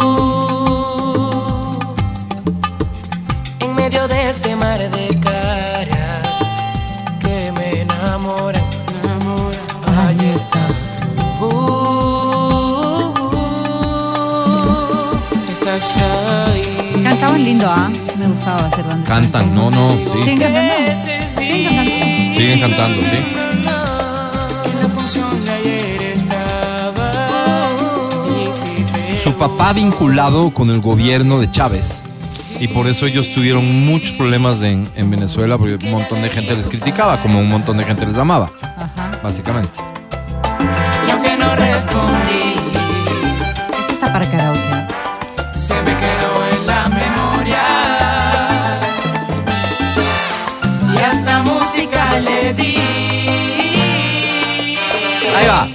[3.61, 5.07] En medio de ese mar de
[17.39, 17.89] lindo, ¿ah?
[18.17, 19.07] Me gustaba Cervantes.
[19.07, 20.43] Cantan, no, no, Siguen sí.
[20.43, 20.71] cantando.
[21.39, 22.33] Siguen cantando.
[22.33, 23.17] Siguen cantando, sí.
[29.23, 32.03] Su papá vinculado con el gobierno de Chávez.
[32.59, 36.55] Y por eso ellos tuvieron muchos problemas en, en Venezuela, porque un montón de gente
[36.55, 39.11] les criticaba, como un montón de gente les amaba, Ajá.
[39.21, 39.69] básicamente.
[41.07, 42.55] Y aunque no respondí,
[43.79, 45.57] Esta está para karaoke.
[45.57, 46.14] se me quedó
[52.19, 52.77] le di.
[55.35, 55.67] Ahí va.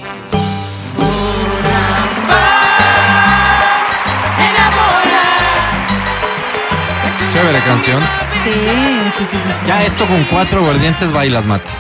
[7.32, 8.03] Chévere canción.
[8.45, 9.36] Sí, sí, sí, sí.
[9.36, 9.66] sí.
[9.66, 11.70] Ya esto con cuatro guardientes bailas, mate.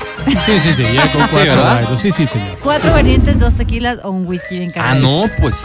[0.46, 1.96] Sí, sí, sí, ya con Sí, cuatro bailo.
[1.96, 2.58] Sí, sí, señor.
[2.62, 5.00] Cuatro variantes, dos tequilas o un whisky bien Ah, cargado.
[5.00, 5.56] no, pues.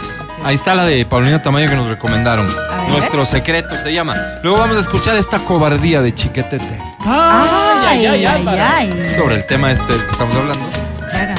[0.44, 2.48] Ahí está la de Paulina Tamayo que nos recomendaron.
[2.88, 4.16] Nuestro secreto se llama.
[4.42, 6.78] Luego vamos a escuchar esta cobardía de Chiquetete.
[7.04, 7.48] Ay,
[7.86, 9.14] ay, ay, ay.
[9.14, 10.66] Sobre el tema este del que estamos hablando.
[11.10, 11.34] Claro.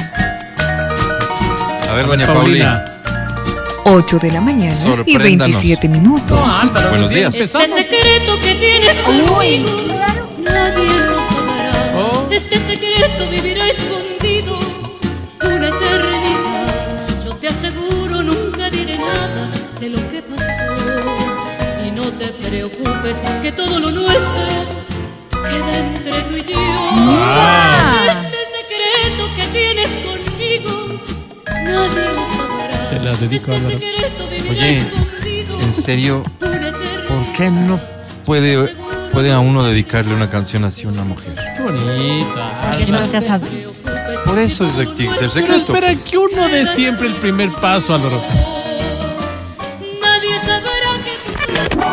[1.88, 2.84] A ver, doña Paulina.
[2.84, 2.94] Paulina.
[3.84, 5.62] 8 de la mañana y Sorpréndanos.
[5.62, 6.38] 27 minutos.
[6.90, 7.34] Buenos días.
[7.34, 9.70] Este secreto que tienes conmigo,
[10.38, 12.26] nadie lo sabrá.
[12.30, 14.58] Este secreto vivirá escondido
[15.42, 17.24] una eternidad.
[17.24, 19.48] Yo te aseguro, nunca diré nada
[19.80, 20.42] de lo que pasó.
[21.86, 24.78] Y no te preocupes, que todo lo nuestro
[25.42, 26.56] queda entre tú y yo.
[26.60, 28.04] Ah.
[28.06, 31.02] Este secreto que tienes conmigo,
[31.46, 32.90] nadie lo sabrá.
[32.90, 33.78] Te la dedico, Álvaro.
[33.78, 36.22] Secreto Oye, escondido en serio.
[36.40, 37.80] ¿por qué no
[38.24, 38.74] puede,
[39.12, 41.34] puede a uno dedicarle una canción así a una mujer?
[41.56, 42.60] Qué bonita.
[42.70, 43.46] Porque estás casado.
[44.26, 45.54] Por eso es el, el Pero secreto.
[45.72, 48.22] espera que uno dé siempre el primer paso, Álvaro.
[48.26, 48.57] Nadie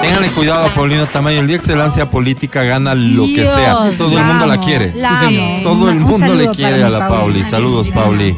[0.05, 1.39] Ténganle cuidado a Paulina Tamayo.
[1.39, 3.89] El día que se lance a política gana lo que sea.
[3.97, 4.93] Todo el mundo la quiere.
[4.93, 5.61] la Sí, señor.
[5.63, 7.43] Todo el Un mundo le quiere a la Pauli.
[7.43, 7.89] Saludos.
[7.89, 8.37] Pauli.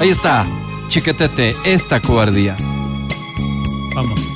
[0.00, 0.46] Ahí está.
[0.88, 2.56] Chiquetete, esta cobardía.
[3.94, 4.26] Vamos.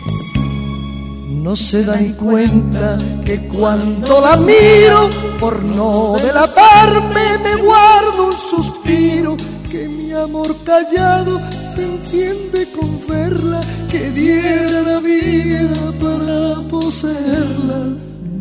[1.30, 5.08] No se da ni cuenta que cuando la miro,
[5.38, 9.34] por no delatarme, me guardo un suspiro,
[9.70, 11.40] que mi amor callado
[11.74, 13.60] se entiende con verla,
[13.90, 17.80] que diera la vida para poseerla.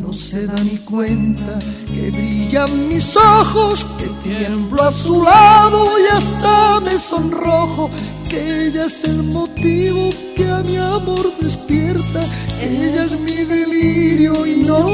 [0.01, 6.15] No se da ni cuenta que brillan mis ojos, que tiemblo a su lado y
[6.15, 7.89] hasta me sonrojo,
[8.29, 12.21] que ella es el motivo que a mi amor despierta,
[12.61, 14.87] ella es mi delirio y no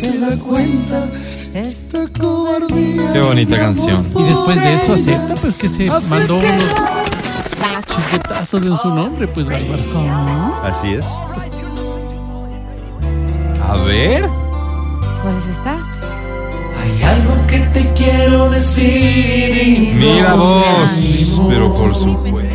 [0.00, 1.10] se da cuenta
[1.54, 3.12] esta cobardía.
[3.12, 4.06] Qué bonita canción.
[4.18, 7.01] Y después de esto acepta pues que se mandó unos
[7.94, 9.82] chisguetazos en su nombre, pues Álvaro.
[10.62, 11.04] Así es.
[13.68, 14.28] A ver.
[15.22, 15.76] ¿Cuál es esta?
[16.82, 19.68] Hay algo que te quiero decir.
[19.68, 20.64] y Mira vos.
[21.48, 22.48] Pero por supuesto.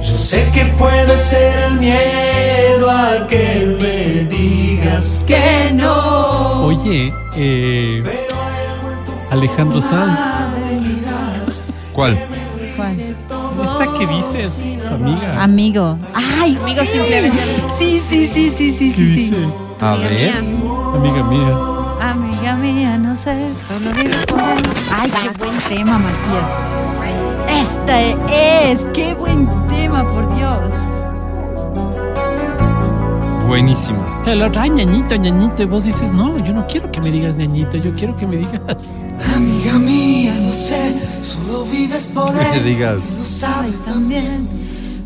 [0.00, 6.66] Yo sé que puede ser el miedo a que me digas que no.
[6.66, 8.26] Oye, eh,
[9.30, 10.18] Alejandro Sanz.
[11.92, 12.18] ¿Cuál?
[13.98, 15.42] Que dices, su amiga.
[15.42, 15.98] Amigo.
[16.14, 17.42] Ay, amigo simplemente.
[17.78, 19.04] Sí, sí, sí, sí, sí, ¿Qué sí.
[19.04, 19.36] dice?
[19.36, 19.48] sí.
[19.80, 20.42] A Amiga ver.
[20.42, 20.72] mía.
[20.94, 21.58] Amiga mía.
[22.00, 24.62] Amiga mía, no sé, solo vives por él.
[24.94, 26.50] Ay, qué buen tema, Matías.
[27.60, 30.72] Este es, qué buen tema, por Dios.
[33.46, 34.02] Buenísimo.
[34.24, 37.36] Te lo trae ñañito, ñañito, y vos dices, no, yo no quiero que me digas
[37.36, 38.86] ñañito, yo quiero que me digas.
[39.36, 40.03] Amiga mía,
[40.64, 42.64] sé, solo vives por él.
[42.64, 42.96] digas.
[43.18, 44.48] lo sabe también.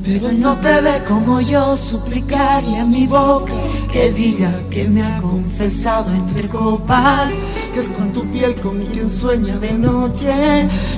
[0.05, 3.53] Pero él no te ve como yo suplicarle a mi boca
[3.93, 7.31] que diga que me ha confesado entre copas
[7.75, 10.33] que es con tu piel con quien sueña de noche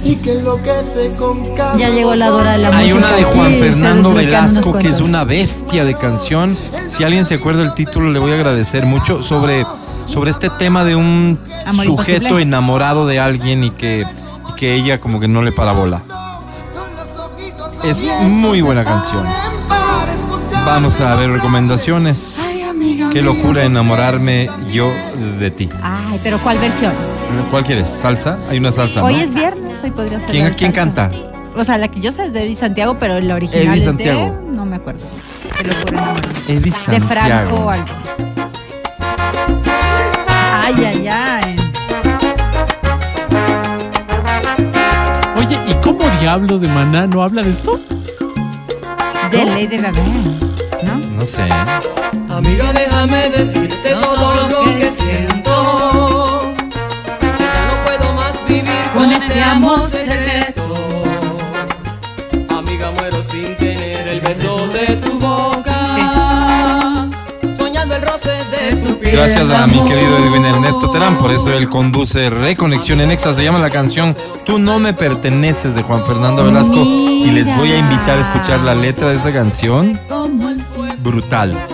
[0.05, 3.09] y que enloquece con cada Ya llegó la hora de la Hay música.
[3.09, 6.57] una de Juan sí, Fernando Velasco que es una bestia de canción.
[6.89, 9.67] Si alguien se acuerda del título, le voy a agradecer mucho sobre,
[10.07, 11.37] sobre este tema de un
[11.67, 12.43] Amor sujeto imposible.
[12.43, 14.30] enamorado de alguien y que, y
[14.61, 16.03] que ella como que no le para bola.
[17.83, 19.25] Es muy buena canción.
[20.67, 22.45] Vamos a ver recomendaciones.
[23.11, 24.93] Qué locura enamorarme yo
[25.39, 25.71] de ti.
[25.83, 26.93] Ay, pero ¿cuál versión?
[27.51, 27.89] ¿Cuál quieres?
[27.89, 28.39] ¿Salsa?
[28.51, 29.07] Hay una salsa, ¿no?
[29.07, 30.31] Hoy es viernes, hoy podría ser.
[30.31, 31.11] ¿Quién, la de ¿quién canta?
[31.57, 33.85] O sea, la que yo sé es de Eddie Santiago, pero el original Eddie es
[33.85, 34.37] Santiago.
[34.45, 34.57] de...
[34.57, 35.07] No me acuerdo.
[35.57, 36.29] Qué locura enamorarme.
[36.49, 37.07] Eddie De Santiago.
[37.09, 37.87] Franco o algo.
[40.53, 41.60] Ay, ay, ay.
[46.21, 47.81] Diablos de Maná no habla de esto?
[49.31, 50.03] De ley de bebé.
[50.85, 50.99] ¿No?
[51.17, 51.49] No sé.
[52.29, 56.55] Amiga, déjame decirte todo lo que siento.
[57.21, 60.00] Que ya no puedo más vivir con, este amor secreto.
[69.13, 73.35] Gracias a mi querido Edwin Ernesto Terán, por eso él conduce Reconexión en Exa.
[73.35, 76.75] Se llama la canción Tú no me perteneces de Juan Fernando Velasco.
[76.77, 79.99] Y les voy a invitar a escuchar la letra de esa canción.
[81.03, 81.67] Brutal.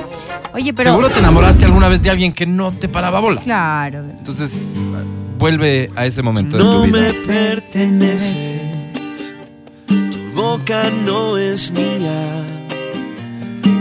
[0.54, 0.90] Oye, pero...
[0.90, 3.40] Seguro te enamoraste alguna vez de alguien que no te paraba bola.
[3.40, 4.04] Claro.
[4.10, 4.72] Entonces,
[5.38, 6.98] vuelve a ese momento de No tu vida.
[7.00, 8.34] me perteneces,
[9.86, 9.96] tu
[10.34, 12.44] boca no es mía,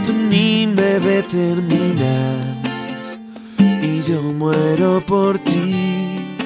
[0.05, 2.64] tú ni me determinas y
[4.07, 6.37] yo muero por ti.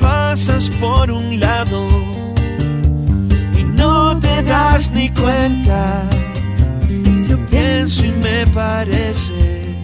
[0.00, 1.86] pasas por un lado
[3.56, 6.02] y no te das ni cuenta.
[7.28, 9.76] Yo pienso y me parece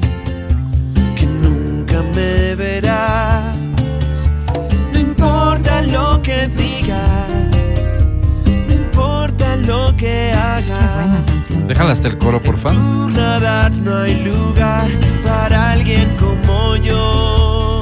[1.16, 3.56] que nunca me verás.
[4.93, 7.05] No importa lo que diga,
[8.66, 11.22] no importa lo que haga.
[11.73, 12.78] Déjala hasta el coro, por favor.
[13.82, 14.90] No hay lugar
[15.24, 17.81] para alguien como yo.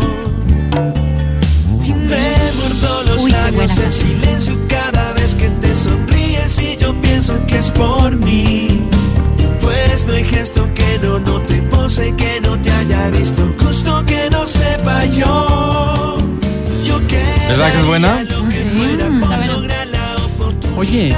[1.82, 6.62] Y me muerdo los Uy, qué labios buena en silencio cada vez que te sonríes
[6.62, 8.88] y yo pienso que es por mí.
[9.60, 14.30] Pues no hay gesto que no note, pose que no te haya visto, gusto que
[14.30, 16.16] no sepa yo.
[16.86, 18.24] Yo que ¿Verdad que es buena?
[20.76, 21.12] Oye,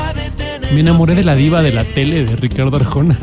[0.72, 3.16] me enamoré de la diva de la tele de Ricardo Arjona.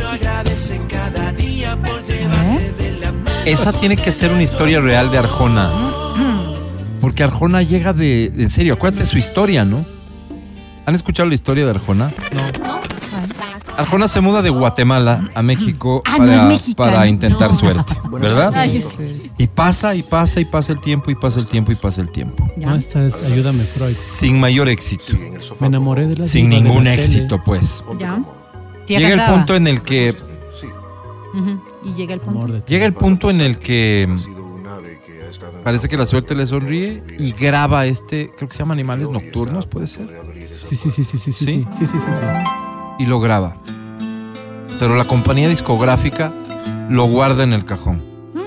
[0.00, 3.30] no agradece cada día por llevarte de la mano.
[3.44, 5.70] Esa tiene que ser una historia real de Arjona.
[7.00, 8.32] Porque Arjona llega de.
[8.36, 9.84] En serio, acuérdate su historia, ¿no?
[10.86, 12.12] ¿Han escuchado la historia de Arjona?
[12.32, 12.75] No.
[13.76, 16.16] Arjona se muda de Guatemala a México Ah,
[16.76, 17.58] para, intentar No.
[17.58, 18.52] suerte, ¿verdad?
[18.54, 18.84] Ay,
[19.38, 22.10] Y pasa y pasa y pasa el tiempo y pasa el tiempo y pasa el
[22.10, 22.48] tiempo.
[22.56, 22.68] Ya.
[22.68, 23.94] No, esta es Ayúdame Freud.
[23.94, 25.16] Sin mayor éxito.
[25.60, 27.02] Me enamoré de la Sin de ningún la tele.
[27.02, 27.84] éxito, pues.
[27.98, 28.22] Ya.
[28.86, 30.14] Llega el punto en el que.
[31.34, 31.60] Ujú.
[31.84, 32.62] Y llega el punto.
[32.66, 34.08] Llega el punto en el que.
[35.62, 39.66] Parece que la suerte le sonríe y graba este, creo que se llama Animales Nocturnos,
[39.66, 40.08] puede ser.
[40.68, 42.22] Sí, sí, sí, sí, sí, sí, sí, sí, sí, sí, sí.
[42.98, 43.56] Y lo graba.
[44.78, 46.32] Pero la compañía discográfica
[46.88, 48.00] lo guarda en el cajón.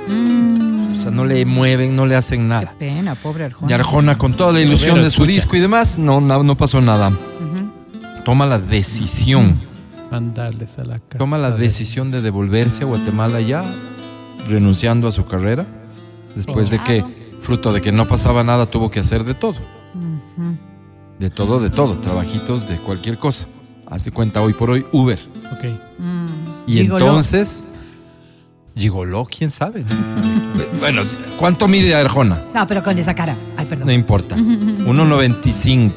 [0.07, 0.95] Mm.
[0.97, 2.73] O sea, no le mueven, no le hacen nada.
[2.77, 3.71] Pena, pobre Arjona.
[3.71, 5.35] Y Arjona, con toda la ilusión Pero de su escucha.
[5.35, 7.11] disco y demás, no, no, no pasó nada.
[8.25, 9.59] Toma la decisión,
[10.11, 11.17] Mandarles a la casa.
[11.17, 13.63] toma la de- decisión de devolverse a Guatemala ya,
[14.47, 15.65] renunciando a su carrera,
[16.35, 17.03] después de que,
[17.39, 19.55] fruto de que no pasaba nada, tuvo que hacer de todo.
[21.17, 21.97] De todo, de todo.
[21.99, 23.47] Trabajitos de cualquier cosa.
[23.89, 25.19] Haz de cuenta hoy por hoy, Uber.
[25.51, 25.65] Ok.
[25.97, 26.25] Mm.
[26.67, 27.07] Y Gigoló.
[27.07, 27.63] entonces,
[28.75, 29.83] Gigoló, quién sabe.
[30.79, 31.01] bueno,
[31.37, 32.43] ¿cuánto mide Arjona?
[32.53, 33.35] No, pero con esa cara.
[33.57, 33.87] Ay, perdón.
[33.87, 34.35] No importa.
[34.37, 35.91] 1.95.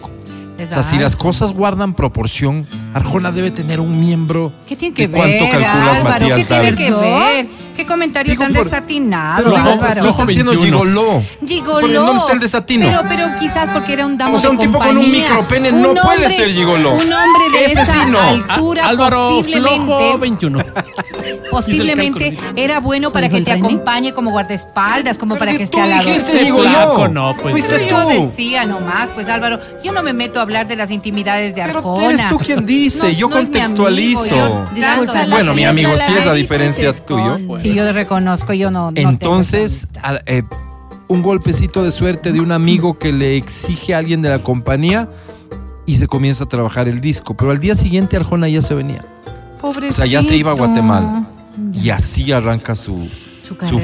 [0.63, 4.53] O sea, si las cosas guardan proporción, Arjona debe tener un miembro.
[4.67, 6.29] ¿Qué tiene que ¿De cuánto ver, calculas, Álvaro?
[6.29, 7.49] Matías ¿Qué tiene que ver?
[7.77, 10.01] ¿Qué comentario Digo, tan por- desatinado, Pero digo, Álvaro?
[10.03, 10.79] tú estás haciendo 21.
[10.79, 11.23] Gigoló.
[11.47, 11.81] Gigoló.
[11.81, 12.87] ¿Por ¿Dónde está el desatino?
[12.87, 15.73] Pero, pero quizás porque era un damo O sea, de un tipo con un micropene
[15.73, 16.93] no puede ser gigoló.
[16.95, 18.19] Un hombre de Ese esa sí no.
[18.21, 20.59] altura Álvaro posiblemente, Flojo 21.
[21.51, 25.91] posiblemente era bueno para que te acompañe como guardaespaldas, como para que esté tú al
[25.91, 26.39] lado dijiste.
[26.45, 26.69] Gigoló.
[26.71, 27.53] Flaco, no, pues.
[27.53, 28.09] Fuiste Pero yo tú.
[28.27, 31.79] decía nomás, pues Álvaro, yo no me meto a hablar de las intimidades de Pero
[31.79, 32.07] Arjona.
[32.07, 34.23] eres tú quien dice, No, yo no es contextualizo.
[34.35, 37.37] amigo, yo Disculpa, Bueno, mi amigo, habla sí la es a Ari, diferencia se tuyo.
[37.37, 37.62] esconde.
[37.63, 38.93] Sí, yo reconozco, yo no.
[38.95, 40.43] Entonces, a- eh,
[41.09, 45.09] un golpecito de suerte de un amigo que le exige a alguien de la compañía
[45.87, 47.37] y se comienza a trabajar el disco.
[47.37, 49.05] Pero al día siguiente Arjona ya se venía.
[49.61, 50.83] O sea, ya se iba a Pobrecito.
[50.87, 51.27] Guatemala.
[51.75, 52.99] Y así arranca su,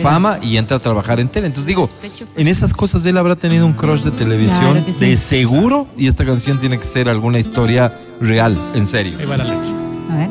[0.01, 1.47] fama y entra a trabajar en tele.
[1.49, 1.89] Entonces digo,
[2.37, 5.01] en esas cosas él habrá tenido un crush de televisión Claro que sí.
[5.01, 9.19] de seguro y esta canción tiene que ser alguna historia real, en serio.
[9.21, 9.71] Ahí va la letra.
[10.11, 10.31] A ver.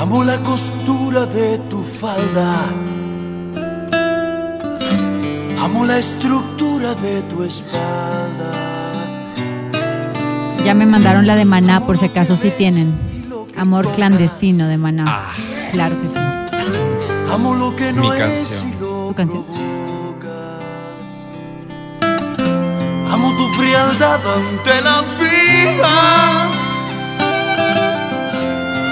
[0.00, 2.54] Amo la costura de tu falda.
[5.62, 8.52] Amo la estructura de tu espalda.
[10.64, 12.94] Ya me mandaron la de Maná, por si acaso sí tienen.
[13.56, 15.04] Amor clandestino de Maná.
[15.08, 15.32] Ah.
[15.72, 16.14] Claro que sí.
[17.32, 18.68] Amo lo que no Mi es canción.
[18.72, 19.44] y lo ¿Tu canción?
[19.44, 20.62] provocas.
[23.12, 26.50] Amo tu frialdad ante la vida.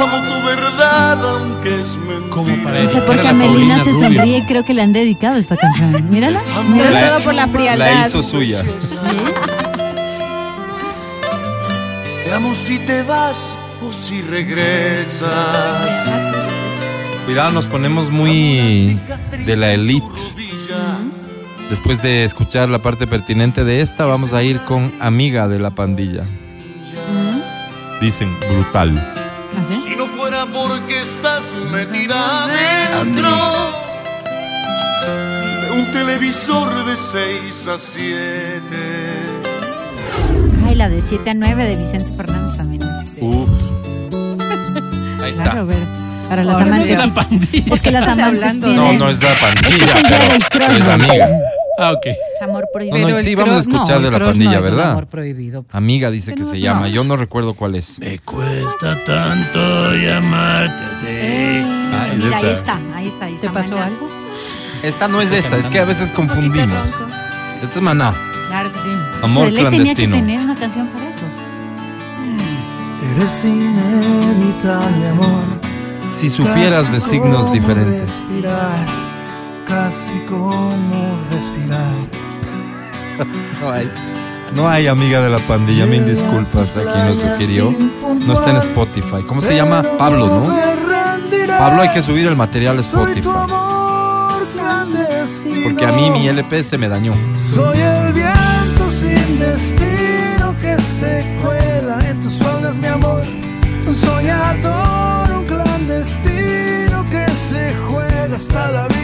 [0.01, 2.31] Amo tu verdad aunque es mentira.
[2.31, 4.01] Como para No sé por dedicar qué a la Melina se Rubio.
[4.09, 6.10] sonríe y creo que le han dedicado esta canción.
[6.10, 6.40] Mírala.
[6.68, 8.09] Mírala La- todo por la La frialdad.
[8.09, 8.62] hizo suya.
[12.24, 13.56] Te amo si te vas
[13.86, 15.31] o si regresas.
[17.24, 18.98] Cuidado, nos ponemos muy
[19.44, 20.06] de la elite.
[21.70, 25.70] Después de escuchar la parte pertinente de esta, vamos a ir con Amiga de la
[25.70, 26.24] Pandilla.
[28.01, 29.12] Dicen brutal.
[29.59, 29.74] ¿Ah, sí?
[29.83, 33.31] Si no fuera porque estás metida dentro
[35.62, 38.61] de un televisor de 6 a 7.
[40.66, 42.83] Ay, la de 7 a 9 de Vicente Fernández también.
[42.83, 43.49] es- Uf.
[45.23, 45.43] Ahí está.
[45.45, 45.78] Claro, ver,
[46.28, 46.93] Para las Ahora no amantes.
[46.93, 47.65] es la pandilla.
[47.69, 48.66] Porque las amantes hablando?
[48.69, 50.19] No, no es la Este pandilla, es el día
[50.53, 51.28] pero del es amiga.
[51.78, 52.07] Ah, ok.
[52.43, 53.09] amor No, prohibido.
[53.09, 54.90] no, el sí, vamos a no, escuchar de la pandilla, no es ¿verdad?
[54.93, 55.66] amor prohibido.
[55.73, 56.81] Amiga dice que se no, llama.
[56.82, 56.86] no.
[56.89, 57.98] Yo no recuerdo cuál es.
[57.98, 62.59] Me cuesta tanto llamarte Eh, Ah, es mira, ahí esta.
[62.74, 63.24] está, ahí está.
[63.27, 63.86] ahí ¿Te está, pasó Maná.
[63.86, 64.09] algo?
[64.82, 66.94] Esta no es esa, es que a veces confundimos.
[67.62, 68.15] Este es Maná.
[68.48, 68.89] Claro que sí.
[69.23, 70.16] Amor Él tenía que clandestino.
[70.16, 71.24] tener una canción para eso.
[73.16, 75.43] Eres inevitable, amor.
[76.09, 78.11] Si supieras de signos diferentes.
[78.28, 78.86] Respirar,
[79.66, 81.93] casi como respirar.
[83.62, 83.90] No hay,
[84.55, 87.74] no hay amiga de la pandilla, mil disculpas a quien nos sugirió.
[88.26, 89.22] No está en Spotify.
[89.26, 89.82] ¿Cómo se llama?
[89.97, 90.55] Pablo, ¿no?
[91.59, 93.30] Pablo hay que subir el material a Spotify.
[95.64, 97.14] Porque a mí mi LP se me dañó.
[97.55, 103.22] Soy el viento sin destino que se cuela en tus faldas, mi amor.
[103.86, 108.95] Un soñador, un clandestino que se juega hasta la vida.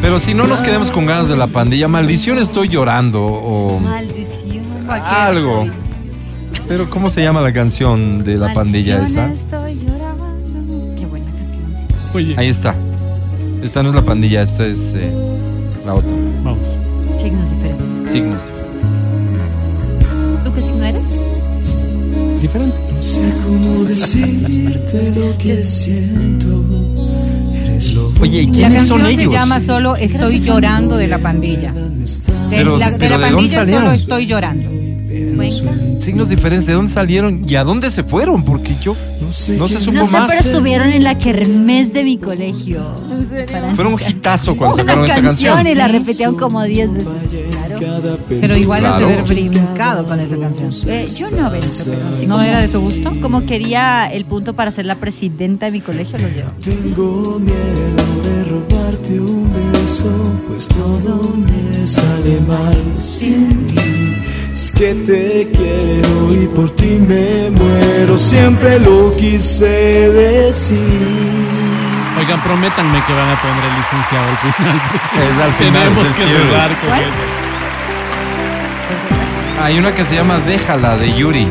[0.00, 4.64] Pero si no nos quedemos con ganas de la pandilla, maldición estoy llorando o Maldición.
[4.90, 5.66] algo.
[6.66, 9.32] Pero ¿cómo se llama la canción de la pandilla esa?
[9.32, 10.94] Estoy llorando.
[10.96, 12.38] Qué buena canción.
[12.38, 12.74] Ahí está.
[13.62, 15.12] Esta no es la pandilla, esta es eh,
[15.84, 16.10] la otra.
[16.44, 16.60] Vamos.
[17.20, 18.12] Signos diferentes.
[18.12, 18.42] Signos.
[20.44, 21.02] ¿Tú qué signo eres?
[22.40, 22.76] Diferente.
[22.94, 26.62] No sé cómo decirte lo que siento.
[28.20, 31.72] Oye, ¿y La quiénes son canción se llama solo Estoy llorando de la pandilla.
[31.72, 32.06] De,
[32.50, 34.70] Pero- la, de pero la ¿de dónde pandilla solo estoy llorando.
[36.00, 38.44] Signos diferentes, ¿de dónde salieron y a dónde se fueron?
[38.44, 38.96] Porque yo
[39.58, 40.28] no se supo No sé, más.
[40.28, 42.80] pero estuvieron en la kermés de mi colegio.
[43.76, 45.72] Fueron un hitazo cuando Una sacaron esta canción canción.
[45.72, 47.08] y la repetían como 10 veces.
[47.78, 48.18] Claro.
[48.28, 49.20] Pero igual has de Claro.
[49.22, 50.70] haber brincado con esa canción.
[50.86, 53.12] Eh, yo no, Benito, pero sí ¿No como- era de tu gusto?
[53.20, 56.50] Como quería el punto para ser la presidenta de mi colegio, lo llevo.
[56.62, 58.07] Tengo miedo
[59.08, 60.10] de robarte un beso,
[60.46, 64.16] pues todo me sale mal sin ti.
[64.52, 70.78] Es que te quiero y por ti me muero, siempre lo quise decir.
[72.18, 74.80] Oigan, prométanme que van a poner el licenciado al final.
[75.30, 77.00] Es al final, Tenemos es que cerrar con ¿Cuál?
[77.02, 77.08] eso.
[79.62, 81.46] Hay una que se llama Déjala de Yuri.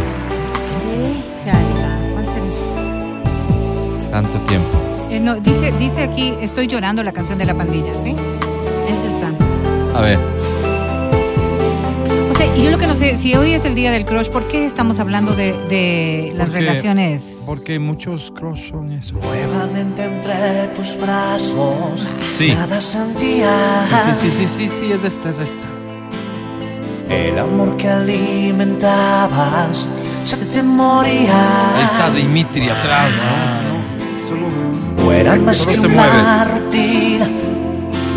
[1.45, 1.99] Déjala.
[2.13, 4.11] ¿Cuál será?
[4.11, 4.76] Tanto tiempo.
[5.17, 8.15] Eh, no, dice, dice aquí, estoy llorando la canción de la pandilla, ¿sí?
[8.87, 9.31] Ese está.
[9.97, 10.19] A ver.
[12.29, 14.27] O sea, y yo lo que no sé, si hoy es el día del crush,
[14.29, 17.23] ¿por qué estamos hablando de, de las Porque- relaciones?
[17.47, 19.15] Porque muchos crush son eso.
[19.15, 22.07] Nuevamente entre tus brazos,
[22.37, 22.53] Sí.
[22.53, 23.49] nada sentía.
[24.21, 25.67] Sí, sí, sí, sí, sí, sí, es esta, es esta.
[27.09, 29.87] El amor que alimentabas
[30.23, 31.75] se te moría.
[31.75, 33.57] Ahí está Dimitri atrás, ¿no?
[34.29, 34.66] Solo, No
[35.33, 36.59] era más solo que se una mueve.
[36.59, 37.27] rutina,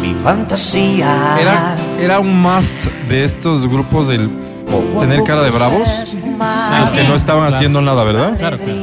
[0.03, 1.39] mi fantasía.
[1.41, 2.75] Era, era un must
[3.09, 4.31] de estos grupos del
[5.01, 5.89] tener cara de bravos.
[6.81, 8.37] Los que no estaban haciendo nada, ¿verdad?
[8.39, 8.81] Claro, claro.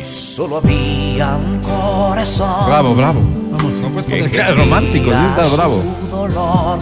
[0.00, 2.66] Y solo había un corazón.
[2.66, 3.20] Bravo, bravo.
[3.52, 5.82] Vamos, no puedes poner cara romántico, sí está bravo.
[6.10, 6.78] Dolor.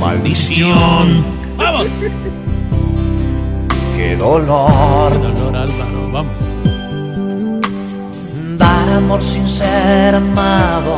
[0.00, 1.24] Maldición.
[1.56, 1.86] ¡Vamos!
[3.96, 5.12] Qué dolor.
[5.12, 6.32] Dolor Álvaro, vamos.
[8.64, 10.94] Dar amor sin ser amado.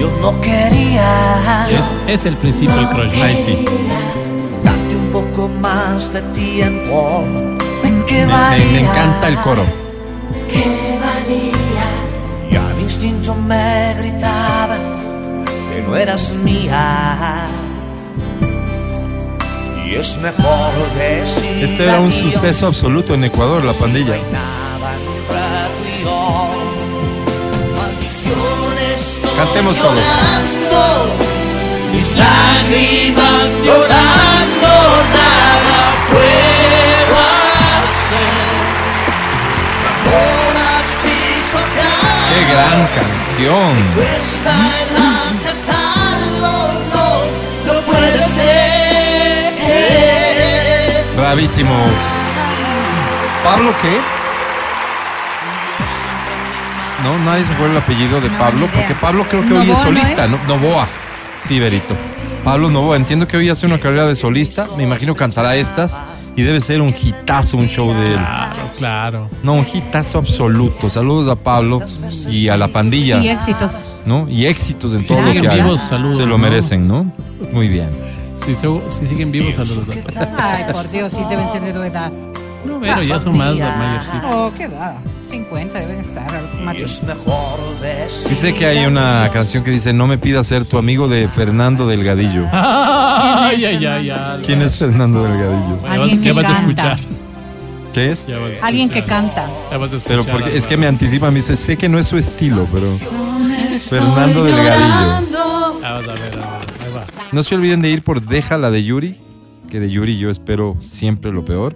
[0.00, 1.66] Yo no quería.
[1.68, 3.22] Es, es el principio del crush.
[3.22, 3.64] Ahí sí.
[4.64, 7.24] Darte un poco más de tiempo.
[7.82, 8.66] ¿De qué Me, me- valía?
[8.72, 9.62] me encanta el coro.
[10.52, 11.86] ¿Qué valía?
[12.50, 14.76] Ya mi instinto me gritaba
[15.74, 17.44] que no eras mía.
[19.86, 21.64] Y es mejor decir.
[21.64, 24.14] Este era un suceso absoluto en Ecuador, la pandilla.
[29.40, 30.04] Cantemos todos.
[31.90, 34.72] Mis lágrimas llorando,
[35.16, 35.78] nada
[36.10, 37.16] puedo
[37.80, 38.34] hacer.
[42.28, 43.72] ¡Qué gran canción!
[43.94, 44.52] Cuesta
[44.82, 44.92] el
[45.30, 46.54] aceptarlo,
[46.92, 47.08] no,
[47.64, 49.54] no puede ser.
[51.16, 51.76] Bravísimo.
[53.42, 54.19] ¿Pablo qué?
[57.04, 59.84] No, nadie se acuerda el apellido de Pablo, porque Pablo creo que hoy es Novoa,
[59.84, 60.30] ¿no solista, es?
[60.30, 60.38] ¿no?
[60.46, 60.86] Novoa.
[61.46, 61.94] Sí, Berito.
[62.44, 66.00] Pablo Novoa, entiendo que hoy hace una carrera de solista, me imagino cantará estas
[66.36, 68.12] y debe ser un hitazo un show de él.
[68.14, 69.30] Claro, claro.
[69.42, 70.88] No, un hitazo absoluto.
[70.88, 71.80] Saludos a Pablo
[72.28, 73.18] y a la pandilla.
[73.18, 73.76] Y éxitos.
[74.06, 74.26] ¿no?
[74.28, 76.38] Y éxitos en Si todo lo que vivos, saludos, Se lo ¿no?
[76.38, 77.10] merecen, ¿no?
[77.52, 77.88] Muy bien.
[78.46, 80.28] Si, se- si siguen vivos, saludos a todos.
[80.38, 82.10] Ay, por Dios, sí deben ser de tu edad.
[82.64, 84.22] No, pero ya son más mayorcitos.
[84.24, 84.96] Oh, qué edad.
[85.24, 86.28] 50 deben estar.
[86.64, 86.82] Mati.
[86.82, 88.28] Es mejor decir.
[88.28, 91.86] Dice que hay una canción que dice No me pidas ser tu amigo de Fernando
[91.86, 92.46] Delgadillo.
[92.52, 94.42] Ay, ay, ay, ay.
[94.44, 95.76] ¿Quién es Fernando Delgadillo?
[95.76, 96.98] Bueno, Alguien ya vas a escuchar.
[97.92, 98.26] ¿Qué es?
[98.26, 99.48] Ya vas a Alguien que canta.
[99.70, 101.98] Ya vas a Pero escuchar, porque es que me anticipa, me dice, sé que no
[101.98, 102.86] es su estilo, pero
[103.88, 105.36] Fernando Delgadillo.
[105.84, 107.04] A ver, a ver, ahí va.
[107.32, 109.20] No se olviden de ir por Déjala de Yuri,
[109.68, 111.74] que de Yuri yo espero siempre lo peor.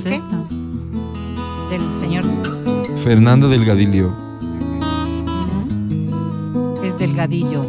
[0.00, 0.20] Es qué?
[1.70, 2.24] Del señor.
[3.04, 4.12] Fernando Delgadillo.
[6.84, 7.64] Es delgadillo.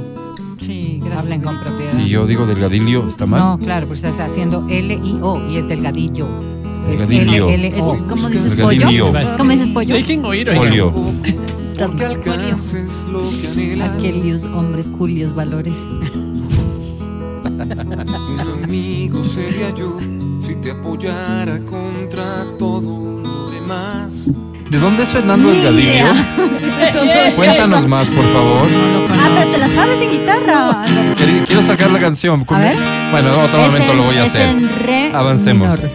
[0.58, 1.22] Sí, gracias.
[1.24, 1.92] Hablen con propiedad.
[1.94, 3.40] Si yo digo Delgadillo, ¿está mal?
[3.40, 6.28] No, claro, pues estás haciendo L-I-O y es delgadillo.
[6.92, 7.50] Es Delgadillo.
[7.50, 7.94] L-L-O.
[7.96, 8.88] Es- ¿Cómo dices pollo?
[9.38, 9.96] ¿Cómo dices pollo?
[9.96, 10.52] Dejen oír.
[10.56, 10.92] Polio.
[11.78, 13.90] Porque alcances lo que anhelas.
[13.98, 15.78] Aquellos hombres culios valores.
[17.44, 19.98] Un amigo sería yo
[20.42, 24.26] si te apoyara contra todo lo demás.
[24.70, 26.06] ¿De dónde es Fernando Delgadillo?
[27.36, 28.70] Cuéntanos más, por favor.
[29.12, 30.82] Ah, pero te la sabes de guitarra.
[30.84, 31.14] Álvaro.
[31.46, 32.46] Quiero sacar la canción.
[32.48, 32.78] A ver.
[33.12, 34.42] Bueno, otro Es momento en- lo voy a es hacer.
[34.50, 35.68] en re Avancemos.
[35.70, 35.90] menor.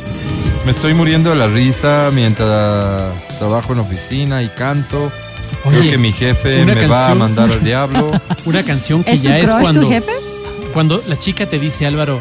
[0.65, 5.11] Me estoy muriendo de la risa mientras trabajo en oficina y canto.
[5.63, 7.19] Creo Oye, que mi jefe una me va a canción.
[7.19, 8.11] mandar al diablo.
[8.45, 10.13] Una canción que ¿Es tu ya es crush, cuando, tu jefe?
[10.75, 12.19] cuando la chica te dice, Álvaro,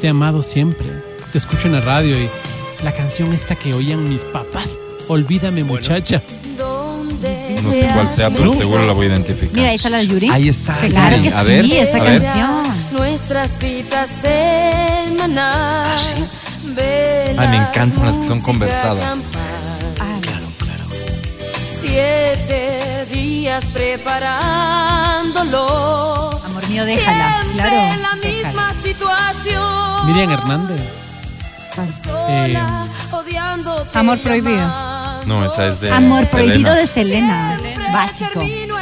[0.00, 0.86] te he amado siempre.
[1.32, 2.28] Te escucho en la radio y
[2.84, 4.72] la canción esta que oían mis papás.
[5.08, 6.22] Olvídame, muchacha.
[7.62, 9.54] No sé cuál sea, pero seguro la voy a identificar.
[9.54, 10.30] Mira, ahí está la de Yuri.
[10.30, 10.74] Ahí está.
[10.78, 11.28] Claro Yuri.
[11.28, 12.22] que A sí, ver, esta a ver.
[12.22, 12.50] canción.
[12.92, 15.98] Nuestra cita semanal.
[17.36, 19.02] Ay, me encantan las que son conversadas.
[21.68, 26.30] Siete días preparándolo.
[26.44, 27.42] Amor mío, déjala.
[27.42, 28.02] Siempre Claro.
[28.02, 30.06] la misma situación.
[30.06, 30.98] Miriam Hernández.
[32.28, 32.58] Eh,
[33.94, 34.66] Amor prohibido.
[35.26, 35.90] No, esa es de.
[35.92, 36.30] Amor Selena.
[36.30, 37.58] prohibido de Selena.
[37.92, 38.40] Básico.
[38.40, 38.76] Miriam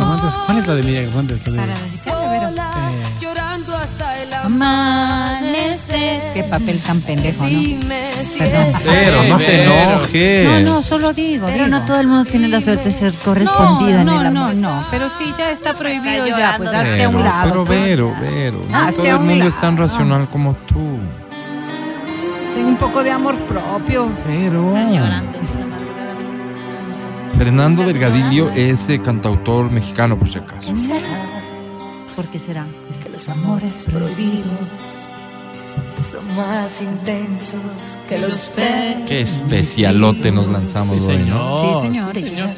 [0.00, 0.34] Hernández.
[0.46, 1.46] ¿Cuál es la de Miriam Hernández?
[1.46, 1.72] La de-
[4.60, 6.32] Amanecer.
[6.34, 7.48] Qué papel tan pendejo, ¿no?
[7.48, 8.72] Si Perdón.
[8.84, 10.64] Pero no te enojes.
[10.64, 11.46] No, no, solo digo.
[11.46, 11.78] Pero digo.
[11.78, 14.54] no todo el mundo tiene la suerte de ser correspondido no, en el no, amor.
[14.56, 17.48] no, no, pero sí, ya está prohibido Está ya, pues hazte a un lado.
[17.50, 17.80] pero pues.
[17.80, 18.64] Vero, Vero.
[18.68, 20.98] No Hazte todo el un mundo es tan racional como tú.
[22.54, 24.10] Ten un poco de amor propio.
[24.26, 24.74] Pero.
[27.36, 30.72] Fernando Delgadillo es eh, cantautor mexicano, por si acaso.
[32.16, 32.66] ¿Por qué será?
[33.02, 34.44] Que los amores prohibidos
[36.10, 39.02] son más intensos que los besos.
[39.06, 41.80] Qué especialote nos lanzamos hoy, ¿no?
[41.82, 42.14] Sí, señor.
[42.14, 42.48] sí, señor.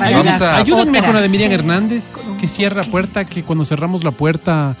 [0.00, 4.04] Ay, vamos a- Ayúdenme con la de Miriam Hernández, que cierra puerta, que cuando cerramos
[4.04, 4.76] la puerta,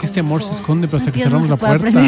[0.00, 1.90] que este amor se esconde, pero hasta que cerramos la puerta.
[1.90, 2.00] No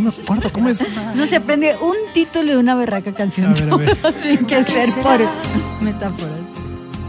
[0.00, 0.78] me acuerdo, ¿cómo es?
[1.14, 3.48] No se aprende un título de una berraca canción.
[3.50, 3.96] A ver, a ver.
[3.96, 5.20] Todo tiene que ser por
[5.82, 6.38] metáforas.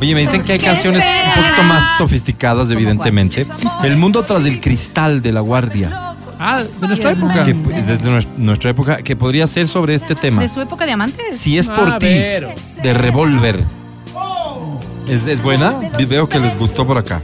[0.03, 3.45] Oye, me dicen que hay canciones un poquito más sofisticadas, evidentemente.
[3.83, 6.15] El mundo tras el cristal de la guardia.
[6.37, 7.41] Ah, de nuestra época.
[7.45, 10.41] Que, desde nues- nuestra época, que podría ser sobre este tema.
[10.41, 11.37] ¿De su época de amantes?
[11.37, 12.51] Si es por Ah, ti, Vero.
[12.83, 13.63] de Revolver.
[15.07, 15.73] ¿Es, es buena?
[16.09, 17.21] Veo que les gustó por acá.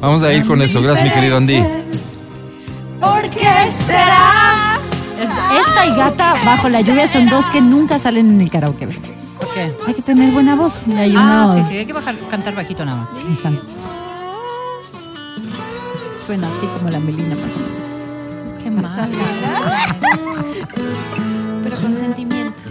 [0.00, 0.80] Vamos a ir con eso.
[0.80, 1.60] Gracias, mi querido Andy.
[3.00, 3.48] ¿Por qué
[3.84, 4.78] será?
[5.20, 5.28] Es-
[5.66, 8.86] Esta y gata bajo la lluvia son dos que nunca salen en el karaoke.
[9.86, 10.74] Hay que tener buena voz.
[10.86, 13.10] Y hay Ah, sí, sí, hay que bajar, cantar bajito nada más.
[13.28, 13.66] Exacto.
[16.24, 17.54] Suena así como la melina pasa.
[18.62, 19.10] Qué mal.
[21.62, 22.62] Pero con sentimiento.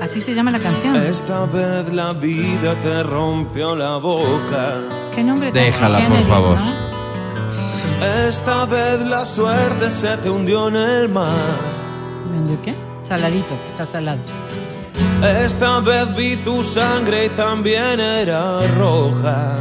[0.00, 0.96] Así se llama la canción.
[0.96, 4.80] Esta vez la vida te rompió la boca.
[5.14, 6.58] ¿Qué nombre tan Déjala, por generis, favor.
[6.58, 6.84] ¿no?
[8.28, 11.28] Esta vez la suerte se te hundió en el mar.
[12.32, 12.74] ¿Vendió qué?
[13.06, 14.18] Saladito, está salado.
[15.44, 19.56] Esta vez vi tu sangre y también era roja.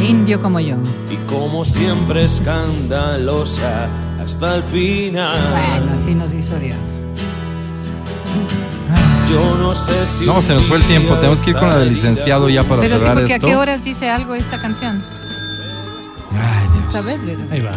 [0.00, 0.76] Indio como yo.
[1.10, 3.88] Y como siempre escandalosa
[4.22, 5.38] hasta el final.
[5.78, 6.78] Bueno, así nos hizo Dios.
[9.28, 10.24] Yo no sé si.
[10.26, 11.14] No, se nos fue el tiempo.
[11.16, 13.46] Tenemos que ir con la del licenciado ya para Pero sí, cerrar porque esto.
[13.46, 14.92] a qué horas dice algo esta canción.
[16.32, 16.86] Ay, Dios.
[16.86, 17.40] Esta vez, Vero.
[17.50, 17.72] Ahí va.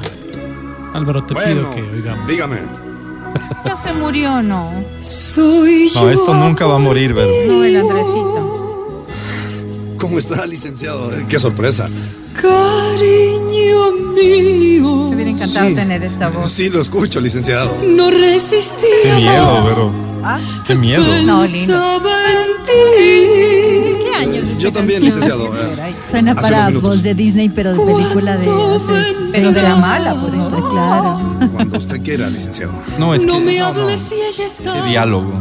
[0.98, 2.28] Álvaro, te Bueno, pido que oigamos.
[2.28, 2.58] dígame.
[3.66, 4.72] Ya se murió, ¿no?
[5.02, 7.32] Soy No, esto nunca va a morir, Vero.
[7.48, 9.06] No, el Andresito.
[9.98, 11.12] ¿Cómo está, licenciado?
[11.14, 11.90] Eh, Qué sorpresa.
[12.42, 15.08] Cariño mío.
[15.10, 15.76] Me hubiera encantado Sí.
[15.76, 16.52] tener esta voz.
[16.52, 17.76] Sí, lo escucho, licenciado.
[17.88, 19.78] No resistí Qué miedo, más.
[20.24, 20.40] ¿Ah?
[20.66, 21.04] Qué miedo.
[21.26, 22.02] No, lindo.
[22.66, 24.58] ¿Qué años?
[24.58, 25.46] Yo también, licenciado.
[25.58, 26.90] eh, Suena Hace para unos minutos.
[26.90, 30.70] voz de Disney, pero de película de hace Pero de la 20 mala, por ejemplo.
[30.72, 31.18] Claro.
[31.54, 32.74] Cuando usted quiera, licenciado.
[32.98, 33.28] No, es que.
[33.28, 33.82] No me no, no.
[33.84, 34.74] hables si ella está.
[34.74, 35.34] Qué diálogo.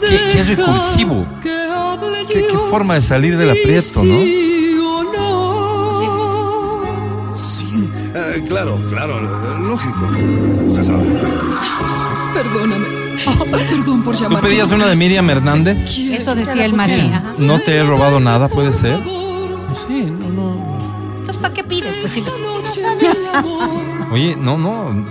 [0.00, 1.26] Qué, qué recursivo.
[1.42, 4.22] Qué, qué forma de salir del aprieto, ¿no?
[4.22, 4.59] Sí o no.
[8.34, 9.20] Eh, claro, claro,
[9.60, 10.08] lógico.
[10.66, 11.04] Usted sabe.
[12.34, 13.00] Perdóname.
[13.50, 15.98] Perdón por ¿Tú pedías una de Miriam Hernández?
[15.98, 17.34] Eso decía el María.
[17.38, 19.04] No te he robado nada, puede ser.
[19.04, 20.78] No sé, no, no.
[21.18, 21.96] Entonces, ¿para qué pides?
[22.00, 22.24] Pues sí.
[24.10, 25.04] Oye, no, no.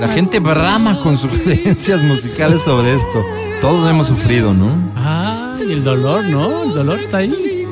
[0.00, 3.24] La gente brama con sugerencias musicales sobre esto.
[3.60, 4.92] Todos hemos sufrido, ¿no?
[4.96, 6.64] Ah, y el dolor, ¿no?
[6.64, 7.66] El dolor está ahí.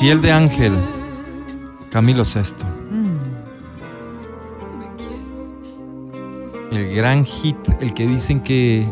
[0.00, 0.72] Piel de ángel.
[1.90, 2.66] Camilo Sesto.
[6.76, 8.86] El gran hit, el que dicen que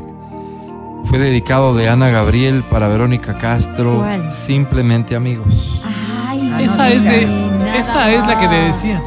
[1.04, 3.98] fue dedicado de Ana Gabriel para Verónica Castro.
[3.98, 4.32] ¿Cuál?
[4.32, 5.82] Simplemente amigos.
[6.26, 7.22] Ay, Esa es de,
[7.78, 9.02] esa es la que te decía.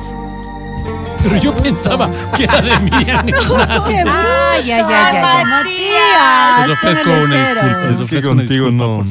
[1.29, 3.35] Pero yo pensaba que era de Hernández.
[3.49, 5.45] Ay, ay, ay, ay.
[5.45, 6.67] Matías.
[6.67, 7.77] Les ofrezco una disculpa.
[7.77, 9.03] Les Es que ofrezco contigo no-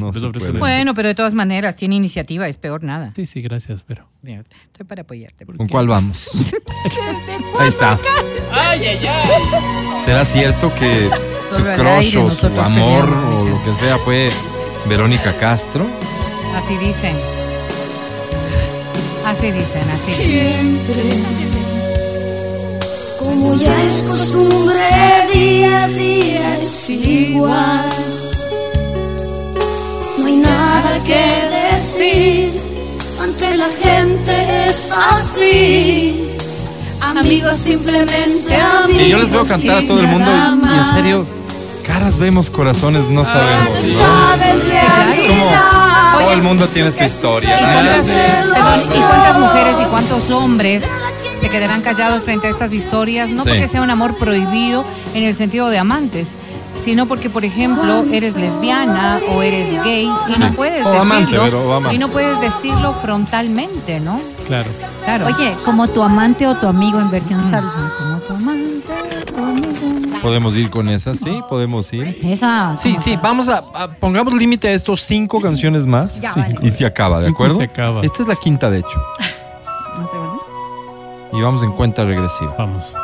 [0.58, 3.12] Bueno, pero de todas maneras, tiene iniciativa, es peor nada.
[3.16, 4.06] Sí, sí, gracias, pero.
[4.24, 5.44] Estoy para apoyarte.
[5.46, 6.30] ¿Con cuál vamos?
[7.60, 7.98] Ahí está.
[8.52, 10.04] Ay, ay, ay.
[10.04, 11.08] ¿Será cierto que
[11.54, 14.30] su crush o su amor o lo que sea fue
[14.88, 15.86] Verónica Castro?
[16.56, 17.16] Así dicen.
[19.26, 20.78] Así dicen, así dicen.
[20.86, 21.45] Siempre,
[23.18, 24.80] como ya es costumbre,
[25.32, 27.88] día a día es igual.
[30.18, 31.24] No hay nada que
[31.72, 32.60] decir,
[33.22, 36.30] ante la gente es así.
[37.00, 39.02] Amigos, simplemente amigos.
[39.02, 41.26] Y yo les veo cantar a todo el mundo y, y en serio,
[41.86, 43.68] caras vemos, corazones no sabemos,
[45.28, 46.18] ¿no?
[46.18, 47.58] Todo el mundo tiene su historia.
[47.58, 47.72] ¿Y ¿no?
[47.72, 50.82] cuántas, perdón, ¿y cuántas mujeres y cuántos hombres
[51.40, 53.30] se quedarán callados frente a estas historias?
[53.30, 53.50] No Sí.
[53.50, 54.84] porque sea un amor prohibido
[55.14, 56.26] en el sentido de amantes,
[56.84, 60.04] sino porque, por ejemplo, eres lesbiana o eres gay
[60.34, 64.20] y no puedes O amante, decirlo pero y no puedes decirlo frontalmente, ¿no?
[64.46, 64.70] Claro.
[65.04, 65.26] Claro.
[65.26, 67.92] Oye, como tu amante o tu amigo en versión salsa.
[67.98, 68.92] Como tu amante
[69.28, 70.20] o tu amigo.
[70.22, 72.18] Podemos ir con esa, sí, podemos ir.
[72.22, 72.74] Esa.
[72.78, 76.56] Sí, sí, vamos a, a- pongamos límite a estos cinco canciones más Ya, vale.
[76.62, 77.56] y se acaba, ¿de acuerdo?
[77.56, 78.02] se acaba.
[78.02, 79.02] Esta es la quinta, de hecho,
[79.98, 80.12] No sé.
[81.36, 82.54] Y vamos en cuenta regresiva.
[82.58, 82.94] Vamos.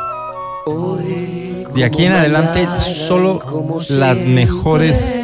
[1.75, 3.39] De aquí en adelante, solo
[3.89, 5.17] las mejores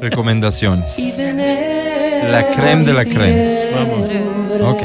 [0.00, 0.96] recomendaciones.
[2.30, 3.70] La creme de la creme.
[3.74, 4.10] Vamos.
[4.74, 4.82] Ok.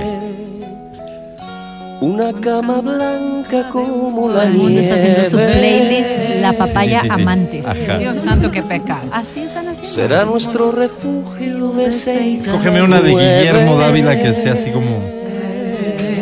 [2.01, 6.09] Una cama blanca como la Todo el mundo está haciendo su playlist
[6.41, 7.21] La papaya Sí, sí, sí.
[7.21, 7.65] amantes.
[7.65, 7.97] Ajá.
[7.97, 9.03] Dios santo, qué pecado.
[9.11, 9.89] Así están haciendo.
[9.89, 12.45] Será nuestro refugio de seis.
[12.51, 13.11] Cógeme una de.
[13.11, 15.01] Guillermo Dávila que sea así como.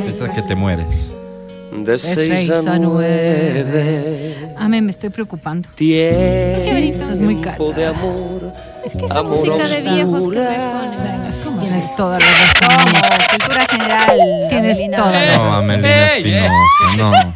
[0.08, 1.16] Esa que te mueres.
[1.84, 4.36] De seis a nueve.
[4.58, 5.68] Amén, me estoy preocupando.
[5.76, 7.72] Tiempo Es muy caro.
[7.74, 8.54] de amor.
[8.86, 11.60] Es que esa Amor música de viejos que me.
[11.60, 12.94] Tienes toda la razón.
[13.38, 14.20] Cultura general.
[14.50, 14.98] Tienes Amelina.
[14.98, 15.64] toda la No, razón.
[15.64, 16.44] Amelina Ey, ey.
[16.44, 17.34] Espinosa, no.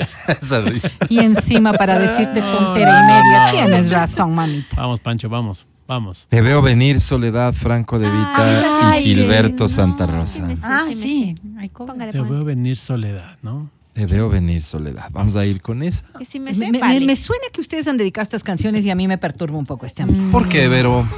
[0.42, 0.90] Esa risa.
[1.08, 3.46] Y encima para decirte tontera y media.
[3.50, 4.76] Tienes razón, mamita.
[4.76, 5.66] Vamos, Pancho, vamos.
[5.88, 6.26] Vamos.
[6.28, 9.68] Te veo venir Soledad Franco de Vita Ay, y Gilberto no.
[9.68, 10.44] Santa Rosa.
[10.64, 11.34] Ah, Sí, sí, sí.
[11.58, 11.92] Ay, ¿cómo?
[11.92, 12.36] Póngale, Te póngale.
[12.38, 13.70] veo venir soledad, ¿no?
[13.92, 15.08] Te veo venir Soledad.
[15.10, 16.04] Vamos a ir con esa.
[16.18, 17.00] Que si me Me, sé, me- vale.
[17.06, 19.86] me suena que ustedes han dedicado estas canciones y a mí me perturba un poco
[19.86, 20.30] este ambiente.
[20.32, 21.08] ¿Por qué, Vero?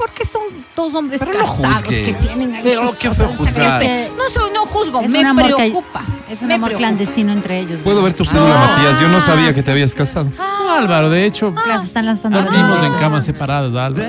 [0.00, 0.40] Porque son
[0.74, 2.06] dos hombres Pero no casados juzgues.
[2.06, 3.82] que tienen ahí Pero qué feo juzgar.
[3.82, 6.02] Este, no, soy- no juzgo, Es me un amor que- preocupa.
[6.28, 6.88] Es un Me amor preocupa.
[6.88, 7.80] clandestino entre ellos.
[7.84, 8.26] Puedo ver tu Ah.
[8.30, 9.00] cédula, Matías.
[9.00, 10.30] Yo no sabía que te habías casado.
[10.38, 12.40] No, Álvaro, de hecho, Las están lanzando.
[12.40, 14.08] las vivimos en camas separadas, Álvaro.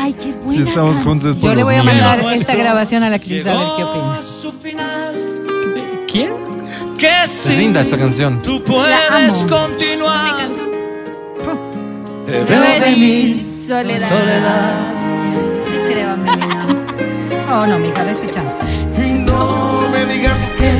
[0.00, 0.68] Ay, qué Si buena.
[0.68, 1.94] estamos juntos es por Yo le voy a niños.
[1.96, 4.20] mandar esta grabación a la Cris a ver qué opina.
[4.22, 5.14] su final.
[6.10, 6.34] ¿Quién?
[6.98, 8.40] Que Es si linda esta canción.
[8.42, 9.46] tú puedes amo.
[9.48, 10.48] continuar.
[12.26, 13.51] Te Te veo veo venir.
[13.66, 14.08] Soledad.
[14.08, 14.72] Soledad.
[15.66, 16.66] Sí, creo, Amelina.
[17.50, 18.56] Oh, no, mija, de su chance.
[19.24, 20.70] No me digas que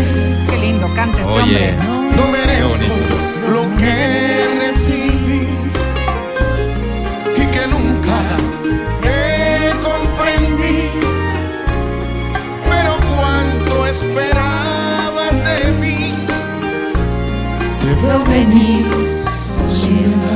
[0.50, 1.74] Qué lindo canta este Oye.
[1.88, 2.16] hombre.
[2.16, 2.94] no merezco
[3.52, 5.46] lo que recibí
[7.36, 8.18] y que nunca
[9.02, 10.88] te comprendí.
[12.68, 16.14] Pero cuánto esperabas de mí.
[17.80, 19.11] Te veo venir.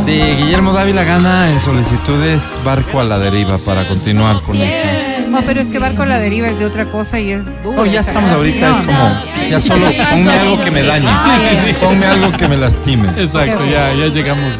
[0.06, 4.88] De Guillermo Dávila gana en solicitudes Barco a la deriva para continuar con eso.
[5.28, 7.78] No, pero es que Barco a la deriva es de otra cosa y es duro.
[7.78, 9.12] No, ya estamos ahorita, es como,
[9.50, 11.08] ya solo ponme algo que me dañe.
[11.08, 11.74] Sí, sí, sí.
[11.80, 13.08] Ponme algo que me lastime.
[13.16, 14.52] Exacto, ya, ya llegamos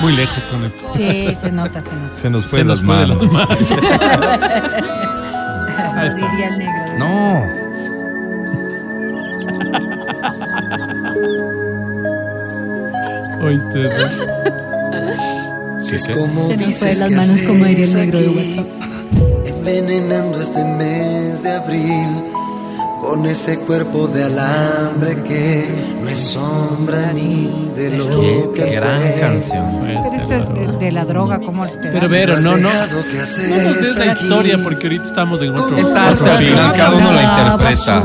[0.00, 0.90] muy lejos con esto.
[0.92, 2.16] Sí, se nota, se nota.
[2.16, 3.60] Se nos fue Se nos las fue de las manos.
[6.16, 6.98] Diría el negro.
[6.98, 7.70] No.
[13.40, 14.26] ¿Oíste eso?
[15.82, 18.66] Si es como Se nos fue las manos como diría el haces negro de WhatsApp.
[19.46, 22.29] Envenenando este mes de abril.
[23.00, 25.68] Con ese cuerpo de alambre que
[26.02, 29.16] no es sombra ni de lo Qué que gran fue.
[29.20, 29.66] canción.
[30.02, 32.68] Pero eso es de, de la droga, ¿cómo te Pero Vero, no, no.
[32.70, 35.76] No des la historia porque ahorita estamos en otro.
[35.76, 38.02] Final cada uno la interpreta.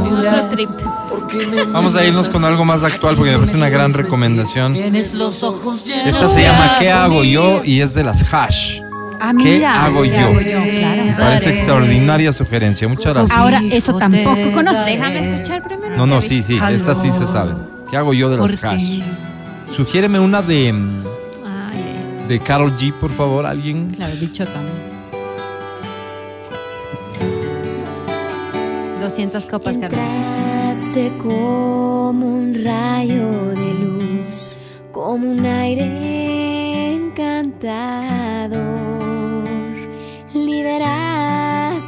[1.73, 4.73] Vamos a irnos con algo más actual porque me parece una gran recomendación.
[4.73, 7.61] Tienes los ojos llenos Esta se llama ¿Qué hago yo?
[7.63, 8.79] y es de las Hash.
[9.19, 9.85] Ah, ¿Qué mira.
[9.85, 10.17] hago ¿Qué yo?
[10.17, 10.77] hago yo?
[10.77, 11.05] Claro.
[11.05, 12.87] Me parece extraordinaria sugerencia.
[12.87, 13.37] Muchas gracias.
[13.37, 14.81] Ahora, eso tampoco conozco.
[14.85, 15.97] Déjame escuchar primero.
[15.97, 17.53] No, no, sí, sí, esta sí se sabe.
[17.89, 19.01] ¿Qué hago yo de las Hash?
[19.75, 21.03] Sugiéreme una de mm,
[22.27, 23.89] de Carol G, por favor, alguien.
[23.89, 24.59] Claro, bichota.
[28.99, 29.75] 200 copas.
[29.75, 34.49] Entraste como un rayo de luz,
[34.91, 38.94] como un aire encantador.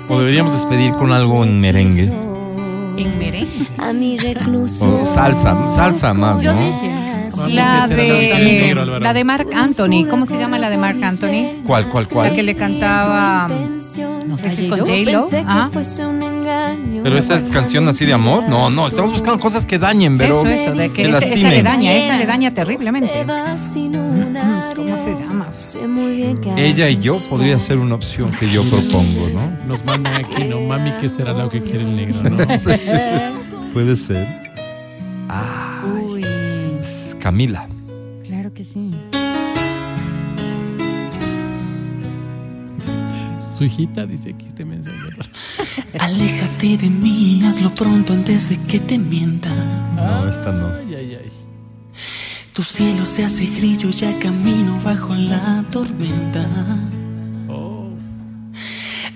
[0.09, 2.03] O deberíamos despedir con algo en merengue.
[2.97, 3.67] ¿En merengue?
[3.77, 5.01] a mi recluso.
[5.01, 6.59] O salsa, salsa más, Yo ¿no?
[6.59, 6.93] dije.
[7.49, 10.07] La de, la de Mark Anthony.
[10.09, 11.61] ¿Cómo se llama la de Mark Anthony?
[11.65, 12.45] ¿Cuál, cuál, La que cuál?
[12.45, 13.47] le cantaba.
[14.27, 15.27] No sé si con J-Lo.
[15.45, 15.69] Ah,
[17.03, 18.47] Pero esa es canción así de amor.
[18.49, 21.27] No, no, estamos buscando cosas que dañen, pero Eso, eso, de que que esa, esa
[21.27, 21.63] le lastimen.
[21.63, 23.09] daña, esa le daña terriblemente.
[24.75, 25.47] ¿Cómo se llama?
[26.57, 29.67] Ella y yo podría ser una opción que yo propongo, ¿no?
[29.67, 32.29] Nos mandan aquí, no mami, ¿qué será lo que quiere el negro?
[32.29, 32.37] ¿no?
[33.73, 34.27] Puede ser.
[35.29, 35.83] Ah,
[37.19, 37.67] Camila.
[38.25, 38.91] claro que sí.
[43.57, 44.95] Su hijita dice aquí este mensaje.
[45.99, 49.49] Aléjate de mí, hazlo pronto antes de que te mienta.
[49.95, 50.67] No, esta no.
[50.67, 51.31] Ay, ay, ay.
[52.53, 56.45] Tu cielo se hace grillo, ya camino bajo la tormenta.
[57.49, 57.89] Oh.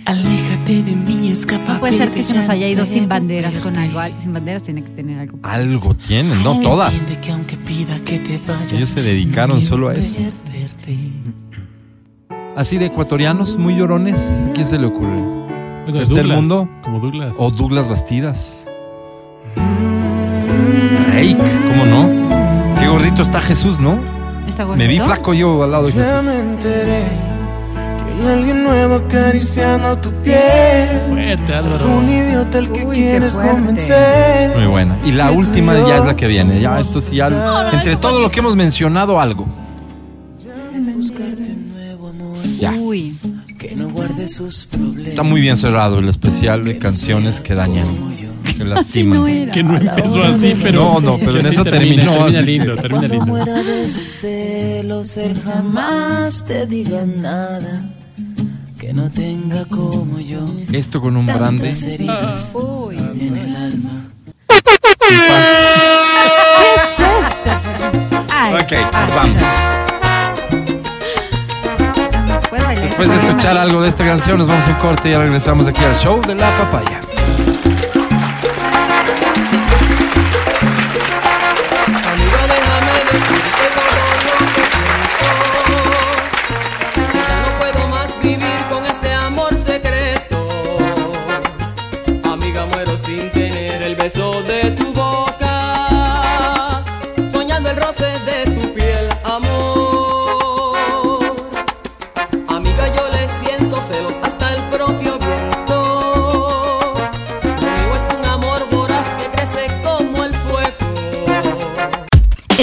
[0.06, 1.74] Aléjate de mí, escapa.
[1.74, 4.00] No puede ser que se nos haya ido sin banderas con algo.
[4.00, 5.40] Al- Sin banderas tiene que tener algo.
[5.44, 6.94] Algo tienen, no todas.
[6.94, 10.18] Entiende que aunque pida que te vayas, Ellos se dedicaron solo a eso.
[10.18, 10.98] perderte.
[12.56, 14.30] Así de ecuatorianos, muy llorones.
[14.50, 15.41] ¿A quién se le ocurre?
[16.00, 16.70] Tercer Douglas, mundo.
[16.84, 17.36] Como Douglas.
[17.38, 18.68] O Douglas Bastidas.
[21.14, 22.80] Reik, ¿cómo no?
[22.80, 24.00] Qué gordito está Jesús, ¿no?
[24.48, 26.24] ¿Está Me vi flaco yo al lado de Ya Jesús.
[26.24, 27.04] me enteré
[28.18, 31.02] que hay alguien nuevo acariciando tu piel.
[31.08, 31.86] Fuerte, Álvaro.
[31.98, 34.56] Un idiota al que Uy, quieres convencer.
[34.58, 34.98] Muy buena.
[35.06, 36.60] Y la última ya es la que viene.
[36.60, 37.70] Ya, esto sí, ya.
[37.72, 39.46] Entre todo lo que hemos mencionado, algo.
[40.96, 42.72] Buscarte un nuevo amor Ya.
[42.74, 43.16] Uy,
[43.62, 45.10] que no guarde sus problemas.
[45.10, 47.86] Está muy bien cerrado el especial de canciones que dañan,
[48.58, 49.52] que lastiman.
[49.52, 50.82] Que no empezó así, pero.
[50.82, 53.26] No, no, pero en eso terminó, Termina así lindo, que- termina lindo.
[53.28, 57.84] Muera de celos, él jamás te diga nada
[58.80, 60.40] que no tenga como yo.
[60.72, 61.70] Esto con un brande.
[61.70, 62.98] Heridas uy.
[62.98, 64.08] en el alma.
[68.32, 69.71] Ay, Ok, pues vamos.
[73.02, 75.66] Después de escuchar algo de esta canción, nos vamos a un corte y ya regresamos
[75.66, 77.00] aquí al show de la papaya.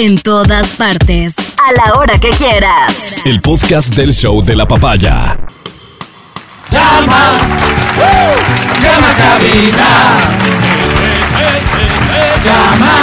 [0.01, 1.35] En todas partes.
[1.37, 3.17] A la hora que quieras.
[3.25, 5.37] El podcast del show de la papaya.
[6.71, 7.31] Llama,
[8.81, 9.89] llama a cabina.
[12.45, 12.95] Llama,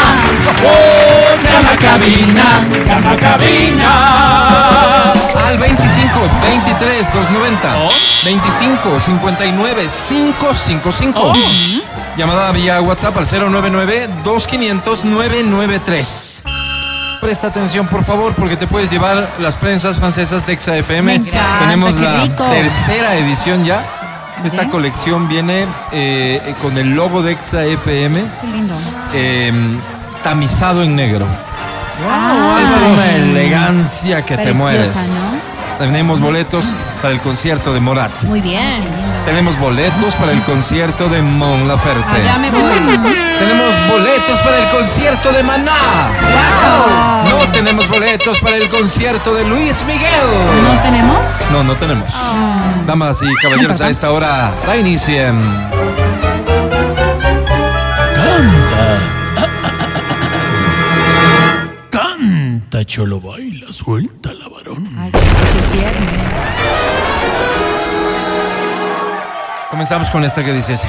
[0.64, 5.12] oh, llama cabina, llama cabina.
[5.48, 7.88] Al 25 23 290
[8.24, 11.32] 25 59 555.
[12.16, 16.42] Llamada vía WhatsApp al 099 2500 993.
[17.26, 21.12] Presta atención, por favor, porque te puedes llevar las prensas francesas de Exa FM.
[21.16, 22.44] Encanta, Tenemos la rico.
[22.44, 23.82] tercera edición ya.
[24.44, 28.74] Esta colección viene eh, con el logo de Exa FM Qué lindo.
[29.12, 29.52] eh,
[30.22, 31.26] tamizado en negro.
[32.08, 34.90] Ah, Es de una elegancia que te mueres.
[34.94, 35.78] ¿no?
[35.84, 36.66] Tenemos boletos
[37.02, 38.12] para el concierto de Morat.
[38.22, 38.84] Muy bien.
[39.26, 42.04] Tenemos boletos para el concierto de Mon Laferte.
[42.08, 42.62] Allá me voy.
[43.38, 46.10] Tenemos boletos para el concierto de Maná.
[47.28, 50.28] No tenemos boletos para el concierto de Luis Miguel.
[50.62, 51.18] ¿No tenemos?
[51.50, 52.08] No, no tenemos.
[52.14, 52.72] Ah.
[52.86, 55.36] Damas y caballeros, a esta hora la.
[58.14, 58.98] Canta.
[61.90, 64.88] Canta, cholo baila, suelta la varón.
[64.98, 66.35] Ay, es viernes.
[69.76, 70.88] Comenzamos con esta que dice así.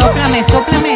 [0.00, 0.94] Sóplame, sóplame.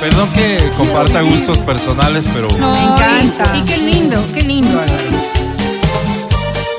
[0.00, 3.52] Perdón que comparta gustos personales, pero No, Me encanta.
[3.54, 5.10] Y, y qué lindo, qué lindo, Álvaro.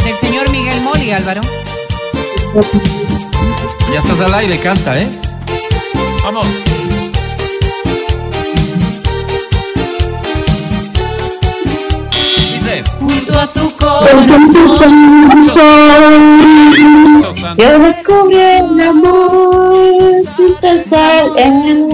[0.04, 1.42] Del señor Miguel Moli, Álvaro.
[3.94, 5.08] ya estás al aire, canta, ¿eh?
[6.26, 6.46] Vamos.
[13.22, 13.72] Junto a tu
[17.58, 21.88] Yo descubrí el amor sin pensar en el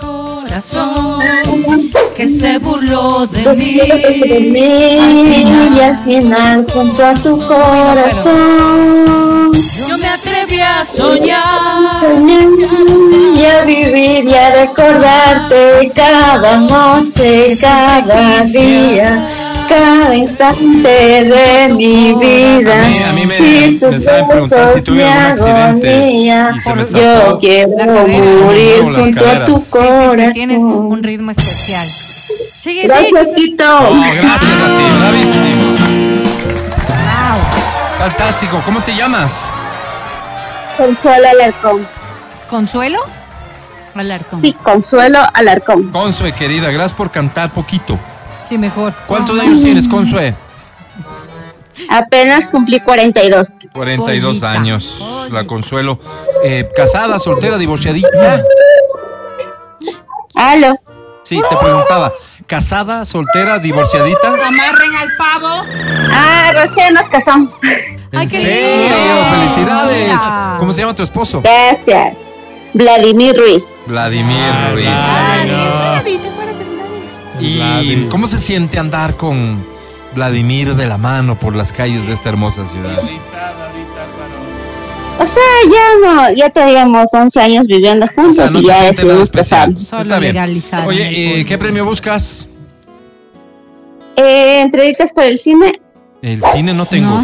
[0.00, 1.20] corazón
[2.14, 3.80] que se burló de mí.
[4.28, 4.98] de mí.
[5.74, 9.52] Y al final junto a tu corazón.
[9.88, 11.94] Yo me atreví a soñar.
[13.34, 19.28] y a vivir y a recordarte cada noche, cada día,
[19.68, 22.74] cada instante de mi vida.
[22.82, 26.52] A mí- a mí me- si tus me saben preguntar si tuve algún accidente agonía,
[26.56, 29.62] y se me yo quiero morir junto a tu caderas.
[29.62, 30.32] Sí, sí, sí, corazón.
[30.32, 31.86] tienes un ritmo especial.
[31.86, 32.86] Sigue, sigue.
[32.86, 33.78] Gracias, Tito.
[33.78, 35.74] Oh, gracias a ti, bravísimo.
[37.98, 38.62] Fantástico.
[38.64, 39.46] ¿Cómo te llamas?
[40.76, 41.86] Consuelo Alarcón.
[42.48, 42.98] ¿Consuelo?
[43.94, 44.42] Alarcón.
[44.42, 45.90] Sí, Consuelo Alarcón.
[45.90, 47.98] Consue, querida, gracias por cantar poquito.
[48.48, 48.92] Sí, mejor.
[49.06, 50.34] ¿Cuántos años tienes, Consue?
[51.88, 53.48] Apenas cumplí 42.
[53.72, 54.50] 42 Pollita.
[54.50, 55.28] años.
[55.30, 55.98] La Consuelo.
[56.44, 58.42] Eh, casada, soltera, divorciadita.
[60.34, 60.74] Aló.
[61.22, 62.12] Sí, te preguntaba.
[62.46, 64.28] ¿Casada, soltera, divorciadita?
[64.28, 65.62] Amarren al pavo.
[66.12, 67.54] Ah, recién nos casamos.
[67.62, 68.78] ¿En Ay, qué serio?
[68.78, 69.30] lindo.
[69.30, 70.08] ¡Felicidades!
[70.20, 70.56] Mira.
[70.58, 71.40] ¿Cómo se llama tu esposo?
[71.42, 72.16] Gracias.
[72.74, 73.64] Vladimir Ruiz.
[73.86, 74.84] Vladimir Ruiz.
[74.86, 76.30] Vladi, ¿te
[77.40, 79.64] ¿Y cómo se siente andar con
[80.14, 82.98] Vladimir de la mano por las calles de esta hermosa ciudad?
[85.16, 85.32] O sea,
[85.72, 89.04] ya no, ya teníamos 11 años viviendo O juntos sea, no y se ya siente
[89.04, 89.76] nada especial.
[89.78, 90.36] Solo Está bien.
[90.86, 91.44] Oye, eh.
[91.44, 92.48] ¿qué premio buscas?
[94.16, 95.80] Eh, entrevistas para el cine.
[96.22, 97.20] El cine no tengo.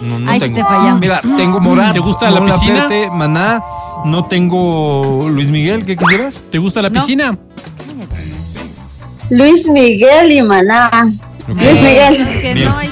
[0.00, 0.56] No, no sí tengo.
[0.56, 1.00] te fallamos.
[1.00, 1.92] Mira, tengo Morat.
[1.92, 2.82] ¿Te gusta la piscina?
[2.84, 3.62] Laferte, Maná.
[4.04, 5.84] No tengo Luis Miguel.
[5.84, 6.40] ¿Qué quisieras?
[6.50, 7.04] ¿Te gusta la No.
[9.30, 10.90] Luis Miguel y Maná.
[11.48, 11.60] Ok.
[11.60, 12.64] Luis Miguel.
[12.64, 12.90] No, hay-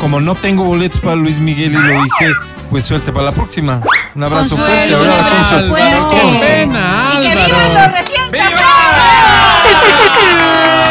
[0.00, 2.32] Como no tengo boletos para Luis Miguel y lo dije,
[2.70, 3.80] pues suerte para la próxima.
[4.14, 5.98] Un abrazo Consuelo, fuerte, un ¿verdad, abrazo fuerte.
[5.98, 6.40] Consuelo.
[6.40, 8.22] Pena, Y que vivan los recién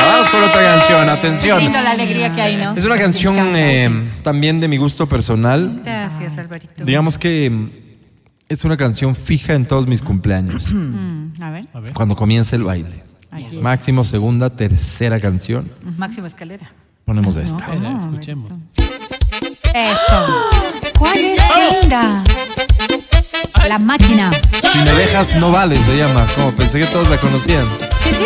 [0.06, 1.60] Vamos con otra canción, atención.
[1.60, 2.74] Lindo la alegría que hay, ¿no?
[2.76, 3.90] Es una canción eh,
[4.22, 5.82] también de mi gusto personal.
[5.84, 6.84] Gracias, Alvarito.
[6.84, 7.70] Digamos que mm,
[8.50, 10.72] es una canción fija en todos mis cumpleaños.
[10.72, 11.66] Mm, a ver.
[11.94, 13.04] Cuando comienza el baile.
[13.34, 13.62] Aquí es.
[13.62, 15.72] Máximo, segunda, tercera canción.
[15.98, 16.72] Máximo Escalera.
[17.06, 17.66] Ponemos esta.
[17.74, 18.52] Espera, escuchemos.
[19.74, 20.28] Eso.
[21.00, 21.42] ¿Cuál es?
[21.42, 22.24] ¡Qué linda!
[23.68, 24.30] La máquina.
[24.72, 26.26] Si me dejas, no vale, se llama.
[26.36, 27.66] Como pensé que todos la conocían.
[28.04, 28.26] Sí, sí.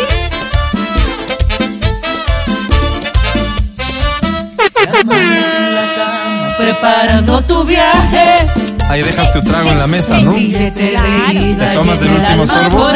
[6.58, 8.46] Preparando tu viaje.
[8.88, 10.32] Ahí dejas tu trago en la mesa, ¿no?
[10.32, 12.88] Te tomas el último sorbo.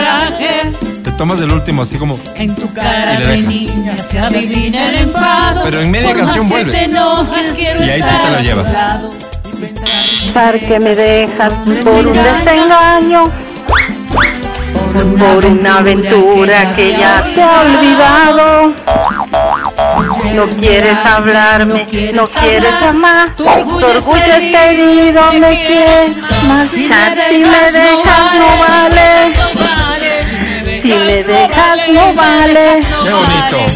[1.23, 2.19] Tomas el último, así como.
[2.35, 3.47] En tu cara Y le de dejas.
[3.47, 5.61] niña se adivina el enfado.
[5.63, 6.75] Pero en media Por más canción vuelves.
[6.75, 8.67] te Y ahí sí estar te lo llevas.
[9.61, 11.55] Pensar que me dejas
[11.85, 13.25] por un desengaño.
[15.17, 18.75] Por una aventura que ya te ha olvidado.
[20.35, 23.31] No quieres hablarme, no quieres amar.
[23.37, 26.17] Tu orgullo está herido, me quieres
[26.49, 27.17] marchar.
[27.31, 29.42] Si me dejas, no vale.
[30.93, 32.81] Si me dejas, no vale.
[32.81, 33.73] Qué bonito.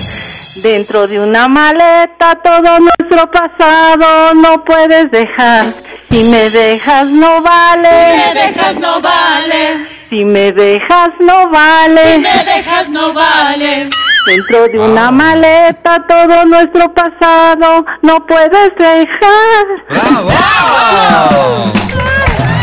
[0.56, 5.64] Dentro de una maleta todo nuestro pasado no puedes dejar.
[6.10, 8.16] Si me dejas no Si vale.
[8.16, 9.88] me dejas no vale.
[10.10, 12.14] Si me dejas no vale.
[12.14, 13.88] Si me dejas no vale.
[14.26, 19.66] Dentro de una maleta todo nuestro pasado no puedes dejar.
[19.88, 20.30] ¡Bravo!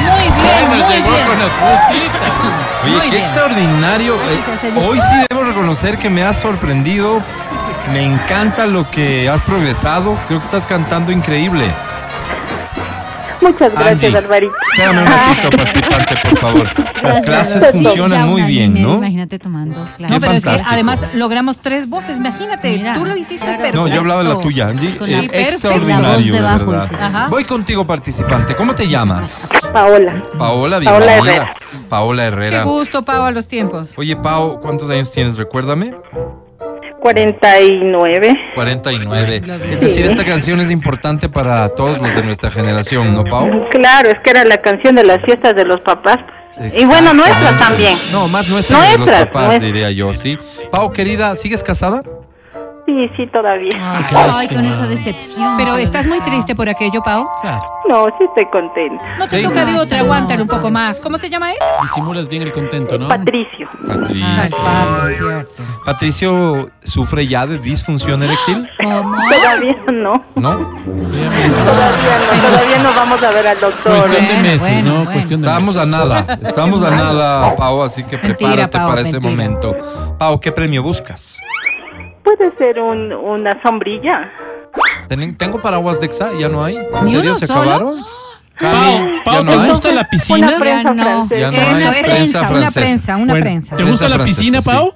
[0.03, 2.62] Muy bien, muy bien.
[2.83, 3.23] Oye, Muy qué bien.
[3.23, 4.15] extraordinario.
[4.15, 7.21] Eh, Hoy sí debo reconocer que me has sorprendido.
[7.91, 10.17] Me encanta lo que has progresado.
[10.27, 11.65] Creo que estás cantando increíble.
[13.43, 14.17] Muchas gracias, Angie.
[14.17, 14.53] Alvarito.
[14.71, 16.67] Espérame un ratito, participante, por favor.
[17.03, 18.95] Las clases funcionan muy bien, ¿no?
[18.95, 20.09] Imagínate tomando clases.
[20.15, 20.73] No, pero es que fantástico.
[20.73, 22.17] además logramos tres voces.
[22.17, 23.57] Imagínate, Mira, tú lo hiciste claro.
[23.59, 23.81] perfecto.
[23.81, 24.97] No, yo hablaba de la tuya, Angie.
[24.99, 26.87] La Eh, extraordinario, voz de debajo, verdad.
[26.89, 26.95] sí.
[26.99, 27.27] Ajá.
[27.29, 28.55] Voy contigo, participante.
[28.55, 29.49] ¿Cómo te llamas?
[29.73, 30.23] Paola.
[30.37, 31.17] Paola, Paola bienvenida.
[31.17, 31.55] Herrera.
[31.89, 32.63] Paola Qué Herrera.
[32.63, 33.89] gusto, Pau, a los tiempos.
[33.97, 35.37] Oye, Pau, ¿cuántos años tienes?
[35.37, 35.93] Recuérdame.
[37.03, 38.33] 49.
[38.55, 39.41] 49.
[39.69, 43.67] Es decir, esta canción es importante para todos los de nuestra generación, ¿no, Pau?
[43.69, 46.17] Claro, es que era la canción de las fiestas de los papás.
[46.73, 47.65] Y bueno, nuestras Exactamente.
[47.65, 48.11] también.
[48.11, 50.37] No, más nuestras que de los papás, diría yo, sí.
[50.71, 52.03] Pau, querida, ¿sigues casada?
[52.93, 53.71] Sí, sí, todavía.
[54.35, 55.57] Ay, con esa decepción.
[55.57, 57.27] Pero estás muy triste por aquello, Pau.
[57.41, 57.63] Claro.
[57.89, 59.03] No, sí estoy contenta.
[59.17, 59.43] No te Sí.
[59.43, 60.99] toca de otra, aguántale un poco más.
[60.99, 61.57] ¿Cómo se llama él?
[61.81, 63.07] Disimulas bien el contento, ¿no?
[63.07, 63.67] Patricio.
[63.87, 65.45] Patricio.
[65.85, 70.13] Patricio sufre ya de disfunción eréctil, Todavía no.
[70.35, 70.53] ¿no?
[70.59, 72.41] Todavía no.
[72.41, 73.97] Todavía no vamos a ver al doctor.
[73.99, 74.95] Cuestión de meses, bueno, ¿no?
[74.97, 75.11] bueno.
[75.11, 75.91] Cuestión de Estamos a meses.
[75.91, 79.31] nada, estamos a nada, Pau, así que Mentira, prepárate Pau, para ese mentira.
[79.31, 79.75] momento.
[80.17, 81.39] Pau, ¿qué premio buscas?
[82.37, 84.31] Puede ser un, una sombrilla.
[85.07, 86.75] Ten- Tengo paraguas de Exa, ya no hay.
[86.77, 87.61] ¿En ¿Ni serio se solo?
[87.61, 88.03] acabaron?
[88.59, 89.69] Pau, Cami, Pau, no ¿te hay.
[89.69, 90.47] gusta la piscina?
[90.47, 91.03] Una prensa no.
[91.03, 91.41] francesa.
[91.41, 93.75] Ya no hay prensa una prensa, una Bueno, prensa.
[93.75, 94.93] ¿Te gusta la piscina, Pau?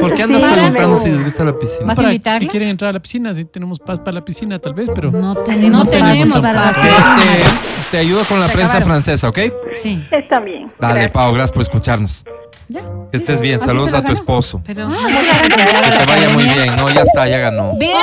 [0.00, 1.84] ¿Por qué andas Sí, preguntando si les gusta la piscina?
[1.86, 2.40] ¿Vas a invitarle?
[2.40, 5.10] Si quieren entrar a la piscina, si tenemos paz para la piscina, tal vez, pero...
[5.10, 9.38] No tenemos, No tenemos para para- Te, te- te ayudo con la prensa francesa, ¿ok?
[9.74, 10.00] Sí.
[10.10, 10.72] Está bien.
[10.78, 11.12] Dale, Gracias.
[11.12, 12.24] Pau, gracias por escucharnos.
[12.72, 12.82] Ya.
[13.10, 14.20] Que estés bien, Así saludos se lo a tu ganó.
[14.20, 14.62] esposo.
[14.64, 16.76] Pero Que te vaya muy bien.
[16.76, 17.72] No, ya está, ya ganó.
[17.76, 17.96] Bien,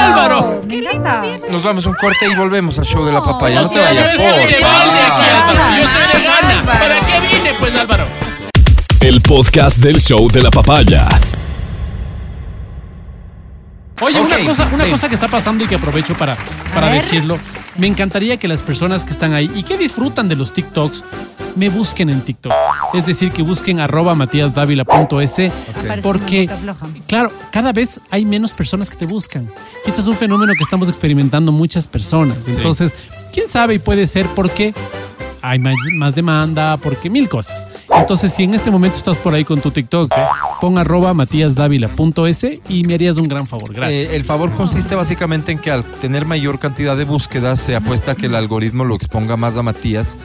[0.00, 0.62] Álvaro!
[0.66, 1.22] ¡Qué linda!
[1.50, 3.60] Nos vamos a un corte y volvemos al show de la papaya.
[3.60, 4.40] No te vayas, por favor.
[6.66, 8.06] ¿Para qué vine, pues, Álvaro?
[9.00, 11.06] El podcast del show de la papaya.
[14.00, 14.90] Oye, una, cosa, una sí.
[14.90, 16.36] cosa que está pasando y que aprovecho para,
[16.74, 17.38] para decirlo.
[17.76, 21.02] Me encantaría que las personas que están ahí y que disfrutan de los TikToks
[21.56, 22.52] me busquen en TikTok.
[22.94, 25.52] Es decir, que busquen arroba matíasdávila.es
[26.02, 26.86] porque, Boca floja.
[27.06, 29.48] claro, cada vez hay menos personas que te buscan.
[29.86, 32.46] Y este es un fenómeno que estamos experimentando muchas personas.
[32.48, 32.94] Entonces,
[33.32, 34.74] quién sabe y puede ser porque
[35.42, 37.66] hay más, más demanda, porque mil cosas.
[37.92, 40.12] Entonces, si en este momento estás por ahí con tu TikTok,
[40.60, 43.72] pon arroba matíasdávila.es y me harías un gran favor.
[43.72, 44.10] Gracias.
[44.10, 48.12] Eh, el favor consiste básicamente en que al tener mayor cantidad de búsquedas se apuesta
[48.12, 50.16] a que el algoritmo lo exponga más a Matías